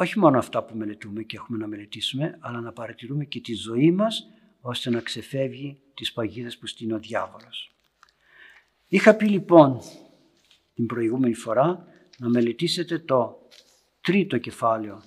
όχι 0.02 0.18
μόνο 0.18 0.38
αυτά 0.38 0.64
που 0.64 0.76
μελετούμε 0.76 1.22
και 1.22 1.36
έχουμε 1.36 1.58
να 1.58 1.66
μελετήσουμε, 1.66 2.36
αλλά 2.40 2.60
να 2.60 2.72
παρατηρούμε 2.72 3.24
και 3.24 3.40
τη 3.40 3.54
ζωή 3.54 3.90
μας 3.90 4.26
ώστε 4.60 4.90
να 4.90 5.00
ξεφεύγει 5.00 5.80
τις 5.94 6.12
παγίδες 6.12 6.58
που 6.58 6.66
στείνει 6.66 6.92
ο 6.92 6.98
διάβολος. 6.98 7.74
Είχα 8.86 9.14
πει 9.14 9.28
λοιπόν 9.28 9.80
την 10.74 10.86
προηγούμενη 10.86 11.34
φορά 11.34 11.86
να 12.18 12.28
μελετήσετε 12.28 12.98
το 12.98 13.48
τρίτο 14.00 14.38
κεφάλαιο 14.38 15.02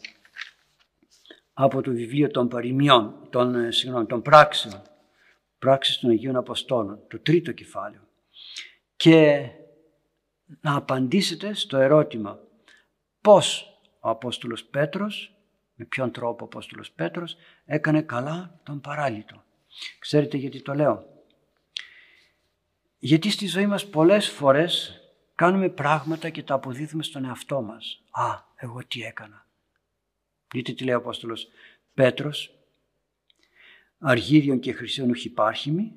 από 1.54 1.82
το 1.82 1.92
βιβλίο 1.92 2.32
των 2.32 2.48
παροιμιών, 2.48 3.28
των, 3.30 3.56
ε, 3.56 3.72
συγγνώμη, 3.72 4.06
των 4.06 4.22
πράξεων, 4.22 4.82
πράξεις 5.60 5.98
των 5.98 6.10
Αγίων 6.10 6.36
Αποστόλων, 6.36 7.00
το 7.08 7.20
τρίτο 7.20 7.52
κεφάλαιο 7.52 8.08
και 8.96 9.50
να 10.62 10.76
απαντήσετε 10.76 11.54
στο 11.54 11.78
ερώτημα 11.78 12.40
πώς 13.22 13.75
ο 14.06 14.10
Απόστολος 14.10 14.64
Πέτρος, 14.64 15.36
με 15.76 15.86
ποιον 15.86 16.12
τρόπο 16.12 16.44
ο 16.44 16.48
Απόστολος 16.48 16.92
Πέτρος 16.92 17.36
έκανε 17.66 18.02
καλά 18.02 18.60
τον 18.64 18.82
παράλυτο. 18.82 19.44
Ξέρετε 20.00 20.38
γιατί 20.38 20.62
το 20.62 20.74
λέω; 20.74 21.06
Γιατί 22.98 23.30
στη 23.30 23.48
ζωή 23.48 23.68
μας 23.68 23.90
πολλές 23.90 24.30
φορές 24.30 25.02
κάνουμε 25.36 25.70
πράγματα 25.70 26.30
και 26.30 26.44
τα 26.44 26.54
αποδίδουμε 26.54 27.04
στον 27.04 27.26
εαυτό 27.26 27.62
μας. 27.62 28.04
Α, 28.12 28.40
εγώ 28.56 28.86
τι 28.88 29.02
έκανα. 29.02 29.48
Δείτε 30.54 30.72
τι 30.72 30.84
λέει 30.84 30.94
ο 30.94 30.98
Απόστολος 30.98 31.48
Πέτρος; 31.94 32.56
Αργύριον 33.98 34.60
και 34.60 34.72
χρυσίων 34.72 35.10
ουχυπάρχημη, 35.10 35.94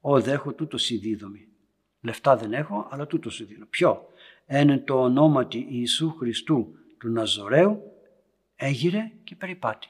ο 0.00 0.20
δέχω 0.20 0.52
τούτος 0.52 0.82
σιδίδωμη. 0.82 1.48
Λεφτά 2.00 2.36
δεν 2.36 2.52
έχω, 2.52 2.88
αλλά 2.90 3.06
τούτος 3.06 3.34
σου 3.34 3.44
δίνω. 3.44 3.66
Ποιο; 3.66 4.08
Ένε 4.46 4.78
το 4.78 5.02
ονόματι 5.02 5.66
Ιησού 5.70 6.14
Χριστού 6.14 6.78
του 7.04 7.10
Ναζωραίου 7.10 7.82
έγειρε 8.56 9.10
και 9.24 9.36
περιπάτη. 9.36 9.88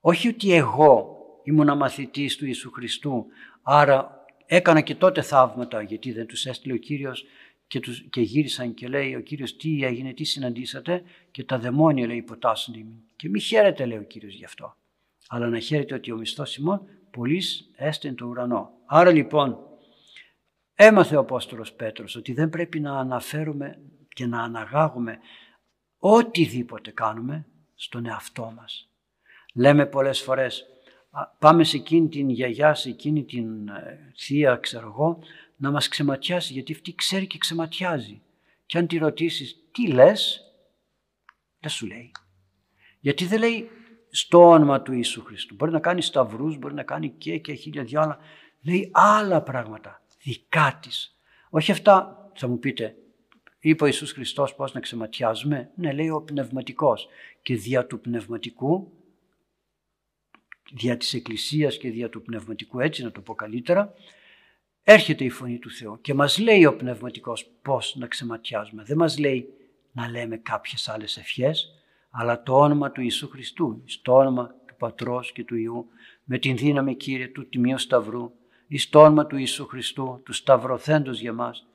Όχι 0.00 0.28
ότι 0.28 0.52
εγώ 0.54 1.16
ήμουν 1.44 1.76
μαθητής 1.76 2.36
του 2.36 2.46
Ιησού 2.46 2.70
Χριστού, 2.70 3.26
άρα 3.62 4.24
έκανα 4.46 4.80
και 4.80 4.94
τότε 4.94 5.22
θαύματα, 5.22 5.82
γιατί 5.82 6.12
δεν 6.12 6.26
τους 6.26 6.46
έστειλε 6.46 6.72
ο 6.72 6.76
Κύριος 6.76 7.24
και, 7.66 7.80
τους, 7.80 8.08
και 8.10 8.20
γύρισαν 8.20 8.74
και 8.74 8.88
λέει 8.88 9.14
ο 9.14 9.20
Κύριος 9.20 9.56
τι 9.56 9.84
έγινε, 9.84 10.12
τι 10.12 10.24
συναντήσατε 10.24 11.02
και 11.30 11.44
τα 11.44 11.58
δαιμόνια 11.58 12.06
λέει 12.06 12.16
υποτάσσονται 12.16 12.84
Και 13.16 13.28
μη 13.28 13.40
χαίρετε 13.40 13.86
λέει 13.86 13.98
ο 13.98 14.02
Κύριος 14.02 14.34
γι' 14.34 14.44
αυτό. 14.44 14.76
Αλλά 15.28 15.48
να 15.48 15.58
χαίρετε 15.58 15.94
ότι 15.94 16.12
ο 16.12 16.16
μισθός 16.16 16.56
ημών 16.56 16.88
πολλής 17.10 17.70
έστειν 17.76 18.14
το 18.14 18.26
ουρανό. 18.26 18.70
Άρα 18.86 19.10
λοιπόν 19.10 19.58
Έμαθε 20.74 21.16
ο 21.16 21.20
Απόστολος 21.20 21.72
Πέτρος 21.72 22.16
ότι 22.16 22.32
δεν 22.32 22.48
πρέπει 22.48 22.80
να 22.80 22.98
αναφέρουμε 22.98 23.78
και 24.08 24.26
να 24.26 24.42
αναγάγουμε 24.42 25.18
οτιδήποτε 26.00 26.90
κάνουμε 26.90 27.46
στον 27.74 28.06
εαυτό 28.06 28.52
μας. 28.56 28.88
Λέμε 29.54 29.86
πολλές 29.86 30.20
φορές 30.20 30.66
πάμε 31.38 31.64
σε 31.64 31.76
εκείνη 31.76 32.08
την 32.08 32.30
γιαγιά, 32.30 32.74
σε 32.74 32.88
εκείνη 32.88 33.24
την 33.24 33.68
ε, 33.68 34.12
θεία, 34.16 34.56
ξέρω 34.56 34.86
εγώ, 34.86 35.18
να 35.56 35.70
μας 35.70 35.88
ξεματιάσει 35.88 36.52
γιατί 36.52 36.72
αυτή 36.72 36.94
ξέρει 36.94 37.26
και 37.26 37.38
ξεματιάζει. 37.38 38.22
Και 38.66 38.78
αν 38.78 38.86
τη 38.86 38.98
ρωτήσεις 38.98 39.56
τι 39.72 39.86
λες, 39.86 40.44
δεν 41.60 41.70
σου 41.70 41.86
λέει. 41.86 42.10
Γιατί 43.00 43.26
δεν 43.26 43.38
λέει 43.38 43.70
στο 44.10 44.48
όνομα 44.48 44.82
του 44.82 44.92
Ιησού 44.92 45.24
Χριστού. 45.24 45.54
Μπορεί 45.54 45.72
να 45.72 45.80
κάνει 45.80 46.02
σταυρούς, 46.02 46.58
μπορεί 46.58 46.74
να 46.74 46.82
κάνει 46.82 47.10
και 47.10 47.38
και 47.38 47.52
χίλια 47.52 47.84
δυο 47.84 48.00
άλλα. 48.00 48.18
Λέει 48.60 48.90
άλλα 48.92 49.42
πράγματα 49.42 50.02
δικά 50.22 50.78
της. 50.82 51.16
Όχι 51.50 51.72
αυτά, 51.72 52.30
θα 52.34 52.48
μου 52.48 52.58
πείτε, 52.58 52.96
είπε 53.60 53.84
ο 53.84 53.86
Ιησούς 53.86 54.12
Χριστός 54.12 54.54
πώς 54.54 54.72
να 54.72 54.80
ξεματιάζουμε. 54.80 55.70
Ναι, 55.74 55.92
λέει 55.92 56.08
ο 56.08 56.22
πνευματικός. 56.22 57.08
Και 57.42 57.54
δια 57.54 57.86
του 57.86 58.00
πνευματικού, 58.00 58.92
δια 60.72 60.96
της 60.96 61.14
Εκκλησίας 61.14 61.78
και 61.78 61.90
δια 61.90 62.08
του 62.08 62.22
πνευματικού, 62.22 62.80
έτσι 62.80 63.02
να 63.02 63.10
το 63.10 63.20
πω 63.20 63.34
καλύτερα, 63.34 63.94
έρχεται 64.82 65.24
η 65.24 65.30
φωνή 65.30 65.58
του 65.58 65.70
Θεού 65.70 66.00
και 66.00 66.14
μας 66.14 66.38
λέει 66.38 66.64
ο 66.64 66.76
Πνευματικός 66.76 67.50
πώς 67.62 67.96
να 67.98 68.06
ξεματιάζουμε. 68.06 68.82
Δεν 68.82 68.96
μας 68.96 69.18
λέει 69.18 69.48
να 69.92 70.08
λέμε 70.08 70.36
κάποιες 70.36 70.88
άλλες 70.88 71.16
ευχές, 71.16 71.74
αλλά 72.10 72.42
το 72.42 72.58
όνομα 72.58 72.90
του 72.90 73.00
Ιησού 73.00 73.28
Χριστού, 73.28 73.82
στο 73.84 74.14
όνομα 74.14 74.54
του 74.66 74.74
Πατρός 74.78 75.32
και 75.32 75.44
του 75.44 75.56
Ιού, 75.56 75.86
με 76.24 76.38
την 76.38 76.56
δύναμη 76.56 76.96
Κύριε 76.96 77.28
του 77.28 77.48
Τιμίου 77.48 77.78
Σταυρού, 77.78 78.32
εις 78.66 78.88
το 78.88 79.00
όνομα 79.00 79.26
του 79.26 79.36
Ιησού 79.36 79.66
Χριστού, 79.66 80.20
του 80.24 80.32
Σταυροθέντος 80.32 81.20
για 81.20 81.32
μας, 81.32 81.66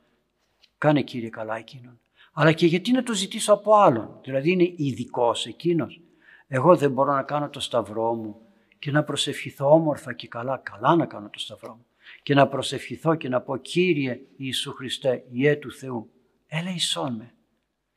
κάνε 0.77 1.01
Κύριε 1.01 1.29
καλά 1.29 1.55
εκείνον. 1.57 1.99
Αλλά 2.33 2.51
και 2.51 2.65
γιατί 2.65 2.91
να 2.91 3.03
το 3.03 3.13
ζητήσω 3.13 3.53
από 3.53 3.75
άλλον, 3.75 4.19
δηλαδή 4.23 4.51
είναι 4.51 4.73
ειδικός 4.75 5.45
εκείνος. 5.45 6.01
Εγώ 6.47 6.75
δεν 6.75 6.91
μπορώ 6.91 7.13
να 7.13 7.23
κάνω 7.23 7.49
το 7.49 7.59
Σταυρό 7.59 8.13
μου 8.13 8.41
και 8.79 8.91
να 8.91 9.03
προσευχηθώ 9.03 9.71
όμορφα 9.71 10.13
και 10.13 10.27
καλά, 10.27 10.57
καλά 10.57 10.95
να 10.95 11.05
κάνω 11.05 11.29
το 11.29 11.39
Σταυρό 11.39 11.75
μου 11.75 11.85
και 12.23 12.33
να 12.33 12.47
προσευχηθώ 12.47 13.15
και 13.15 13.29
να 13.29 13.41
πω 13.41 13.57
Κύριε 13.57 14.19
Ιησού 14.35 14.73
Χριστέ, 14.73 15.25
Ιε 15.31 15.55
του 15.55 15.71
Θεού, 15.71 16.09
ελεησόν 16.47 17.15
με. 17.15 17.33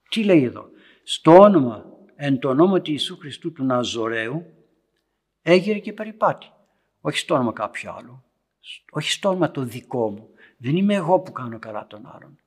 Τι 0.09 0.25
λέει 0.25 0.43
εδώ, 0.43 0.69
στο 1.03 1.39
όνομα, 1.39 1.85
εν 2.15 2.39
το 2.39 2.49
όνομα 2.49 2.81
του 2.81 2.91
Ιησού 2.91 3.17
Χριστού 3.17 3.53
του 3.53 3.65
Ναζωρέου, 3.65 4.47
έγειρε 5.43 5.79
και 5.79 5.93
περιπάτη. 5.93 6.47
Όχι 7.01 7.19
στο 7.19 7.35
όνομα 7.35 7.53
κάποιου 7.53 7.91
άλλου, 7.91 8.23
όχι 8.91 9.11
στο 9.11 9.29
όνομα 9.29 9.51
το 9.51 9.63
δικό 9.63 10.11
μου. 10.11 10.29
Δεν 10.57 10.77
είμαι 10.77 10.95
εγώ 10.95 11.21
που 11.21 11.33
κάνω 11.33 11.59
καλά 11.59 11.87
τον 11.87 12.07
άλλον, 12.15 12.39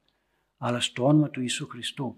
αλλά 0.64 0.80
στο 0.80 1.06
όνομα 1.06 1.30
του 1.30 1.40
Ιησού 1.40 1.68
Χριστού. 1.68 2.16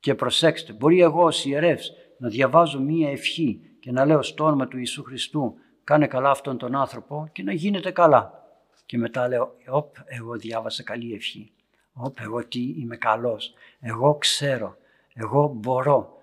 Και 0.00 0.14
προσέξτε, 0.14 0.72
μπορεί 0.72 1.00
εγώ 1.00 1.24
ως 1.24 1.44
ιερεύς 1.44 1.92
να 2.18 2.28
διαβάζω 2.28 2.80
μία 2.80 3.10
ευχή 3.10 3.60
και 3.80 3.92
να 3.92 4.04
λέω 4.04 4.22
στο 4.22 4.44
όνομα 4.44 4.68
του 4.68 4.78
Ιησού 4.78 5.02
Χριστού 5.02 5.54
κάνε 5.84 6.06
καλά 6.06 6.30
αυτόν 6.30 6.58
τον 6.58 6.74
άνθρωπο 6.74 7.28
και 7.32 7.42
να 7.42 7.52
γίνεται 7.52 7.90
καλά. 7.90 8.44
Και 8.86 8.98
μετά 8.98 9.28
λέω, 9.28 9.54
όπ, 9.68 9.96
εγώ 10.04 10.36
διάβασα 10.36 10.82
καλή 10.82 11.14
ευχή. 11.14 11.52
Όπ, 11.92 12.20
εγώ 12.20 12.46
τι 12.46 12.74
είμαι 12.78 12.96
καλός. 12.96 13.54
Εγώ 13.80 14.14
ξέρω. 14.14 14.76
Εγώ 15.14 15.48
μπορώ. 15.56 16.22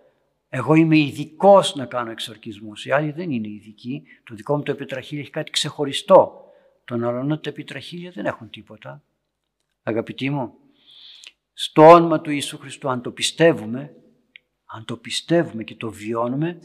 Εγώ 0.49 0.73
είμαι 0.73 0.97
ειδικός 0.97 1.75
να 1.75 1.85
κάνω 1.85 2.11
εξορκισμούς. 2.11 2.85
Οι 2.85 2.91
άλλοι 2.91 3.11
δεν 3.11 3.31
είναι 3.31 3.47
ειδικοί. 3.47 4.03
Το 4.23 4.35
δικό 4.35 4.55
μου 4.57 4.63
το 4.63 4.71
επιτραχύλι 4.71 5.21
έχει 5.21 5.29
κάτι 5.29 5.51
ξεχωριστό. 5.51 6.51
Τον 6.85 7.03
άλλον 7.03 7.41
τα 7.41 7.49
επιτραχύλια 7.49 8.11
δεν 8.11 8.25
έχουν 8.25 8.49
τίποτα. 8.49 9.01
Αγαπητοί 9.83 10.29
μου, 10.29 10.53
στο 11.53 11.87
όνομα 11.87 12.21
του 12.21 12.31
Ιησού 12.31 12.57
Χριστού 12.57 12.89
αν 12.89 13.01
το 13.01 13.11
πιστεύουμε, 13.11 13.95
αν 14.65 14.85
το 14.85 14.97
πιστεύουμε 14.97 15.63
και 15.63 15.75
το 15.75 15.91
βιώνουμε, 15.91 16.59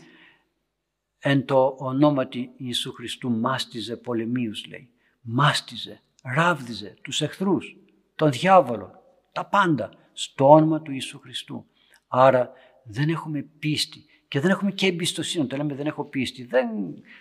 εν 1.18 1.45
το 1.45 1.76
ονόματι 1.78 2.51
Ιησού 2.57 2.93
Χριστού 2.93 3.30
μάστιζε 3.30 3.97
πολεμίους 3.97 4.66
λέει 4.66 4.91
μάστιζε, 5.20 6.03
ράβδιζε 6.22 6.97
τους 7.03 7.20
εχθρούς, 7.20 7.76
τον 8.14 8.30
διάβολο, 8.30 8.91
τα 9.32 9.47
πάντα 9.47 9.91
στο 10.12 10.51
όνομα 10.51 10.82
του 10.82 10.93
Ιησού 10.93 11.18
Χριστού. 11.18 11.66
Άρα 12.09 12.53
δεν 12.84 13.09
έχουμε 13.09 13.43
πίστη 13.43 14.05
και 14.28 14.41
δεν 14.41 14.51
έχουμε 14.51 14.70
και 14.70 14.86
εμπιστοσύνη. 14.86 15.47
Το 15.47 15.57
λέμε 15.57 15.74
δεν 15.74 15.86
έχω 15.86 16.05
πίστη. 16.05 16.45
Δεν, 16.45 16.68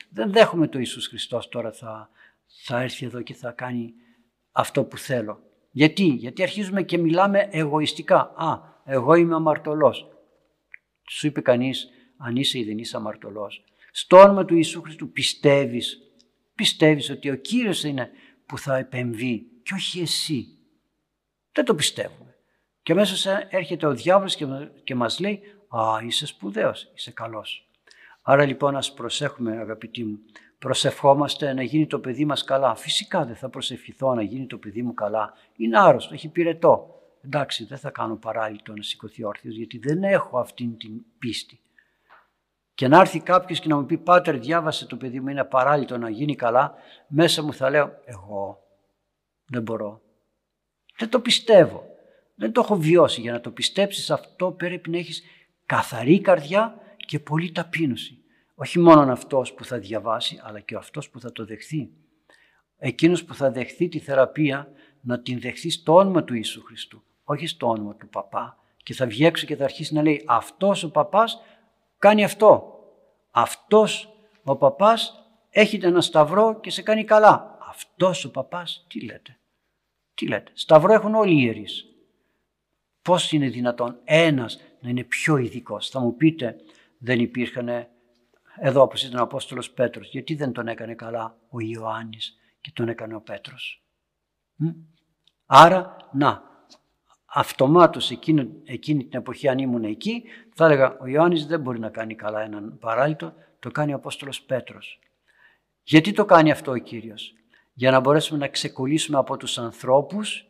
δεν 0.10 0.32
δέχομαι 0.32 0.68
το 0.68 0.80
Ιησούς 0.80 1.08
Χριστός 1.08 1.50
τώρα 1.50 1.72
θα, 1.72 2.10
θα 2.66 2.82
έρθει 2.82 3.06
εδώ 3.06 3.22
και 3.22 3.34
θα 3.34 3.52
κάνει 3.52 3.94
αυτό 4.52 4.84
που 4.84 4.98
θέλω. 4.98 5.42
Γιατί, 5.78 6.04
γιατί 6.04 6.44
αρχίζουμε 6.44 6.84
και 6.84 6.98
μιλάμε 6.98 7.48
εγωιστικά. 7.52 8.18
Α, 8.36 8.60
εγώ 8.86 9.14
είμαι 9.14 9.36
αμαρτωλός. 9.36 10.08
Σου 11.10 11.28
είπε 11.28 11.42
κανείς 11.42 11.90
αν 12.18 12.36
είσαι 12.36 12.60
ή 12.60 12.64
δεν 12.64 12.78
είσαι 12.78 12.98
αμαρτωλός. 12.98 13.64
Στο 13.92 14.18
όνομα 14.18 14.46
του 14.46 14.56
Ιησού 14.56 14.82
Χριστού 14.82 15.12
πιστεύεις 15.12 16.02
πιστεύεις 16.56 17.10
ότι 17.10 17.30
ο 17.30 17.36
Κύριος 17.36 17.84
είναι 17.84 18.10
που 18.46 18.58
θα 18.58 18.78
επεμβεί 18.78 19.46
και 19.64 19.74
όχι 19.74 20.02
εσύ. 20.02 20.48
Δεν 21.52 21.66
το 21.66 21.76
πιστεύουμε. 21.76 22.36
Και 22.82 22.94
μέσα 22.94 23.48
έρχεται 23.50 23.86
ο 23.86 23.94
διάβολος 23.94 24.36
και 24.84 24.96
μας 24.96 25.20
λέει 25.20 25.42
«Α, 25.68 25.82
είσαι 26.06 26.26
σπουδαίος, 26.26 26.92
είσαι 26.96 27.12
καλός». 27.12 27.70
Άρα 28.22 28.46
λοιπόν 28.46 28.76
ας 28.76 28.94
προσέχουμε 28.94 29.58
αγαπητοί 29.58 30.04
μου, 30.04 30.20
προσευχόμαστε 30.60 31.54
να 31.54 31.64
γίνει 31.64 31.88
το 31.88 32.00
παιδί 32.00 32.26
μας 32.26 32.44
καλά. 32.44 32.76
Φυσικά 32.76 33.26
δεν 33.26 33.36
θα 33.36 33.50
προσευχηθώ 33.50 34.14
να 34.14 34.22
γίνει 34.22 34.46
το 34.46 34.58
παιδί 34.58 34.82
μου 34.82 34.94
καλά. 34.94 35.34
Είναι 35.56 35.80
άρρωστο, 35.80 36.14
έχει 36.14 36.30
πυρετό. 36.30 37.02
Εντάξει, 37.26 37.66
δεν 37.66 37.78
θα 37.78 37.90
κάνω 37.90 38.16
παράλληλο 38.16 38.74
να 38.76 38.84
σηκωθεί 38.84 39.24
όρθιος 39.24 39.56
γιατί 39.56 39.78
δεν 39.78 40.04
έχω 40.04 40.40
αυτήν 40.40 40.78
την 40.78 40.92
πίστη 41.20 41.60
και 42.74 42.88
να 42.88 43.00
έρθει 43.00 43.20
κάποιος 43.20 43.60
και 43.60 43.68
να 43.68 43.76
μου 43.76 43.86
πει 43.86 43.98
Πάτερ 43.98 44.38
διάβασε 44.40 44.86
το 44.86 44.96
παιδί 44.96 45.20
μου 45.20 45.28
είναι 45.28 45.44
παράλληλο 45.44 45.98
να 45.98 46.10
γίνει 46.10 46.36
καλά 46.36 46.74
μέσα 47.08 47.44
μου 47.44 47.54
θα 47.54 47.70
λέω 47.70 47.92
εγώ 48.06 48.68
δεν 49.48 49.62
μπορώ. 49.62 50.02
Δεν 50.98 51.10
το 51.10 51.20
πιστεύω. 51.20 51.84
Δεν 52.36 52.52
το 52.52 52.62
έχω 52.62 52.76
βιώσει. 52.76 53.22
Για 53.22 53.32
να 53.32 53.42
το 53.42 53.52
πιστέψεις 53.52 54.12
αυτό 54.12 54.52
πρέπει 54.52 54.90
να 54.90 54.98
έχεις 54.98 55.24
καθαρή 55.66 56.22
καρδιά 56.22 56.76
και 56.96 57.20
πολύ 57.20 57.52
ταπείνωση. 57.52 58.17
Όχι 58.60 58.80
μόνο 58.80 59.12
αυτός 59.12 59.54
που 59.54 59.66
θα 59.66 59.78
διαβάσει 59.78 60.40
αλλά 60.44 60.60
και 60.60 60.76
αυτός 60.76 61.10
που 61.10 61.20
θα 61.20 61.32
το 61.32 61.46
δεχθεί. 61.46 61.90
Εκείνος 62.78 63.24
που 63.24 63.34
θα 63.34 63.52
δεχθεί 63.52 63.88
τη 63.88 64.00
θεραπεία 64.00 64.72
να 65.02 65.20
την 65.20 65.40
δεχθεί 65.40 65.70
στο 65.70 65.96
όνομα 65.96 66.24
του 66.24 66.34
Ιησού 66.34 66.64
Χριστού. 66.64 67.04
Όχι 67.24 67.48
στο 67.48 67.68
όνομα 67.68 67.96
του 67.96 68.10
παπά. 68.10 68.58
Και 68.84 68.94
θα 68.94 69.06
βγει 69.06 69.26
έξω 69.26 69.46
και 69.46 69.56
θα 69.56 69.64
αρχίσει 69.64 69.94
να 69.94 70.02
λέει 70.02 70.24
αυτός 70.26 70.84
ο 70.84 70.92
παπάς 70.92 71.42
κάνει 71.98 72.24
αυτό. 72.24 72.80
Αυτός 73.32 74.14
ο 74.44 74.56
παπάς 74.56 75.28
έχει 75.50 75.80
ένα 75.82 76.02
σταυρό 76.02 76.60
και 76.60 76.70
σε 76.70 76.82
κάνει 76.82 77.04
καλά. 77.04 77.58
Αυτός 77.70 78.26
ο 78.26 78.32
παπάς 78.32 78.86
τι 78.90 79.06
λέτε. 79.06 79.38
Τι 80.14 80.28
λέτε. 80.28 80.52
Σταυρό 80.54 80.94
έχουν 80.94 81.16
όλοι 81.16 81.34
οι 81.34 81.42
ιερείς. 81.44 81.86
Πώς 83.02 83.32
είναι 83.32 83.50
δυνατόν 83.50 84.00
ένας 84.04 84.60
να 84.80 84.90
είναι 84.90 85.04
πιο 85.04 85.38
ειδικός. 85.38 85.90
Θα 85.90 86.00
μου 86.00 86.16
πείτε 86.16 86.56
δεν 86.98 87.20
υπήρχαν 87.20 87.88
εδώ 88.60 88.82
όπως 88.82 89.04
ήταν 89.04 89.20
ο 89.20 89.24
Απόστολος 89.24 89.72
Πέτρος. 89.72 90.10
Γιατί 90.10 90.36
δεν 90.36 90.52
τον 90.52 90.68
έκανε 90.68 90.94
καλά 90.96 91.38
ο 91.50 91.60
Ιωάννης 91.60 92.38
και 92.62 92.72
τον 92.74 92.90
έκανε 92.90 93.16
ο 93.16 93.22
Πέτρος. 93.22 93.84
Άρα 95.46 95.96
να 96.12 96.44
αυτομάτως 97.26 98.12
εκείνη, 98.12 98.50
εκείνη 98.66 99.06
την 99.06 99.20
εποχή 99.20 99.48
αν 99.48 99.58
ήμουν 99.58 99.84
εκεί 99.84 100.24
θα 100.54 100.66
έλεγα 100.66 100.98
ο 101.00 101.08
Ιωάννης 101.08 101.46
δεν 101.46 101.60
μπορεί 101.60 101.80
να 101.80 101.90
κάνει 101.90 102.16
καλά 102.16 102.42
έναν 102.42 102.78
παράλυτο, 102.80 103.34
το 103.60 103.72
κάνει 103.72 103.94
ο 103.94 103.96
Απόστολος 103.96 104.42
Πέτρος. 104.42 105.00
Γιατί 105.84 106.12
το 106.12 106.26
κάνει 106.26 106.52
αυτό 106.52 106.72
ο 106.72 106.78
Κύριος; 106.78 107.34
Για 107.74 107.92
να 107.92 108.00
μπορέσουμε 108.00 108.40
να 108.40 108.48
ξεκολλήσουμε 108.48 109.18
από 109.18 109.38
τους 109.38 109.58
ανθρώπους 109.58 110.48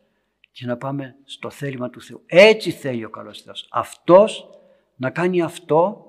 και 0.51 0.65
να 0.65 0.77
πάμε 0.77 1.15
στο 1.23 1.49
θέλημα 1.49 1.89
του 1.89 2.01
Θεού. 2.01 2.23
Έτσι 2.25 2.71
θέλει 2.71 3.05
ο 3.05 3.09
καλός 3.09 3.41
Θεός. 3.41 3.67
Αυτός 3.71 4.49
να 4.95 5.09
κάνει 5.09 5.41
αυτό 5.41 6.06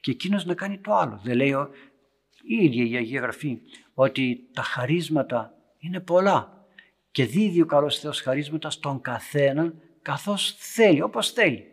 και 0.00 0.10
εκείνος 0.10 0.44
να 0.44 0.54
κάνει 0.54 0.78
το 0.78 0.94
άλλο. 0.94 1.20
Δεν 1.24 1.36
λέει 1.36 1.54
η 2.42 2.64
ίδια 2.64 2.84
η 2.84 2.96
Αγία 2.96 3.20
Γραφή 3.20 3.58
ότι 3.94 4.48
τα 4.52 4.62
χαρίσματα 4.62 5.54
είναι 5.78 6.00
πολλά 6.00 6.66
και 7.10 7.24
δίδει 7.24 7.60
ο 7.60 7.66
καλός 7.66 7.98
Θεός 7.98 8.20
χαρίσματα 8.20 8.70
στον 8.70 9.00
καθέναν 9.00 9.80
καθώς 10.02 10.54
θέλει, 10.58 11.02
όπως 11.02 11.30
θέλει. 11.30 11.64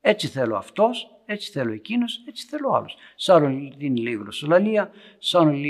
Έτσι 0.00 0.26
θέλω 0.26 0.56
αυτός, 0.56 1.22
έτσι 1.26 1.50
θέλω 1.50 1.72
εκείνος, 1.72 2.24
έτσι 2.28 2.46
θέλω 2.46 2.70
άλλος. 2.70 2.96
Σ' 3.16 3.28
άλλον 3.28 3.74
δίνει 3.76 4.02
λέει 4.02 4.14
γλωσσολαλία, 4.14 4.90
σ' 5.18 5.34
άλλον 5.34 5.62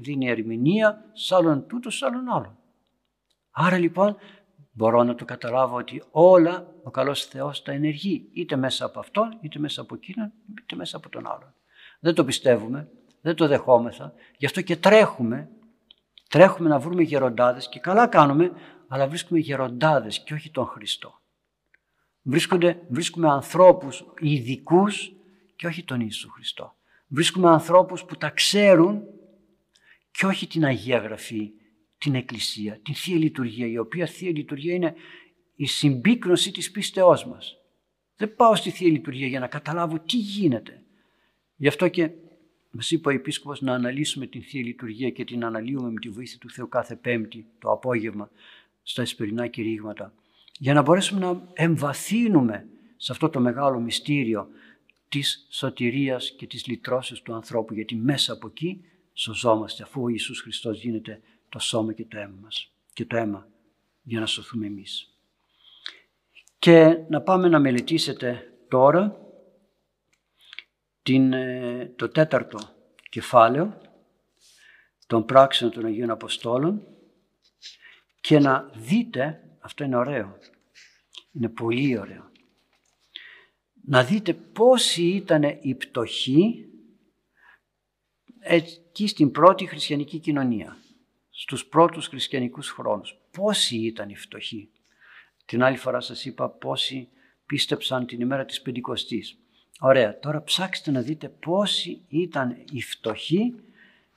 δίνει 0.00 0.28
ερμηνεία, 0.28 1.10
σ' 1.12 1.32
άλλον 1.32 1.66
τούτο, 1.66 1.90
σ' 1.90 2.02
άλλον 2.02 2.28
άλλο. 2.28 2.58
Άρα 3.50 3.78
λοιπόν 3.78 4.16
μπορώ 4.70 5.02
να 5.02 5.14
το 5.14 5.24
καταλάβω 5.24 5.76
ότι 5.76 6.02
όλα 6.10 6.74
ο 6.82 6.90
καλός 6.90 7.24
Θεός 7.24 7.62
τα 7.62 7.72
ενεργεί 7.72 8.28
είτε 8.32 8.56
μέσα 8.56 8.84
από 8.84 8.98
αυτόν, 8.98 9.38
είτε 9.40 9.58
μέσα 9.58 9.80
από 9.80 9.94
εκείνον, 9.94 10.32
είτε 10.62 10.76
μέσα 10.76 10.96
από 10.96 11.08
τον 11.08 11.26
άλλον. 11.26 11.54
Δεν 12.00 12.14
το 12.14 12.24
πιστεύουμε, 12.24 12.88
δεν 13.20 13.34
το 13.34 13.46
δεχόμεθα, 13.46 14.12
γι' 14.36 14.46
αυτό 14.46 14.60
και 14.60 14.76
τρέχουμε, 14.76 15.48
τρέχουμε 16.28 16.68
να 16.68 16.78
βρούμε 16.78 17.02
γεροντάδες 17.02 17.68
και 17.68 17.78
καλά 17.80 18.06
κάνουμε, 18.06 18.52
αλλά 18.88 19.08
βρίσκουμε 19.08 19.38
γεροντάδες 19.38 20.22
και 20.22 20.34
όχι 20.34 20.50
τον 20.50 20.66
Χριστό. 20.66 21.20
Βρίσκονται, 22.22 22.82
βρίσκουμε 22.88 23.28
ανθρώπους 23.28 24.04
ειδικούς 24.18 25.12
και 25.56 25.66
όχι 25.66 25.84
τον 25.84 26.00
Ιησού 26.00 26.30
Χριστό. 26.30 26.74
Βρίσκουμε 27.06 27.48
ανθρώπους 27.48 28.04
που 28.04 28.16
τα 28.16 28.30
ξέρουν 28.30 29.02
και 30.10 30.26
όχι 30.26 30.46
την 30.46 30.64
Αγία 30.64 30.98
Γραφή, 30.98 31.52
την 32.00 32.14
Εκκλησία, 32.14 32.78
την 32.82 32.94
Θεία 32.94 33.16
Λειτουργία, 33.16 33.66
η 33.66 33.78
οποία 33.78 34.06
Θεία 34.06 34.30
Λειτουργία 34.30 34.74
είναι 34.74 34.94
η 35.56 35.66
συμπίκνωση 35.66 36.52
της 36.52 36.70
πίστεώς 36.70 37.26
μας. 37.26 37.56
Δεν 38.16 38.34
πάω 38.34 38.54
στη 38.54 38.70
Θεία 38.70 38.88
Λειτουργία 38.88 39.26
για 39.26 39.40
να 39.40 39.46
καταλάβω 39.46 39.98
τι 39.98 40.16
γίνεται. 40.16 40.82
Γι' 41.56 41.68
αυτό 41.68 41.88
και 41.88 42.10
μας 42.70 42.90
είπε 42.90 43.08
ο 43.08 43.12
Επίσκοπος 43.12 43.60
να 43.60 43.74
αναλύσουμε 43.74 44.26
την 44.26 44.42
Θεία 44.42 44.62
Λειτουργία 44.62 45.10
και 45.10 45.24
την 45.24 45.44
αναλύουμε 45.44 45.90
με 45.90 46.00
τη 46.00 46.08
βοήθεια 46.08 46.38
του 46.38 46.50
Θεού 46.50 46.68
κάθε 46.68 46.96
Πέμπτη 46.96 47.46
το 47.58 47.70
απόγευμα 47.70 48.30
στα 48.82 49.02
εσπερινά 49.02 49.46
κηρύγματα 49.46 50.14
για 50.58 50.74
να 50.74 50.82
μπορέσουμε 50.82 51.20
να 51.20 51.48
εμβαθύνουμε 51.52 52.66
σε 52.96 53.12
αυτό 53.12 53.28
το 53.28 53.40
μεγάλο 53.40 53.80
μυστήριο 53.80 54.48
της 55.08 55.46
σωτηρίας 55.50 56.34
και 56.36 56.46
της 56.46 56.66
λυτρώσεως 56.66 57.22
του 57.22 57.34
ανθρώπου 57.34 57.74
γιατί 57.74 57.96
μέσα 57.96 58.32
από 58.32 58.46
εκεί 58.46 58.84
σωζόμαστε 59.12 59.82
αφού 59.82 60.02
ο 60.02 60.08
Ιησούς 60.08 60.40
Χριστός 60.40 60.82
γίνεται 60.82 61.20
το 61.50 61.58
σώμα 61.58 61.92
και 61.92 62.04
το 62.04 62.18
αίμα 62.18 62.38
μας 62.40 62.72
και 62.92 63.04
το 63.04 63.16
αίμα 63.16 63.48
για 64.02 64.20
να 64.20 64.26
σωθούμε 64.26 64.66
εμείς. 64.66 65.14
Και 66.58 67.04
να 67.08 67.20
πάμε 67.20 67.48
να 67.48 67.58
μελετήσετε 67.58 68.54
τώρα 68.68 69.20
την, 71.02 71.32
ε, 71.32 71.92
το 71.96 72.08
τέταρτο 72.08 72.58
κεφάλαιο 73.08 73.80
των 75.06 75.24
πράξεων 75.24 75.70
των 75.70 75.84
Αγίων 75.84 76.10
Αποστόλων 76.10 76.86
και 78.20 78.38
να 78.38 78.70
δείτε, 78.74 79.42
αυτό 79.60 79.84
είναι 79.84 79.96
ωραίο, 79.96 80.38
είναι 81.32 81.48
πολύ 81.48 81.98
ωραίο, 81.98 82.30
να 83.84 84.04
δείτε 84.04 84.32
πόσοι 84.32 85.02
ήταν 85.02 85.58
οι 85.60 85.74
πτωχοί 85.74 86.64
εκεί 88.40 89.06
στην 89.06 89.30
πρώτη 89.30 89.66
χριστιανική 89.66 90.18
κοινωνία, 90.18 90.76
στους 91.40 91.66
πρώτους 91.66 92.06
χριστιανικούς 92.06 92.70
χρόνους. 92.70 93.18
Πόσοι 93.30 93.76
ήταν 93.76 94.08
οι 94.08 94.16
φτωχοί. 94.16 94.68
Την 95.44 95.62
άλλη 95.62 95.76
φορά 95.76 96.00
σας 96.00 96.24
είπα 96.24 96.48
πόσοι 96.48 97.08
πίστεψαν 97.46 98.06
την 98.06 98.20
ημέρα 98.20 98.44
της 98.44 98.62
Πεντηκοστής. 98.62 99.38
Ωραία, 99.80 100.18
τώρα 100.18 100.42
ψάξτε 100.42 100.90
να 100.90 101.00
δείτε 101.00 101.28
πόσοι 101.28 102.02
ήταν 102.08 102.56
οι 102.72 102.80
φτωχοί 102.80 103.54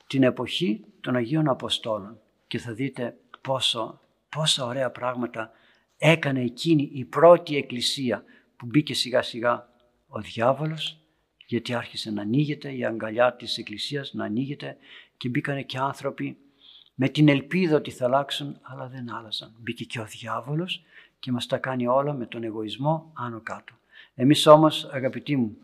την 0.06 0.22
εποχή 0.22 0.84
των 1.00 1.16
Αγίων 1.16 1.48
Αποστόλων 1.48 2.20
και 2.46 2.58
θα 2.58 2.72
δείτε 2.72 3.16
πόσο, 3.40 4.00
πόσα 4.28 4.64
ωραία 4.64 4.90
πράγματα 4.90 5.50
έκανε 5.96 6.40
εκείνη 6.40 6.90
η 6.92 7.04
πρώτη 7.04 7.56
εκκλησία 7.56 8.24
που 8.56 8.66
μπήκε 8.66 8.94
σιγά 8.94 9.22
σιγά 9.22 9.68
ο 10.06 10.20
διάβολος 10.20 10.98
γιατί 11.46 11.74
άρχισε 11.74 12.10
να 12.10 12.22
ανοίγεται 12.22 12.72
η 12.72 12.84
αγκαλιά 12.84 13.34
της 13.34 13.58
εκκλησίας 13.58 14.12
να 14.12 14.24
ανοίγεται 14.24 14.76
και 15.16 15.28
μπήκανε 15.28 15.62
και 15.62 15.78
άνθρωποι 15.78 16.38
με 16.94 17.08
την 17.08 17.28
ελπίδα 17.28 17.76
ότι 17.76 17.90
θα 17.90 18.04
αλλάξουν 18.04 18.58
αλλά 18.62 18.88
δεν 18.88 19.14
άλλασαν. 19.14 19.52
Μπήκε 19.58 19.84
και 19.84 20.00
ο 20.00 20.04
διάβολος 20.04 20.82
και 21.18 21.32
μας 21.32 21.46
τα 21.46 21.58
κάνει 21.58 21.86
όλα 21.86 22.12
με 22.12 22.26
τον 22.26 22.44
εγωισμό 22.44 23.10
άνω 23.14 23.40
κάτω. 23.40 23.74
Εμείς 24.14 24.46
όμως 24.46 24.84
αγαπητοί 24.92 25.36
μου 25.36 25.56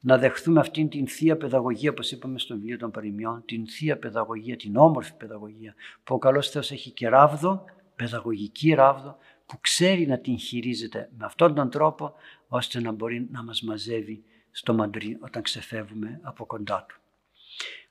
να 0.00 0.18
δεχθούμε 0.18 0.60
αυτήν 0.60 0.88
την 0.88 1.08
θεία 1.08 1.36
παιδαγωγία, 1.36 1.90
όπως 1.90 2.10
είπαμε 2.12 2.38
στο 2.38 2.54
βιβλίο 2.54 2.78
των 2.78 2.90
παροιμιών, 2.90 3.42
την 3.44 3.68
θεία 3.68 3.98
παιδαγωγία, 3.98 4.56
την 4.56 4.76
όμορφη 4.76 5.14
παιδαγωγία, 5.14 5.74
που 6.04 6.14
ο 6.14 6.18
καλός 6.18 6.50
Θεός 6.50 6.70
έχει 6.70 6.90
και 6.90 7.08
ράβδο, 7.08 7.64
παιδαγωγική 7.96 8.74
ράβδο, 8.74 9.16
που 9.46 9.60
ξέρει 9.60 10.06
να 10.06 10.18
την 10.18 10.38
χειρίζεται 10.38 11.10
με 11.18 11.24
αυτόν 11.24 11.54
τον 11.54 11.70
τρόπο, 11.70 12.14
ώστε 12.48 12.80
να 12.80 12.92
μπορεί 12.92 13.28
να 13.30 13.42
μας 13.42 13.62
μαζεύει 13.62 14.24
στο 14.50 14.74
μαντρί 14.74 15.16
όταν 15.20 15.42
ξεφεύγουμε 15.42 16.20
από 16.22 16.46
κοντά 16.46 16.84
του. 16.88 17.00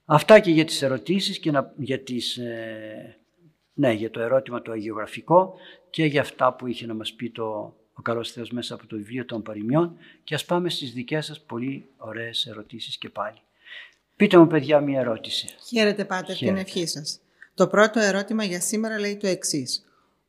Αυτά 0.09 0.39
και 0.39 0.51
για 0.51 0.65
τις 0.65 0.81
ερωτήσεις 0.81 1.39
και 1.39 1.51
για, 1.77 1.99
τις, 1.99 2.37
ε, 2.37 3.17
ναι, 3.73 3.91
για 3.91 4.09
το 4.09 4.19
ερώτημα 4.19 4.61
το 4.61 4.71
αγιογραφικό 4.71 5.53
και 5.89 6.05
για 6.05 6.21
αυτά 6.21 6.53
που 6.53 6.67
είχε 6.67 6.85
να 6.85 6.93
μας 6.93 7.13
πει 7.13 7.29
το 7.29 7.75
ο 7.97 8.01
καλός 8.01 8.31
Θεός 8.31 8.51
μέσα 8.51 8.73
από 8.73 8.87
το 8.87 8.95
βιβλίο 8.95 9.25
των 9.25 9.41
παροιμιών 9.41 9.97
και 10.23 10.33
ας 10.33 10.45
πάμε 10.45 10.69
στις 10.69 10.93
δικές 10.93 11.25
σας 11.25 11.41
πολύ 11.41 11.89
ωραίες 11.97 12.45
ερωτήσεις 12.45 12.97
και 12.97 13.09
πάλι. 13.09 13.37
Πείτε 14.15 14.37
μου 14.37 14.47
παιδιά 14.47 14.79
μια 14.79 14.99
ερώτηση. 14.99 15.47
Χαίρετε 15.67 16.05
πάτε 16.05 16.33
την 16.33 16.57
ευχή 16.57 16.87
σας. 16.87 17.19
Το 17.53 17.67
πρώτο 17.67 17.99
ερώτημα 17.99 18.43
για 18.43 18.61
σήμερα 18.61 18.99
λέει 18.99 19.17
το 19.17 19.27
εξής. 19.27 19.85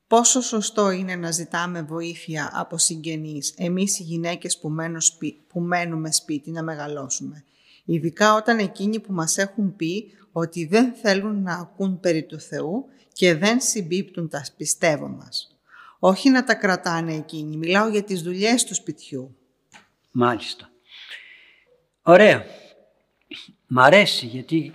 Πόσο 0.06 0.40
σωστό 0.40 0.90
είναι 0.90 1.16
να 1.16 1.30
ζητάμε 1.30 1.82
βοήθεια 1.82 2.50
από 2.54 2.78
συγγενείς, 2.78 3.54
εμείς 3.56 3.98
οι 3.98 4.02
γυναίκες 4.02 4.58
που, 4.58 4.74
που 5.48 5.60
μένουμε 5.60 6.12
σπίτι 6.12 6.50
να 6.50 6.62
μεγαλώσουμε; 6.62 7.44
Ειδικά 7.90 8.34
όταν 8.34 8.58
εκείνοι 8.58 9.00
που 9.00 9.12
μας 9.12 9.38
έχουν 9.38 9.76
πει 9.76 10.12
ότι 10.32 10.66
δεν 10.66 10.92
θέλουν 10.92 11.42
να 11.42 11.54
ακούν 11.54 12.00
περί 12.00 12.22
του 12.22 12.40
Θεού 12.40 12.84
και 13.12 13.34
δεν 13.34 13.60
συμπίπτουν 13.60 14.28
τα 14.28 14.44
πιστεύω 14.56 15.08
μας. 15.08 15.58
Όχι 15.98 16.30
να 16.30 16.44
τα 16.44 16.54
κρατάνε 16.54 17.14
εκείνοι. 17.14 17.56
Μιλάω 17.56 17.88
για 17.88 18.02
τις 18.02 18.22
δουλειές 18.22 18.64
του 18.64 18.74
σπιτιού. 18.74 19.36
Μάλιστα. 20.10 20.70
Ωραία. 22.02 22.44
Μ' 23.66 23.78
αρέσει 23.78 24.26
γιατί 24.26 24.72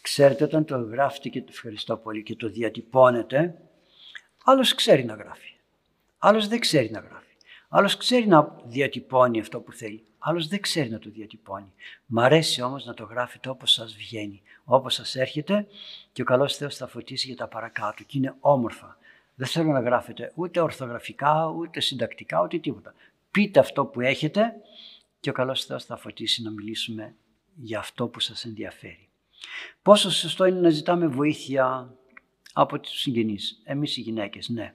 ξέρετε 0.00 0.44
όταν 0.44 0.64
το 0.64 0.76
γράφετε 0.76 1.28
και 1.28 1.40
το 1.40 1.48
ευχαριστώ 1.50 1.96
πολύ 1.96 2.22
και 2.22 2.36
το 2.36 2.48
διατυπώνετε 2.48 3.54
άλλος 4.44 4.74
ξέρει 4.74 5.04
να 5.04 5.14
γράφει. 5.14 5.54
Άλλος 6.18 6.48
δεν 6.48 6.58
ξέρει 6.60 6.90
να 6.90 7.00
γράφει. 7.00 7.34
Άλλος 7.68 7.96
ξέρει 7.96 8.26
να 8.26 8.56
διατυπώνει 8.64 9.40
αυτό 9.40 9.60
που 9.60 9.72
θέλει. 9.72 10.07
Άλλος 10.18 10.48
δεν 10.48 10.60
ξέρει 10.60 10.90
να 10.90 10.98
το 10.98 11.10
διατυπώνει. 11.10 11.72
Μ' 12.06 12.18
αρέσει 12.18 12.62
όμως 12.62 12.84
να 12.84 12.94
το 12.94 13.04
γράφετε 13.04 13.48
όπως 13.48 13.72
σας 13.72 13.94
βγαίνει. 13.96 14.42
Όπως 14.64 14.94
σας 14.94 15.16
έρχεται 15.16 15.66
και 16.12 16.22
ο 16.22 16.24
καλός 16.24 16.56
Θεός 16.56 16.76
θα 16.76 16.86
φωτίσει 16.86 17.26
για 17.26 17.36
τα 17.36 17.48
παρακάτω 17.48 18.02
και 18.02 18.18
είναι 18.18 18.34
όμορφα. 18.40 18.98
Δεν 19.34 19.46
θέλω 19.46 19.72
να 19.72 19.80
γράφετε 19.80 20.32
ούτε 20.34 20.60
ορθογραφικά, 20.60 21.46
ούτε 21.48 21.80
συντακτικά, 21.80 22.42
ούτε 22.42 22.58
τίποτα. 22.58 22.94
Πείτε 23.30 23.60
αυτό 23.60 23.84
που 23.86 24.00
έχετε 24.00 24.52
και 25.20 25.30
ο 25.30 25.32
καλός 25.32 25.64
Θεός 25.64 25.84
θα 25.84 25.96
φωτίσει 25.96 26.42
να 26.42 26.50
μιλήσουμε 26.50 27.14
για 27.54 27.78
αυτό 27.78 28.08
που 28.08 28.20
σας 28.20 28.44
ενδιαφέρει. 28.44 29.08
Πόσο 29.82 30.10
σωστό 30.10 30.44
είναι 30.44 30.60
να 30.60 30.70
ζητάμε 30.70 31.06
βοήθεια 31.06 31.94
από 32.52 32.80
τους 32.80 33.00
συγγενείς, 33.00 33.60
εμείς 33.64 33.96
οι 33.96 34.00
γυναίκες, 34.00 34.48
ναι. 34.48 34.74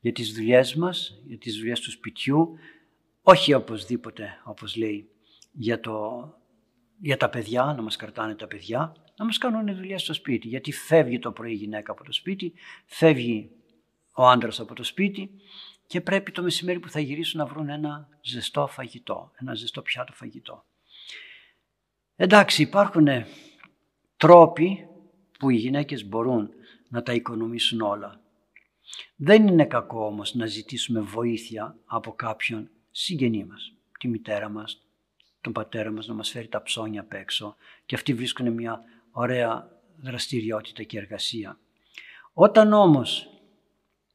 Για 0.00 0.12
τις 0.12 0.32
δουλειές 0.32 0.74
μας, 0.74 1.20
για 1.26 1.38
τις 1.38 1.56
δουλειές 1.56 1.80
του 1.80 1.90
σπιτιού, 1.90 2.58
όχι 3.22 3.54
οπωσδήποτε, 3.54 4.40
όπως 4.44 4.76
λέει, 4.76 5.10
για, 5.52 5.80
το, 5.80 6.24
για 6.98 7.16
τα 7.16 7.28
παιδιά, 7.28 7.64
να 7.64 7.82
μας 7.82 7.96
κρατάνε 7.96 8.34
τα 8.34 8.46
παιδιά, 8.46 8.94
να 9.16 9.24
μας 9.24 9.38
κάνουν 9.38 9.76
δουλειά 9.76 9.98
στο 9.98 10.14
σπίτι. 10.14 10.48
Γιατί 10.48 10.72
φεύγει 10.72 11.18
το 11.18 11.32
πρωί 11.32 11.52
η 11.52 11.56
γυναίκα 11.56 11.92
από 11.92 12.04
το 12.04 12.12
σπίτι, 12.12 12.52
φεύγει 12.86 13.50
ο 14.12 14.28
άντρας 14.28 14.60
από 14.60 14.74
το 14.74 14.84
σπίτι 14.84 15.30
και 15.86 16.00
πρέπει 16.00 16.30
το 16.30 16.42
μεσημέρι 16.42 16.80
που 16.80 16.90
θα 16.90 17.00
γυρίσουν 17.00 17.40
να 17.40 17.46
βρουν 17.46 17.68
ένα 17.68 18.08
ζεστό 18.22 18.66
φαγητό, 18.66 19.32
ένα 19.34 19.54
ζεστό 19.54 19.82
πιάτο 19.82 20.12
φαγητό. 20.12 20.64
Εντάξει, 22.16 22.62
υπάρχουν 22.62 23.08
τρόποι 24.16 24.86
που 25.38 25.50
οι 25.50 25.56
γυναίκες 25.56 26.08
μπορούν 26.08 26.50
να 26.88 27.02
τα 27.02 27.12
οικονομήσουν 27.12 27.80
όλα. 27.80 28.20
Δεν 29.16 29.46
είναι 29.46 29.64
κακό 29.64 30.06
όμως 30.06 30.34
να 30.34 30.46
ζητήσουμε 30.46 31.00
βοήθεια 31.00 31.76
από 31.84 32.12
κάποιον 32.12 32.70
συγγενή 32.92 33.44
μας, 33.44 33.72
τη 33.98 34.08
μητέρα 34.08 34.48
μας, 34.48 34.86
τον 35.40 35.52
πατέρα 35.52 35.90
μας 35.90 36.06
να 36.06 36.14
μας 36.14 36.30
φέρει 36.30 36.48
τα 36.48 36.62
ψώνια 36.62 37.00
απ' 37.00 37.12
έξω 37.12 37.56
και 37.86 37.94
αυτοί 37.94 38.14
βρίσκουν 38.14 38.52
μια 38.52 38.80
ωραία 39.10 39.80
δραστηριότητα 39.96 40.82
και 40.82 40.98
εργασία. 40.98 41.58
Όταν 42.32 42.72
όμως 42.72 43.28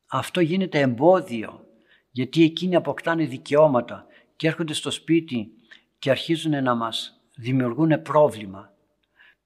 αυτό 0.08 0.40
γίνεται 0.40 0.80
εμπόδιο 0.80 1.66
γιατί 2.12 2.44
εκείνοι 2.44 2.76
αποκτάνε 2.76 3.26
δικαιώματα 3.26 4.06
και 4.36 4.48
έρχονται 4.48 4.74
στο 4.74 4.92
σπίτι 4.92 5.52
και 6.00 6.10
αρχίζουν 6.10 6.64
να 6.64 6.76
μας 6.76 7.22
δημιουργούν 7.36 8.02
πρόβλημα. 8.02 8.74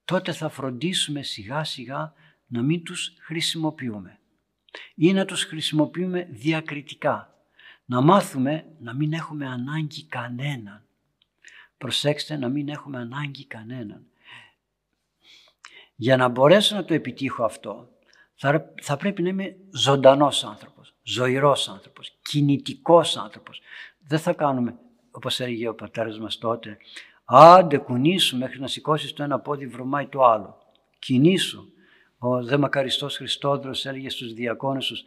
Τότε 0.05 0.31
θα 0.31 0.49
φροντίσουμε 0.49 1.23
σιγά 1.23 1.63
σιγά 1.63 2.13
να 2.47 2.61
μην 2.61 2.83
τους 2.83 3.13
χρησιμοποιούμε 3.19 4.19
ή 4.95 5.13
να 5.13 5.25
τους 5.25 5.43
χρησιμοποιούμε 5.43 6.27
διακριτικά. 6.31 7.30
Να 7.91 8.01
μάθουμε 8.01 8.65
να 8.79 8.93
μην 8.93 9.13
έχουμε 9.13 9.47
ανάγκη 9.47 10.03
κανέναν. 10.03 10.83
Προσέξτε 11.77 12.37
να 12.37 12.47
μην 12.47 12.69
έχουμε 12.69 12.97
ανάγκη 12.97 13.45
κανέναν. 13.45 14.05
Για 15.95 16.17
να 16.17 16.27
μπορέσω 16.27 16.75
να 16.75 16.85
το 16.85 16.93
επιτύχω 16.93 17.43
αυτό 17.43 17.89
θα, 18.35 18.73
θα 18.81 18.97
πρέπει 18.97 19.21
να 19.21 19.29
είμαι 19.29 19.55
ζωντανός 19.71 20.43
άνθρωπος, 20.43 20.93
ζωηρός 21.03 21.69
άνθρωπος, 21.69 22.17
κινητικός 22.21 23.17
άνθρωπος. 23.17 23.61
Δεν 24.07 24.19
θα 24.19 24.33
κάνουμε, 24.33 24.75
όπως 25.11 25.39
έλεγε 25.39 25.67
ο 25.67 25.75
πατέρας 25.75 26.19
μας 26.19 26.37
τότε, 26.37 26.77
άντε 27.25 27.77
κουνήσου 27.77 28.37
μέχρι 28.37 28.59
να 28.59 28.67
σηκώσεις 28.67 29.13
το 29.13 29.23
ένα 29.23 29.39
πόδι 29.39 29.67
βρωμάει 29.67 30.07
το 30.07 30.23
άλλο. 30.25 30.57
Κινήσου. 30.99 31.65
Ο 32.17 32.43
δε 32.43 32.57
μακαριστός 32.57 33.15
Χριστόδρος 33.15 33.85
έλεγε 33.85 34.09
στους 34.09 34.33
διακόνους 34.33 34.87
τους, 34.87 35.05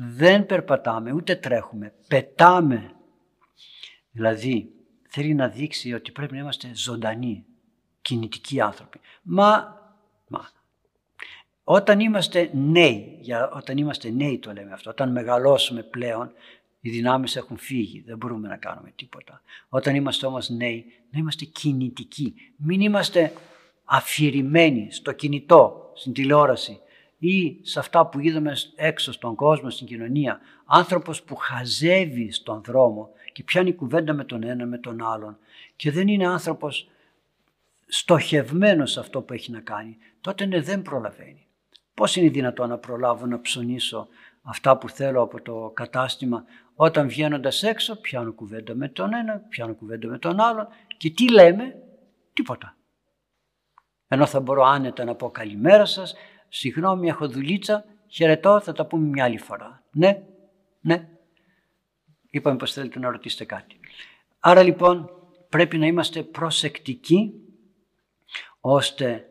δεν 0.00 0.46
περπατάμε 0.46 1.12
ούτε 1.12 1.34
τρέχουμε, 1.34 1.92
πετάμε. 2.08 2.92
Δηλαδή 4.10 4.72
θέλει 5.08 5.34
να 5.34 5.48
δείξει 5.48 5.92
ότι 5.92 6.12
πρέπει 6.12 6.32
να 6.32 6.38
είμαστε 6.38 6.70
ζωντανοί, 6.74 7.44
κινητικοί 8.02 8.60
άνθρωποι. 8.60 9.00
Μα, 9.22 9.76
μα 10.28 10.48
όταν 11.64 12.00
είμαστε 12.00 12.50
νέοι, 12.52 13.18
για, 13.20 13.50
όταν 13.50 13.78
είμαστε 13.78 14.10
νέοι 14.10 14.38
το 14.38 14.52
λέμε 14.52 14.72
αυτό, 14.72 14.90
όταν 14.90 15.12
μεγαλώσουμε 15.12 15.82
πλέον, 15.82 16.32
οι 16.80 16.90
δυνάμεις 16.90 17.36
έχουν 17.36 17.56
φύγει, 17.56 18.02
δεν 18.06 18.16
μπορούμε 18.16 18.48
να 18.48 18.56
κάνουμε 18.56 18.92
τίποτα. 18.96 19.42
Όταν 19.68 19.94
είμαστε 19.94 20.26
όμως 20.26 20.48
νέοι, 20.48 20.84
να 21.10 21.18
είμαστε 21.18 21.44
κινητικοί. 21.44 22.34
Μην 22.56 22.80
είμαστε 22.80 23.32
αφηρημένοι 23.84 24.88
στο 24.90 25.12
κινητό, 25.12 25.92
στην 25.94 26.12
τηλεόραση 26.12 26.80
ή 27.18 27.58
σε 27.62 27.78
αυτά 27.78 28.06
που 28.06 28.20
είδαμε 28.20 28.52
έξω 28.74 29.12
στον 29.12 29.34
κόσμο, 29.34 29.70
στην 29.70 29.86
κοινωνία. 29.86 30.40
Άνθρωπος 30.64 31.22
που 31.22 31.36
χαζεύει 31.36 32.32
στον 32.32 32.62
δρόμο 32.62 33.10
και 33.32 33.42
πιάνει 33.42 33.74
κουβέντα 33.74 34.12
με 34.12 34.24
τον 34.24 34.42
ένα 34.42 34.66
με 34.66 34.78
τον 34.78 35.02
άλλον 35.02 35.38
και 35.76 35.90
δεν 35.90 36.08
είναι 36.08 36.26
άνθρωπος 36.26 36.88
στοχευμένος 37.86 38.92
σε 38.92 39.00
αυτό 39.00 39.22
που 39.22 39.32
έχει 39.32 39.50
να 39.50 39.60
κάνει, 39.60 39.96
τότε 40.20 40.46
ναι, 40.46 40.60
δεν 40.60 40.82
προλαβαίνει. 40.82 41.46
Πώς 41.94 42.16
είναι 42.16 42.28
δυνατόν 42.28 42.68
να 42.68 42.78
προλάβω 42.78 43.26
να 43.26 43.40
ψωνίσω 43.40 44.08
αυτά 44.42 44.78
που 44.78 44.88
θέλω 44.88 45.22
από 45.22 45.42
το 45.42 45.70
κατάστημα; 45.74 46.44
Όταν 46.74 47.08
βγαίνοντας 47.08 47.62
έξω 47.62 48.00
πιάνω 48.00 48.32
κουβέντα 48.32 48.74
με 48.74 48.88
τον 48.88 49.14
ένα, 49.14 49.42
πιάνω 49.48 49.74
κουβέντα 49.74 50.08
με 50.08 50.18
τον 50.18 50.40
άλλο 50.40 50.68
και 50.96 51.10
τι 51.10 51.32
λέμε, 51.32 51.74
τίποτα. 52.32 52.76
Ενώ 54.08 54.26
θα 54.26 54.40
μπορώ 54.40 54.62
άνετα 54.62 55.04
να 55.04 55.14
πω 55.14 55.30
καλημέρα 55.30 55.84
σας, 55.84 56.14
συγγνώμη 56.48 57.08
έχω 57.08 57.28
δουλίτσα, 57.28 57.84
χαιρετώ, 58.06 58.60
θα 58.60 58.72
τα 58.72 58.86
πούμε 58.86 59.06
μια 59.06 59.24
άλλη 59.24 59.38
φορά. 59.38 59.82
Ναι, 59.92 60.22
ναι. 60.80 61.08
Είπαμε 62.30 62.56
πως 62.56 62.72
θέλετε 62.72 62.98
να 62.98 63.10
ρωτήσετε 63.10 63.44
κάτι. 63.44 63.80
Άρα 64.40 64.62
λοιπόν 64.62 65.10
πρέπει 65.48 65.78
να 65.78 65.86
είμαστε 65.86 66.22
προσεκτικοί 66.22 67.32
ώστε 68.60 69.28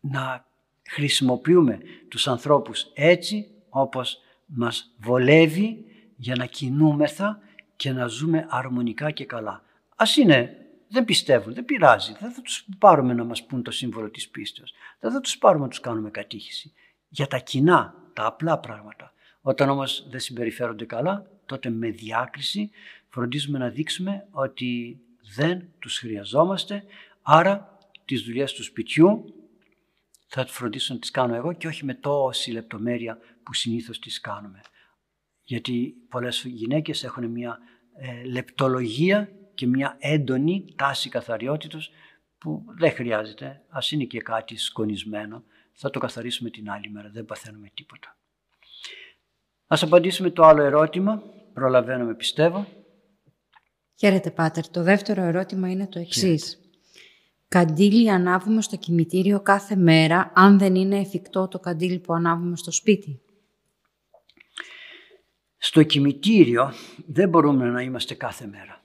να 0.00 0.46
χρησιμοποιούμε 0.88 1.80
τους 2.08 2.28
ανθρώπους 2.28 2.90
έτσι 2.94 3.46
όπως 3.68 4.18
μας 4.46 4.94
βολεύει 4.98 5.84
για 6.16 6.34
να 6.34 6.46
κινούμεθα 6.46 7.38
και 7.76 7.92
να 7.92 8.06
ζούμε 8.06 8.46
αρμονικά 8.48 9.10
και 9.10 9.24
καλά. 9.24 9.62
Ας 9.96 10.16
είναι, 10.16 10.59
δεν 10.90 11.04
πιστεύουν, 11.04 11.54
δεν 11.54 11.64
πειράζει, 11.64 12.16
δεν 12.20 12.32
θα 12.32 12.42
τους 12.42 12.66
πάρουμε 12.78 13.14
να 13.14 13.24
μας 13.24 13.46
πούν 13.46 13.62
το 13.62 13.70
σύμβολο 13.70 14.10
της 14.10 14.28
πίστεως, 14.28 14.72
δεν 15.00 15.12
θα 15.12 15.20
τους 15.20 15.38
πάρουμε 15.38 15.64
να 15.64 15.70
τους 15.70 15.80
κάνουμε 15.80 16.10
κατήχηση. 16.10 16.72
Για 17.08 17.26
τα 17.26 17.38
κοινά, 17.38 17.94
τα 18.12 18.26
απλά 18.26 18.58
πράγματα. 18.58 19.12
Όταν 19.40 19.68
όμως 19.68 20.06
δεν 20.10 20.20
συμπεριφέρονται 20.20 20.84
καλά, 20.84 21.30
τότε 21.46 21.70
με 21.70 21.88
διάκριση 21.88 22.70
φροντίζουμε 23.08 23.58
να 23.58 23.68
δείξουμε 23.68 24.26
ότι 24.30 25.00
δεν 25.34 25.68
τους 25.78 25.98
χρειαζόμαστε, 25.98 26.84
άρα 27.22 27.78
τις 28.04 28.22
δουλειές 28.22 28.52
του 28.52 28.62
σπιτιού 28.62 29.34
θα 30.26 30.46
φροντίσω 30.46 30.94
να 30.94 31.00
τις 31.00 31.10
κάνω 31.10 31.34
εγώ 31.34 31.52
και 31.52 31.66
όχι 31.66 31.84
με 31.84 31.94
τόση 31.94 32.50
λεπτομέρεια 32.50 33.18
που 33.42 33.54
συνήθως 33.54 33.98
τις 33.98 34.20
κάνουμε. 34.20 34.60
Γιατί 35.42 35.94
πολλές 36.08 36.44
γυναίκες 36.46 37.04
έχουν 37.04 37.26
μια 37.26 37.58
ε, 37.96 38.24
λεπτολογία 38.24 39.32
και 39.60 39.66
μια 39.66 39.96
έντονη 39.98 40.64
τάση 40.76 41.08
καθαριότητος 41.08 41.90
που 42.38 42.64
δεν 42.78 42.90
χρειάζεται. 42.90 43.62
Ας 43.68 43.90
είναι 43.90 44.04
και 44.04 44.20
κάτι 44.20 44.56
σκονισμένο. 44.56 45.42
Θα 45.72 45.90
το 45.90 45.98
καθαρίσουμε 45.98 46.50
την 46.50 46.70
άλλη 46.70 46.90
μέρα. 46.90 47.10
Δεν 47.12 47.24
παθαίνουμε 47.24 47.70
τίποτα. 47.74 48.16
Ας 49.66 49.82
απαντήσουμε 49.82 50.30
το 50.30 50.42
άλλο 50.42 50.62
ερώτημα. 50.62 51.22
Προλαβαίνουμε 51.52 52.14
πιστεύω. 52.14 52.66
Χαίρετε 53.98 54.30
Πάτερ. 54.30 54.68
Το 54.68 54.82
δεύτερο 54.82 55.22
ερώτημα 55.22 55.70
είναι 55.70 55.86
το 55.86 55.98
εξής. 55.98 56.58
Καντήλι 57.48 58.10
ανάβουμε 58.10 58.62
στο 58.62 58.76
κημητήριο 58.76 59.40
κάθε 59.40 59.76
μέρα 59.76 60.32
αν 60.34 60.58
δεν 60.58 60.74
είναι 60.74 60.98
εφικτό 60.98 61.48
το 61.48 61.58
καντήλι 61.58 61.98
που 61.98 62.12
ανάβουμε 62.12 62.56
στο 62.56 62.70
σπίτι; 62.70 63.20
Στο 65.56 65.82
κημητήριο 65.82 66.72
δεν 67.06 67.28
μπορούμε 67.28 67.70
να 67.70 67.82
είμαστε 67.82 68.14
κάθε 68.14 68.46
μέρα. 68.46 68.79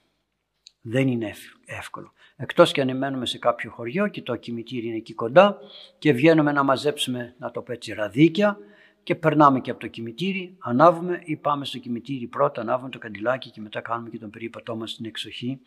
Δεν 0.87 1.07
είναι 1.07 1.33
εύκολο. 1.65 2.13
Εκτός 2.35 2.71
και 2.71 2.81
αν 2.81 2.97
μένουμε 2.97 3.25
σε 3.25 3.37
κάποιο 3.37 3.71
χωριό 3.71 4.07
και 4.07 4.21
το 4.21 4.35
κημητήριο 4.35 4.87
είναι 4.87 4.97
εκεί 4.97 5.13
κοντά 5.13 5.57
και 5.97 6.13
βγαίνουμε 6.13 6.51
να 6.51 6.63
μαζέψουμε, 6.63 7.35
να 7.37 7.51
το 7.51 7.61
πω 7.61 7.71
έτσι, 7.71 7.93
ραδίκια 7.93 8.57
και 9.03 9.15
περνάμε 9.15 9.61
και 9.61 9.71
από 9.71 9.79
το 9.79 9.87
κημητήρι, 9.87 10.57
ανάβουμε 10.59 11.21
ή 11.23 11.35
πάμε 11.35 11.65
στο 11.65 11.77
κημητήρι 11.77 12.27
πρώτα, 12.27 12.61
ανάβουμε 12.61 12.89
το 12.89 12.97
καντιλάκι 12.97 13.49
και 13.49 13.61
μετά 13.61 13.81
κάνουμε 13.81 14.09
και 14.09 14.17
τον 14.17 14.29
περίπατό 14.29 14.75
μας 14.75 14.91
στην 14.91 15.05
εξοχή 15.05 15.59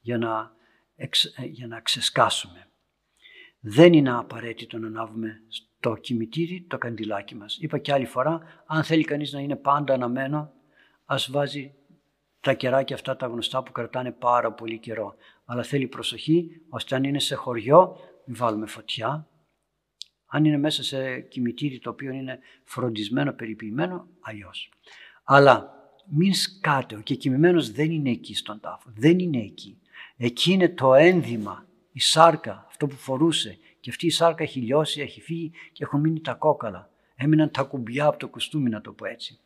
για 0.00 0.18
να, 0.18 0.52
για 1.50 1.66
να 1.66 1.80
ξεσκάσουμε. 1.80 2.68
Δεν 3.60 3.92
είναι 3.92 4.10
απαραίτητο 4.10 4.78
να 4.78 4.86
ανάβουμε 4.86 5.40
στο 5.48 5.96
κημητήρι 5.96 6.66
το 6.68 6.78
καντιλάκι 6.78 7.34
μας. 7.34 7.58
Είπα 7.60 7.78
και 7.78 7.92
άλλη 7.92 8.06
φορά, 8.06 8.40
αν 8.66 8.84
θέλει 8.84 9.04
κανείς 9.04 9.32
να 9.32 9.40
είναι 9.40 9.56
πάντα 9.56 9.94
αναμένο, 9.94 10.52
ας 11.04 11.30
βάζει 11.30 11.74
τα 12.46 12.54
κεράκια 12.54 12.96
αυτά 12.96 13.16
τα 13.16 13.26
γνωστά 13.26 13.62
που 13.62 13.72
κρατάνε 13.72 14.12
πάρα 14.12 14.52
πολύ 14.52 14.78
καιρό. 14.78 15.14
Αλλά 15.44 15.62
θέλει 15.62 15.86
προσοχή, 15.86 16.60
ώστε 16.68 16.94
αν 16.96 17.04
είναι 17.04 17.18
σε 17.18 17.34
χωριό, 17.34 17.96
μην 18.24 18.36
βάλουμε 18.36 18.66
φωτιά. 18.66 19.28
Αν 20.26 20.44
είναι 20.44 20.56
μέσα 20.56 20.82
σε 20.82 21.20
κημητήρι 21.20 21.78
το 21.78 21.90
οποίο 21.90 22.12
είναι 22.12 22.38
φροντισμένο, 22.64 23.32
περιποιημένο, 23.32 24.08
αλλιώς. 24.20 24.72
Αλλά 25.24 25.74
μην 26.06 26.34
σκάτε, 26.34 26.96
ο 26.96 27.00
κεκοιμημένος 27.00 27.70
δεν 27.70 27.90
είναι 27.90 28.10
εκεί 28.10 28.34
στον 28.34 28.60
τάφο, 28.60 28.90
δεν 28.94 29.18
είναι 29.18 29.38
εκεί. 29.38 29.78
Εκεί 30.16 30.52
είναι 30.52 30.68
το 30.68 30.94
ένδυμα, 30.94 31.66
η 31.92 32.00
σάρκα, 32.00 32.64
αυτό 32.68 32.86
που 32.86 32.96
φορούσε. 32.96 33.58
Και 33.80 33.90
αυτή 33.90 34.06
η 34.06 34.10
σάρκα 34.10 34.42
έχει 34.42 34.60
λιώσει, 34.60 35.00
έχει 35.00 35.20
φύγει 35.20 35.52
και 35.72 35.84
έχουν 35.84 36.00
μείνει 36.00 36.20
τα 36.20 36.34
κόκαλα. 36.34 36.90
Έμειναν 37.16 37.50
τα 37.50 37.62
κουμπιά 37.62 38.06
από 38.06 38.18
το 38.18 38.28
κουστούμι, 38.28 38.70
να 38.70 38.80
το 38.80 38.92
πω 38.92 39.06
έτσι. 39.06 39.38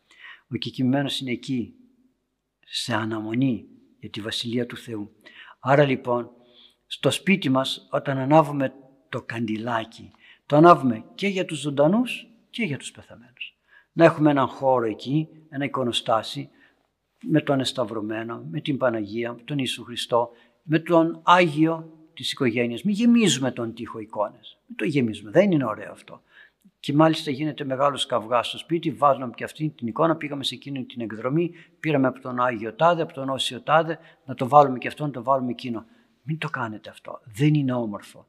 Ο 0.51 0.55
κεκοιμημένος 0.55 1.19
είναι 1.19 1.31
εκεί, 1.31 1.73
σε 2.71 2.93
αναμονή 2.93 3.65
για 3.99 4.09
τη 4.09 4.21
Βασιλεία 4.21 4.65
του 4.65 4.77
Θεού. 4.77 5.11
Άρα 5.59 5.83
λοιπόν, 5.83 6.29
στο 6.87 7.11
σπίτι 7.11 7.49
μας 7.49 7.87
όταν 7.91 8.17
ανάβουμε 8.17 8.73
το 9.09 9.21
καντιλάκι, 9.21 10.11
το 10.45 10.55
ανάβουμε 10.55 11.03
και 11.15 11.27
για 11.27 11.45
τους 11.45 11.59
ζωντανούς 11.59 12.27
και 12.49 12.63
για 12.63 12.77
τους 12.77 12.91
πεθαμένους. 12.91 13.55
Να 13.91 14.05
έχουμε 14.05 14.31
έναν 14.31 14.47
χώρο 14.47 14.85
εκεί, 14.85 15.27
ένα 15.49 15.65
εικονοστάσι, 15.65 16.49
με 17.23 17.41
τον 17.41 17.59
Εσταυρωμένο, 17.59 18.45
με 18.51 18.61
την 18.61 18.77
Παναγία, 18.77 19.33
με 19.33 19.41
τον 19.41 19.57
Ιησού 19.57 19.83
Χριστό, 19.83 20.29
με 20.63 20.79
τον 20.79 21.19
Άγιο 21.23 21.97
της 22.13 22.31
οικογένειας. 22.31 22.83
Μην 22.83 22.93
γεμίζουμε 22.93 23.51
τον 23.51 23.73
τοίχο 23.73 23.99
εικόνες. 23.99 24.57
Μην 24.67 24.77
το 24.77 24.85
γεμίζουμε. 24.85 25.31
Δεν 25.31 25.51
είναι 25.51 25.65
ωραίο 25.65 25.91
αυτό. 25.91 26.21
Και 26.81 26.93
μάλιστα 26.93 27.31
γίνεται 27.31 27.63
μεγάλος 27.63 28.05
καυγάς 28.05 28.47
στο 28.47 28.57
σπίτι. 28.57 28.91
Βάζουμε 28.91 29.31
και 29.35 29.43
αυτή 29.43 29.69
την 29.69 29.87
εικόνα. 29.87 30.15
Πήγαμε 30.15 30.43
σε 30.43 30.55
εκείνη 30.55 30.85
την 30.85 31.01
εκδρομή. 31.01 31.51
Πήραμε 31.79 32.07
από 32.07 32.19
τον 32.19 32.39
Άγιο 32.39 32.73
Τάδε, 32.73 33.01
από 33.01 33.13
τον 33.13 33.29
Όσιο 33.29 33.61
Τάδε, 33.61 33.99
να 34.25 34.35
το 34.35 34.47
βάλουμε 34.47 34.77
και 34.77 34.87
αυτό, 34.87 35.05
να 35.05 35.11
το 35.11 35.23
βάλουμε 35.23 35.51
εκείνο. 35.51 35.85
Μην 36.23 36.37
το 36.37 36.49
κάνετε 36.49 36.89
αυτό. 36.89 37.19
Δεν 37.23 37.53
είναι 37.53 37.73
όμορφο. 37.73 38.25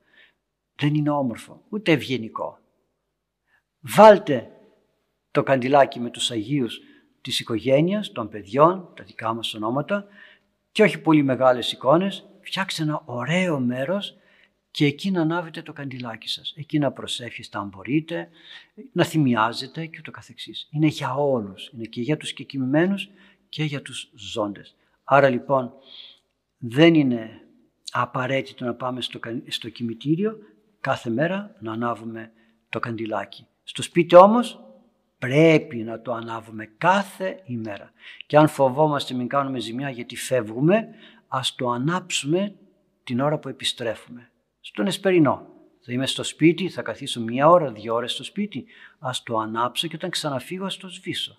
Δεν 0.74 0.94
είναι 0.94 1.10
όμορφο, 1.10 1.62
ούτε 1.68 1.92
ευγενικό. 1.92 2.58
Βάλτε 3.80 4.50
το 5.30 5.42
καντιλάκι 5.42 6.00
με 6.00 6.10
τους 6.10 6.30
Αγίους 6.30 6.80
της 7.20 7.40
οικογένειας, 7.40 8.12
των 8.12 8.28
παιδιών, 8.28 8.92
τα 8.96 9.04
δικά 9.04 9.34
μας 9.34 9.54
ονόματα 9.54 10.06
και 10.72 10.82
όχι 10.82 11.00
πολύ 11.00 11.22
μεγάλες 11.22 11.72
εικόνες. 11.72 12.26
Φτιάξτε 12.40 12.82
ένα 12.82 13.02
ωραίο 13.04 13.60
μέρος 13.60 14.16
και 14.72 14.86
εκεί 14.86 15.10
να 15.10 15.20
ανάβετε 15.20 15.62
το 15.62 15.72
καντιλάκι 15.72 16.28
σας. 16.28 16.54
Εκεί 16.56 16.78
να 16.78 16.92
προσεύχεστε 16.92 17.58
αν 17.58 17.68
μπορείτε, 17.68 18.28
να 18.92 19.04
θυμιάζετε 19.04 19.86
και 19.86 19.96
ούτω 19.98 20.10
καθεξής. 20.10 20.68
Είναι 20.70 20.86
για 20.86 21.14
όλους. 21.14 21.70
Είναι 21.74 21.84
και 21.84 22.00
για 22.00 22.16
τους 22.16 22.32
κεκοιμημένους 22.32 23.08
και 23.48 23.64
για 23.64 23.82
τους 23.82 24.10
ζώντες. 24.14 24.74
Άρα 25.04 25.28
λοιπόν 25.28 25.72
δεν 26.58 26.94
είναι 26.94 27.40
απαραίτητο 27.90 28.64
να 28.64 28.74
πάμε 28.74 29.00
στο, 29.00 29.20
στο 29.48 29.68
κημητήριο 29.68 30.38
κάθε 30.80 31.10
μέρα 31.10 31.56
να 31.60 31.72
ανάβουμε 31.72 32.32
το 32.68 32.78
καντιλάκι. 32.78 33.46
Στο 33.64 33.82
σπίτι 33.82 34.16
όμως 34.16 34.60
πρέπει 35.18 35.76
να 35.76 36.00
το 36.00 36.12
ανάβουμε 36.12 36.70
κάθε 36.78 37.42
ημέρα. 37.44 37.92
Και 38.26 38.36
αν 38.36 38.48
φοβόμαστε 38.48 39.14
μην 39.14 39.28
κάνουμε 39.28 39.58
ζημιά 39.58 39.90
γιατί 39.90 40.16
φεύγουμε, 40.16 40.88
ας 41.28 41.54
το 41.54 41.70
ανάψουμε 41.70 42.54
την 43.04 43.20
ώρα 43.20 43.38
που 43.38 43.48
επιστρέφουμε 43.48 44.26
στον 44.64 44.86
Εσπερινό. 44.86 45.46
Θα 45.80 45.92
είμαι 45.92 46.06
στο 46.06 46.22
σπίτι, 46.22 46.68
θα 46.68 46.82
καθίσω 46.82 47.20
μία 47.20 47.48
ώρα, 47.48 47.72
δύο 47.72 47.94
ώρες 47.94 48.12
στο 48.12 48.24
σπίτι. 48.24 48.64
Ας 48.98 49.22
το 49.22 49.38
ανάψω 49.38 49.88
και 49.88 49.96
όταν 49.96 50.10
ξαναφύγω 50.10 50.64
ας 50.64 50.76
το 50.76 50.88
σβήσω. 50.88 51.38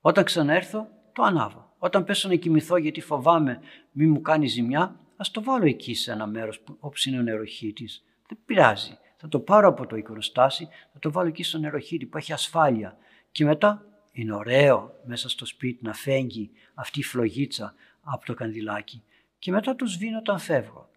Όταν 0.00 0.24
ξαναέρθω 0.24 0.88
το 1.12 1.22
ανάβω. 1.22 1.74
Όταν 1.78 2.04
πέσω 2.04 2.28
να 2.28 2.34
κοιμηθώ 2.34 2.76
γιατί 2.76 3.00
φοβάμαι 3.00 3.60
μη 3.92 4.06
μου 4.06 4.20
κάνει 4.20 4.46
ζημιά, 4.46 5.00
ας 5.16 5.30
το 5.30 5.42
βάλω 5.42 5.66
εκεί 5.66 5.94
σε 5.94 6.12
ένα 6.12 6.26
μέρος 6.26 6.62
όπου 6.78 6.96
είναι 7.06 7.18
ο 7.18 7.22
νεροχύτης. 7.22 8.04
Δεν 8.28 8.38
πειράζει. 8.44 8.98
Θα 9.16 9.28
το 9.28 9.40
πάρω 9.40 9.68
από 9.68 9.86
το 9.86 9.96
εικονοστάσι, 9.96 10.68
θα 10.92 10.98
το 10.98 11.12
βάλω 11.12 11.28
εκεί 11.28 11.42
στο 11.42 11.58
νεροχύτη 11.58 12.06
που 12.06 12.16
έχει 12.16 12.32
ασφάλεια. 12.32 12.96
Και 13.32 13.44
μετά 13.44 13.84
είναι 14.12 14.34
ωραίο 14.34 14.94
μέσα 15.04 15.28
στο 15.28 15.46
σπίτι 15.46 15.84
να 15.84 15.94
φέγγει 15.94 16.50
αυτή 16.74 16.98
η 16.98 17.02
φλογίτσα 17.02 17.74
από 18.02 18.24
το 18.24 18.34
κανδυλάκι. 18.34 19.02
Και 19.38 19.50
μετά 19.50 19.76
το 19.76 19.86
σβήνω 19.86 20.18
όταν 20.18 20.38
φεύγω. 20.38 20.87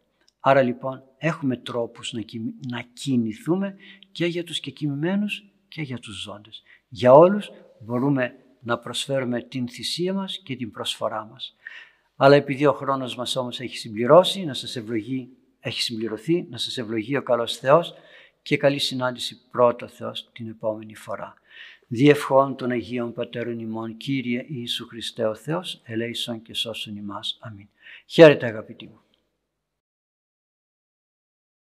Άρα 0.43 0.61
λοιπόν 0.61 1.03
έχουμε 1.17 1.57
τρόπους 1.57 2.13
να 2.69 2.81
κινηθούμε 2.93 3.75
και 4.11 4.25
για 4.25 4.43
τους 4.43 4.59
κεκοιμημένους 4.59 5.45
και 5.67 5.81
για 5.81 5.97
τους 5.97 6.21
ζώντες. 6.21 6.63
Για 6.87 7.13
όλους 7.13 7.51
μπορούμε 7.79 8.35
να 8.61 8.77
προσφέρουμε 8.77 9.41
την 9.41 9.67
θυσία 9.67 10.13
μας 10.13 10.41
και 10.43 10.55
την 10.55 10.71
προσφορά 10.71 11.25
μας. 11.25 11.55
Αλλά 12.15 12.35
επειδή 12.35 12.65
ο 12.65 12.73
χρόνος 12.73 13.15
μας 13.15 13.35
όμως 13.35 13.59
έχει 13.59 13.77
συμπληρώσει, 13.77 14.45
να 14.45 14.53
σας 14.53 14.75
ευλογεί, 14.75 15.29
έχει 15.59 15.81
συμπληρωθεί, 15.81 16.47
να 16.49 16.57
σας 16.57 16.77
ευλογεί 16.77 17.17
ο 17.17 17.23
καλός 17.23 17.57
Θεός 17.57 17.93
και 18.41 18.57
καλή 18.57 18.79
συνάντηση 18.79 19.49
πρώτο 19.51 19.87
Θεός 19.87 20.29
την 20.33 20.47
επόμενη 20.47 20.95
φορά. 20.95 21.33
Διευχών 21.87 22.55
των 22.55 22.71
Αγίων 22.71 23.13
Πατέρων 23.13 23.59
ημών, 23.59 23.97
Κύριε 23.97 24.45
Ιησού 24.47 24.87
Χριστέ 24.87 25.25
ο 25.25 25.35
Θεός, 25.35 25.81
ελέησον 25.83 26.41
και 26.41 26.53
σώσον 26.53 26.95
ημάς. 26.95 27.37
Αμήν. 27.41 27.67
Χαίρετε 28.05 28.45
αγαπητοί 28.45 28.85
μου. 28.85 29.01